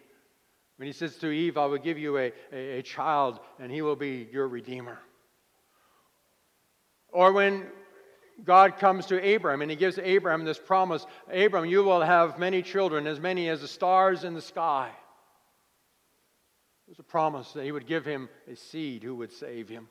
When 0.75 0.87
he 0.87 0.93
says 0.93 1.15
to 1.17 1.31
Eve, 1.31 1.57
I 1.57 1.65
will 1.65 1.77
give 1.77 1.97
you 1.97 2.17
a, 2.17 2.33
a, 2.51 2.79
a 2.79 2.81
child, 2.81 3.39
and 3.59 3.71
he 3.71 3.81
will 3.81 3.95
be 3.95 4.27
your 4.31 4.47
redeemer. 4.47 4.99
Or 7.09 7.31
when 7.31 7.67
God 8.43 8.77
comes 8.77 9.07
to 9.07 9.35
Abram 9.35 9.61
and 9.61 9.71
he 9.71 9.77
gives 9.77 9.97
Abram 9.97 10.45
this 10.45 10.59
promise 10.59 11.05
Abram, 11.31 11.65
you 11.65 11.83
will 11.83 12.01
have 12.01 12.37
many 12.37 12.61
children, 12.61 13.07
as 13.07 13.19
many 13.19 13.49
as 13.49 13.61
the 13.61 13.67
stars 13.67 14.23
in 14.23 14.33
the 14.33 14.41
sky. 14.41 14.89
It 16.87 16.91
was 16.91 16.99
a 16.99 17.03
promise 17.03 17.51
that 17.53 17.65
he 17.65 17.71
would 17.71 17.87
give 17.87 18.05
him 18.05 18.29
a 18.49 18.55
seed 18.55 19.03
who 19.03 19.15
would 19.15 19.31
save 19.31 19.67
him. 19.67 19.89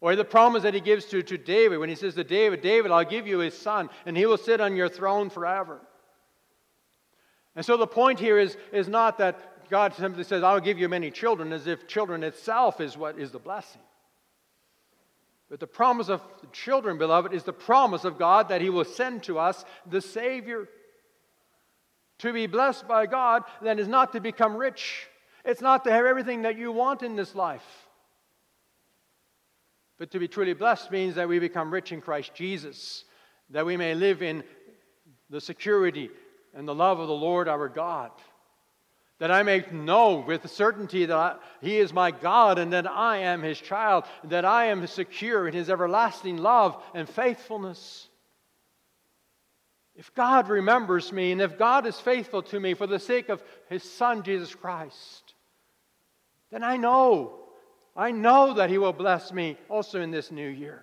Or 0.00 0.14
the 0.16 0.24
promise 0.24 0.64
that 0.64 0.74
he 0.74 0.80
gives 0.80 1.06
to, 1.06 1.22
to 1.22 1.38
David 1.38 1.78
when 1.78 1.88
he 1.88 1.94
says 1.94 2.14
to 2.14 2.24
David, 2.24 2.60
David, 2.60 2.90
I'll 2.90 3.04
give 3.04 3.26
you 3.26 3.38
his 3.38 3.56
son, 3.56 3.88
and 4.04 4.16
he 4.16 4.26
will 4.26 4.36
sit 4.36 4.60
on 4.60 4.76
your 4.76 4.88
throne 4.88 5.30
forever. 5.30 5.80
And 7.54 7.64
so 7.64 7.76
the 7.76 7.86
point 7.86 8.18
here 8.18 8.38
is, 8.38 8.56
is 8.72 8.88
not 8.88 9.18
that 9.18 9.68
God 9.68 9.94
simply 9.94 10.24
says, 10.24 10.42
I'll 10.42 10.60
give 10.60 10.78
you 10.78 10.88
many 10.88 11.10
children, 11.10 11.52
as 11.52 11.66
if 11.66 11.86
children 11.86 12.24
itself 12.24 12.80
is 12.80 12.96
what 12.96 13.18
is 13.18 13.30
the 13.30 13.38
blessing. 13.38 13.80
But 15.52 15.60
the 15.60 15.66
promise 15.66 16.08
of 16.08 16.22
the 16.40 16.46
children, 16.46 16.96
beloved, 16.96 17.34
is 17.34 17.42
the 17.42 17.52
promise 17.52 18.06
of 18.06 18.18
God 18.18 18.48
that 18.48 18.62
He 18.62 18.70
will 18.70 18.86
send 18.86 19.22
to 19.24 19.38
us 19.38 19.66
the 19.84 20.00
Savior. 20.00 20.66
To 22.20 22.32
be 22.32 22.46
blessed 22.46 22.88
by 22.88 23.04
God, 23.04 23.42
then, 23.60 23.78
is 23.78 23.86
not 23.86 24.14
to 24.14 24.20
become 24.20 24.56
rich. 24.56 25.06
It's 25.44 25.60
not 25.60 25.84
to 25.84 25.92
have 25.92 26.06
everything 26.06 26.40
that 26.42 26.56
you 26.56 26.72
want 26.72 27.02
in 27.02 27.16
this 27.16 27.34
life. 27.34 27.66
But 29.98 30.10
to 30.12 30.18
be 30.18 30.26
truly 30.26 30.54
blessed 30.54 30.90
means 30.90 31.16
that 31.16 31.28
we 31.28 31.38
become 31.38 31.70
rich 31.70 31.92
in 31.92 32.00
Christ 32.00 32.32
Jesus, 32.32 33.04
that 33.50 33.66
we 33.66 33.76
may 33.76 33.94
live 33.94 34.22
in 34.22 34.44
the 35.28 35.38
security 35.38 36.08
and 36.54 36.66
the 36.66 36.74
love 36.74 36.98
of 36.98 37.08
the 37.08 37.12
Lord 37.12 37.46
our 37.46 37.68
God. 37.68 38.10
That 39.22 39.30
I 39.30 39.44
may 39.44 39.64
know 39.70 40.24
with 40.26 40.50
certainty 40.50 41.06
that 41.06 41.16
I, 41.16 41.36
He 41.60 41.76
is 41.78 41.92
my 41.92 42.10
God 42.10 42.58
and 42.58 42.72
that 42.72 42.90
I 42.90 43.18
am 43.18 43.40
His 43.40 43.60
child, 43.60 44.02
that 44.24 44.44
I 44.44 44.64
am 44.64 44.84
secure 44.88 45.46
in 45.46 45.54
His 45.54 45.70
everlasting 45.70 46.38
love 46.38 46.82
and 46.92 47.08
faithfulness. 47.08 48.08
If 49.94 50.12
God 50.16 50.48
remembers 50.48 51.12
me 51.12 51.30
and 51.30 51.40
if 51.40 51.56
God 51.56 51.86
is 51.86 52.00
faithful 52.00 52.42
to 52.42 52.58
me 52.58 52.74
for 52.74 52.88
the 52.88 52.98
sake 52.98 53.28
of 53.28 53.40
His 53.68 53.84
Son, 53.84 54.24
Jesus 54.24 54.56
Christ, 54.56 55.34
then 56.50 56.64
I 56.64 56.76
know 56.76 57.38
I 57.94 58.10
know 58.10 58.54
that 58.54 58.70
He 58.70 58.78
will 58.78 58.92
bless 58.92 59.32
me 59.32 59.56
also 59.68 60.00
in 60.00 60.10
this 60.10 60.32
new 60.32 60.48
year. 60.48 60.82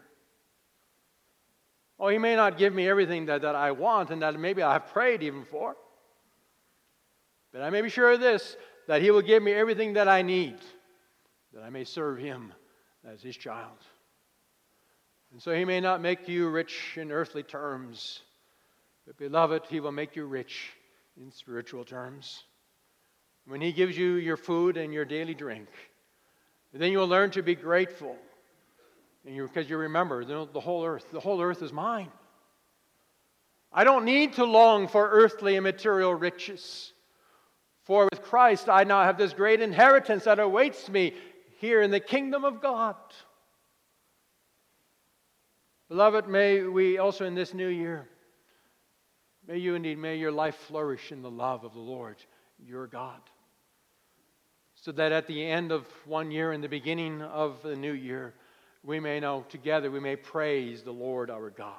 Oh, 2.00 2.08
He 2.08 2.20
may 2.20 2.38
not 2.38 2.58
give 2.58 2.74
me 2.74 2.88
everything 2.88 3.26
that, 3.26 3.42
that 3.42 3.56
I 3.56 3.72
want 3.72 4.12
and 4.12 4.22
that 4.22 4.40
maybe 4.40 4.64
I 4.64 4.72
have 4.72 4.88
prayed 4.94 5.24
even 5.24 5.44
for. 5.44 5.76
But 7.52 7.62
I 7.62 7.70
may 7.70 7.82
be 7.82 7.90
sure 7.90 8.12
of 8.12 8.20
this 8.20 8.56
that 8.88 9.02
He 9.02 9.12
will 9.12 9.22
give 9.22 9.42
me 9.42 9.54
everything 9.54 9.94
that 9.94 10.08
I 10.08 10.22
need, 10.22 10.56
that 11.54 11.64
I 11.64 11.70
may 11.70 11.84
serve 11.84 12.18
Him 12.18 12.54
as 13.06 13.22
His 13.22 13.38
child. 13.38 13.78
And 15.32 15.42
so 15.42 15.54
He 15.54 15.66
may 15.66 15.80
not 15.80 16.02
make 16.02 16.28
you 16.28 16.50
rich 16.50 16.98
in 16.98 17.12
earthly 17.12 17.44
terms, 17.44 18.22
but 19.06 19.18
beloved, 19.18 19.64
He 19.70 19.80
will 19.80 19.92
make 19.92 20.16
you 20.16 20.26
rich 20.26 20.72
in 21.22 21.32
spiritual 21.32 21.86
terms. 21.86 22.44
When 23.46 23.62
He 23.62 23.72
gives 23.72 23.98
you 23.98 24.14
your 24.14 24.38
food 24.38 24.78
and 24.78 24.94
your 24.94 25.06
daily 25.06 25.34
drink, 25.34 25.68
then 26.74 26.92
you'll 26.92 27.08
learn 27.08 27.32
to 27.32 27.42
be 27.42 27.56
grateful. 27.56 28.16
And 29.26 29.36
you, 29.36 29.48
because 29.48 29.70
you 29.70 29.78
remember, 29.78 30.24
the, 30.24 30.48
the 30.54 30.60
whole 30.60 30.86
earth, 30.86 31.12
the 31.12 31.20
whole 31.20 31.42
earth 31.42 31.62
is 31.62 31.74
mine. 31.74 32.10
I 33.72 33.84
don't 33.84 34.06
need 34.06 34.34
to 34.34 34.46
long 34.46 34.88
for 34.88 35.10
earthly 35.10 35.56
and 35.56 35.64
material 35.64 36.14
riches. 36.14 36.94
For 37.90 38.08
with 38.12 38.22
Christ, 38.22 38.70
I 38.70 38.84
now 38.84 39.04
have 39.04 39.18
this 39.18 39.34
great 39.34 39.62
inheritance 39.62 40.26
that 40.26 40.38
awaits 40.38 40.90
me 40.90 41.16
here 41.58 41.82
in 41.82 41.90
the 41.90 42.00
kingdom 42.00 42.46
of 42.46 42.62
God. 42.62 42.94
Beloved, 45.88 46.28
may 46.28 46.62
we 46.62 47.00
also 47.00 47.26
in 47.26 47.34
this 47.34 47.52
new 47.52 47.68
year, 47.68 48.08
may 49.48 49.58
you 49.58 49.74
indeed, 49.74 49.98
may 49.98 50.18
your 50.18 50.32
life 50.32 50.54
flourish 50.68 51.12
in 51.12 51.24
the 51.24 51.32
love 51.32 51.64
of 51.64 51.74
the 51.74 51.80
Lord, 51.80 52.18
your 52.64 52.86
God 52.86 53.22
so 54.76 54.92
that 54.92 55.12
at 55.12 55.26
the 55.26 55.44
end 55.44 55.72
of 55.72 55.88
one 56.06 56.30
year 56.30 56.52
and 56.52 56.64
the 56.64 56.70
beginning 56.70 57.24
of 57.24 57.60
the 57.64 57.76
new 57.76 57.94
year, 57.94 58.36
we 58.84 59.00
may 59.00 59.20
know 59.20 59.44
together, 59.50 59.90
we 59.90 60.00
may 60.00 60.16
praise 60.16 60.84
the 60.84 60.92
Lord 60.92 61.32
our 61.32 61.50
God. 61.50 61.74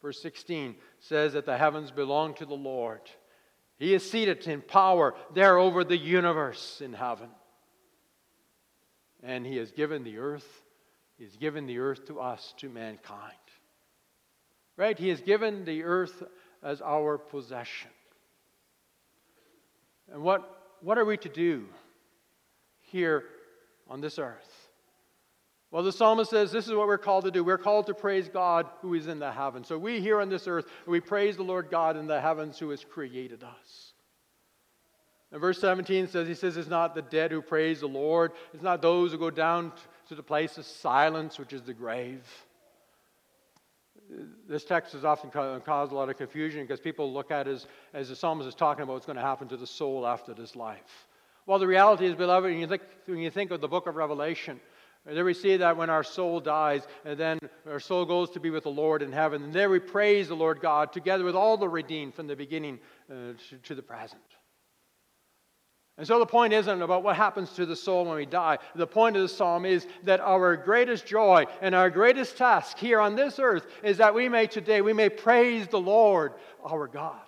Verse 0.00 0.22
16 0.22 0.76
says 1.00 1.32
that 1.32 1.46
the 1.46 1.58
heavens 1.58 1.90
belong 1.90 2.32
to 2.34 2.46
the 2.46 2.54
Lord. 2.54 3.00
He 3.78 3.92
is 3.92 4.08
seated 4.10 4.46
in 4.46 4.62
power 4.62 5.14
there 5.34 5.58
over 5.58 5.84
the 5.84 5.96
universe 5.96 6.80
in 6.80 6.92
heaven. 6.92 7.28
And 9.22 9.46
He 9.46 9.56
has 9.56 9.70
given 9.72 10.02
the 10.04 10.18
earth, 10.18 10.62
He 11.18 11.24
has 11.24 11.36
given 11.36 11.66
the 11.66 11.78
earth 11.78 12.06
to 12.06 12.20
us, 12.20 12.54
to 12.58 12.68
mankind. 12.68 13.32
Right? 14.76 14.98
He 14.98 15.08
has 15.08 15.20
given 15.20 15.64
the 15.64 15.84
earth 15.84 16.22
as 16.62 16.80
our 16.82 17.18
possession. 17.18 17.90
And 20.12 20.22
what 20.22 20.52
what 20.80 20.98
are 20.98 21.04
we 21.04 21.16
to 21.18 21.28
do 21.28 21.66
here 22.80 23.24
on 23.88 24.00
this 24.00 24.18
earth? 24.18 24.55
Well, 25.70 25.82
the 25.82 25.92
psalmist 25.92 26.30
says 26.30 26.52
this 26.52 26.66
is 26.66 26.74
what 26.74 26.86
we're 26.86 26.98
called 26.98 27.24
to 27.24 27.30
do. 27.30 27.42
We're 27.42 27.58
called 27.58 27.86
to 27.86 27.94
praise 27.94 28.28
God 28.28 28.66
who 28.82 28.94
is 28.94 29.08
in 29.08 29.18
the 29.18 29.32
heavens. 29.32 29.66
So 29.66 29.76
we 29.76 30.00
here 30.00 30.20
on 30.20 30.28
this 30.28 30.46
earth, 30.46 30.66
we 30.86 31.00
praise 31.00 31.36
the 31.36 31.42
Lord 31.42 31.70
God 31.70 31.96
in 31.96 32.06
the 32.06 32.20
heavens 32.20 32.58
who 32.58 32.70
has 32.70 32.84
created 32.84 33.42
us. 33.42 33.92
And 35.32 35.40
verse 35.40 35.60
17 35.60 36.06
says, 36.08 36.28
He 36.28 36.34
says, 36.34 36.56
It's 36.56 36.68
not 36.68 36.94
the 36.94 37.02
dead 37.02 37.32
who 37.32 37.42
praise 37.42 37.80
the 37.80 37.88
Lord, 37.88 38.32
it's 38.54 38.62
not 38.62 38.80
those 38.80 39.12
who 39.12 39.18
go 39.18 39.30
down 39.30 39.72
to 40.08 40.14
the 40.14 40.22
place 40.22 40.56
of 40.56 40.64
silence, 40.64 41.38
which 41.38 41.52
is 41.52 41.62
the 41.62 41.74
grave. 41.74 42.24
This 44.48 44.64
text 44.64 44.92
has 44.92 45.04
often 45.04 45.30
caused 45.30 45.90
a 45.90 45.94
lot 45.94 46.08
of 46.08 46.16
confusion 46.16 46.62
because 46.62 46.78
people 46.78 47.12
look 47.12 47.32
at 47.32 47.48
it 47.48 47.50
as, 47.50 47.66
as 47.92 48.08
the 48.08 48.14
psalmist 48.14 48.48
is 48.48 48.54
talking 48.54 48.84
about 48.84 48.92
what's 48.92 49.06
going 49.06 49.16
to 49.16 49.22
happen 49.22 49.48
to 49.48 49.56
the 49.56 49.66
soul 49.66 50.06
after 50.06 50.32
this 50.32 50.54
life. 50.54 51.08
Well, 51.44 51.58
the 51.58 51.66
reality 51.66 52.06
is, 52.06 52.14
beloved, 52.14 52.50
when 52.50 52.60
you 52.60 52.68
think, 52.68 52.82
when 53.06 53.18
you 53.18 53.30
think 53.30 53.50
of 53.50 53.60
the 53.60 53.68
book 53.68 53.88
of 53.88 53.96
Revelation, 53.96 54.60
there 55.14 55.24
we 55.24 55.34
see 55.34 55.56
that 55.58 55.76
when 55.76 55.88
our 55.88 56.02
soul 56.02 56.40
dies, 56.40 56.86
and 57.04 57.18
then 57.18 57.38
our 57.70 57.78
soul 57.78 58.04
goes 58.04 58.30
to 58.30 58.40
be 58.40 58.50
with 58.50 58.64
the 58.64 58.70
Lord 58.70 59.02
in 59.02 59.12
heaven, 59.12 59.44
and 59.44 59.52
there 59.52 59.70
we 59.70 59.78
praise 59.78 60.28
the 60.28 60.34
Lord 60.34 60.60
God 60.60 60.92
together 60.92 61.22
with 61.22 61.36
all 61.36 61.56
the 61.56 61.68
redeemed 61.68 62.14
from 62.14 62.26
the 62.26 62.34
beginning 62.34 62.80
uh, 63.10 63.34
to, 63.50 63.56
to 63.64 63.74
the 63.76 63.82
present. 63.82 64.20
And 65.98 66.06
so 66.06 66.18
the 66.18 66.26
point 66.26 66.52
isn't 66.52 66.82
about 66.82 67.02
what 67.02 67.16
happens 67.16 67.52
to 67.52 67.64
the 67.64 67.76
soul 67.76 68.04
when 68.04 68.16
we 68.16 68.26
die. 68.26 68.58
The 68.74 68.86
point 68.86 69.16
of 69.16 69.22
the 69.22 69.28
psalm 69.28 69.64
is 69.64 69.86
that 70.02 70.20
our 70.20 70.54
greatest 70.56 71.06
joy 71.06 71.46
and 71.62 71.74
our 71.74 71.88
greatest 71.88 72.36
task 72.36 72.76
here 72.76 73.00
on 73.00 73.16
this 73.16 73.38
earth 73.38 73.66
is 73.82 73.96
that 73.98 74.14
we 74.14 74.28
may 74.28 74.46
today, 74.46 74.82
we 74.82 74.92
may 74.92 75.08
praise 75.08 75.68
the 75.68 75.80
Lord 75.80 76.34
our 76.68 76.86
God. 76.86 77.20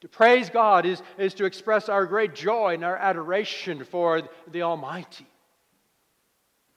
To 0.00 0.08
praise 0.08 0.50
God 0.50 0.84
is, 0.84 1.00
is 1.16 1.32
to 1.34 1.44
express 1.44 1.88
our 1.88 2.06
great 2.06 2.34
joy 2.34 2.74
and 2.74 2.84
our 2.84 2.96
adoration 2.96 3.84
for 3.84 4.22
the 4.50 4.62
Almighty. 4.62 5.26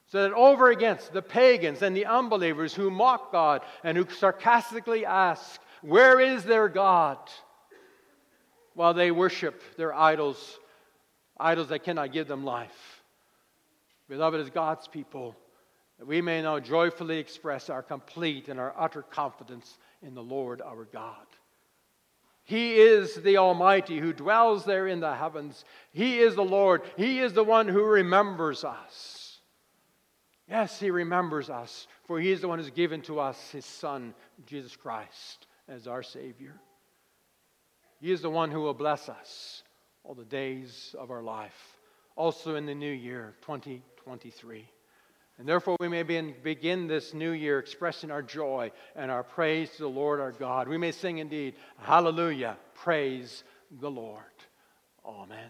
So 0.08 0.22
that 0.22 0.34
over 0.34 0.70
against 0.70 1.14
the 1.14 1.22
pagans 1.22 1.82
and 1.82 1.96
the 1.96 2.06
unbelievers 2.06 2.74
who 2.74 2.92
mock 2.92 3.32
God 3.32 3.62
and 3.84 3.98
who 3.98 4.08
sarcastically 4.10 5.06
ask, 5.06 5.60
Where 5.82 6.20
is 6.20 6.44
their 6.44 6.70
God? 6.70 7.18
while 8.76 8.94
they 8.94 9.10
worship 9.10 9.64
their 9.78 9.94
idols, 9.94 10.60
idols 11.40 11.70
that 11.70 11.84
cannot 11.84 12.12
give 12.12 12.28
them 12.28 12.44
life. 12.44 13.02
Beloved, 14.08 14.40
as 14.40 14.50
God's 14.52 14.88
people, 14.88 15.36
that 15.98 16.06
we 16.06 16.22
may 16.22 16.42
now 16.42 16.60
joyfully 16.60 17.18
express 17.18 17.70
our 17.70 17.82
complete 17.82 18.50
and 18.50 18.60
our 18.60 18.76
utter 18.78 19.02
confidence 19.02 19.78
in 20.04 20.14
the 20.14 20.22
Lord 20.22 20.62
our 20.62 20.86
God. 20.86 21.26
He 22.44 22.76
is 22.76 23.16
the 23.16 23.38
Almighty 23.38 23.98
who 23.98 24.14
dwells 24.14 24.66
there 24.66 24.88
in 24.88 25.00
the 25.00 25.16
heavens. 25.16 25.66
He 25.92 26.20
is 26.20 26.36
the 26.36 26.44
Lord. 26.44 26.84
He 26.96 27.20
is 27.20 27.34
the 27.34 27.44
one 27.44 27.68
who 27.68 27.84
remembers 27.84 28.64
us. 28.64 29.15
Yes, 30.50 30.80
He 30.80 30.92
remembers 30.92 31.50
us, 31.50 31.88
for 32.06 32.20
He 32.20 32.32
is 32.32 32.42
the 32.42 32.48
one 32.48 32.60
who's 32.60 32.70
given 32.70 33.02
to 33.04 33.20
us 33.20 33.52
His 33.52 33.66
Son, 33.66 34.14
Jesus 34.46 34.76
Christ, 34.76 35.48
as 35.68 35.88
our 35.88 36.04
Savior. 36.04 36.54
He 38.00 38.12
is 38.12 38.22
the 38.22 38.30
one 38.30 38.52
who 38.52 38.62
will 38.62 38.74
bless 38.74 39.10
us 39.10 39.64
all 40.04 40.14
the 40.14 40.26
days 40.26 40.96
of 41.00 41.10
our 41.10 41.24
life, 41.24 41.78
also 42.16 42.56
in 42.56 42.66
the 42.66 42.76
new 42.76 42.92
year, 42.92 43.34
2023. 43.42 44.70
And 45.38 45.48
therefore, 45.48 45.76
we 45.80 45.90
may 45.90 46.04
begin 46.04 46.88
this 46.88 47.14
new 47.14 47.32
year 47.32 47.60
expressing 47.60 48.10
our 48.10 48.22
joy 48.22 48.72
and 48.96 49.12
our 49.12 49.24
praise 49.24 49.70
to 49.72 49.80
the 49.80 49.90
Lord 49.90 50.22
our 50.22 50.32
God. 50.32 50.68
We 50.68 50.78
may 50.78 50.92
sing 50.92 51.18
indeed, 51.18 51.56
Hallelujah, 51.78 52.58
praise 52.74 53.44
the 53.82 53.92
Lord. 53.92 54.24
Amen. 55.06 55.50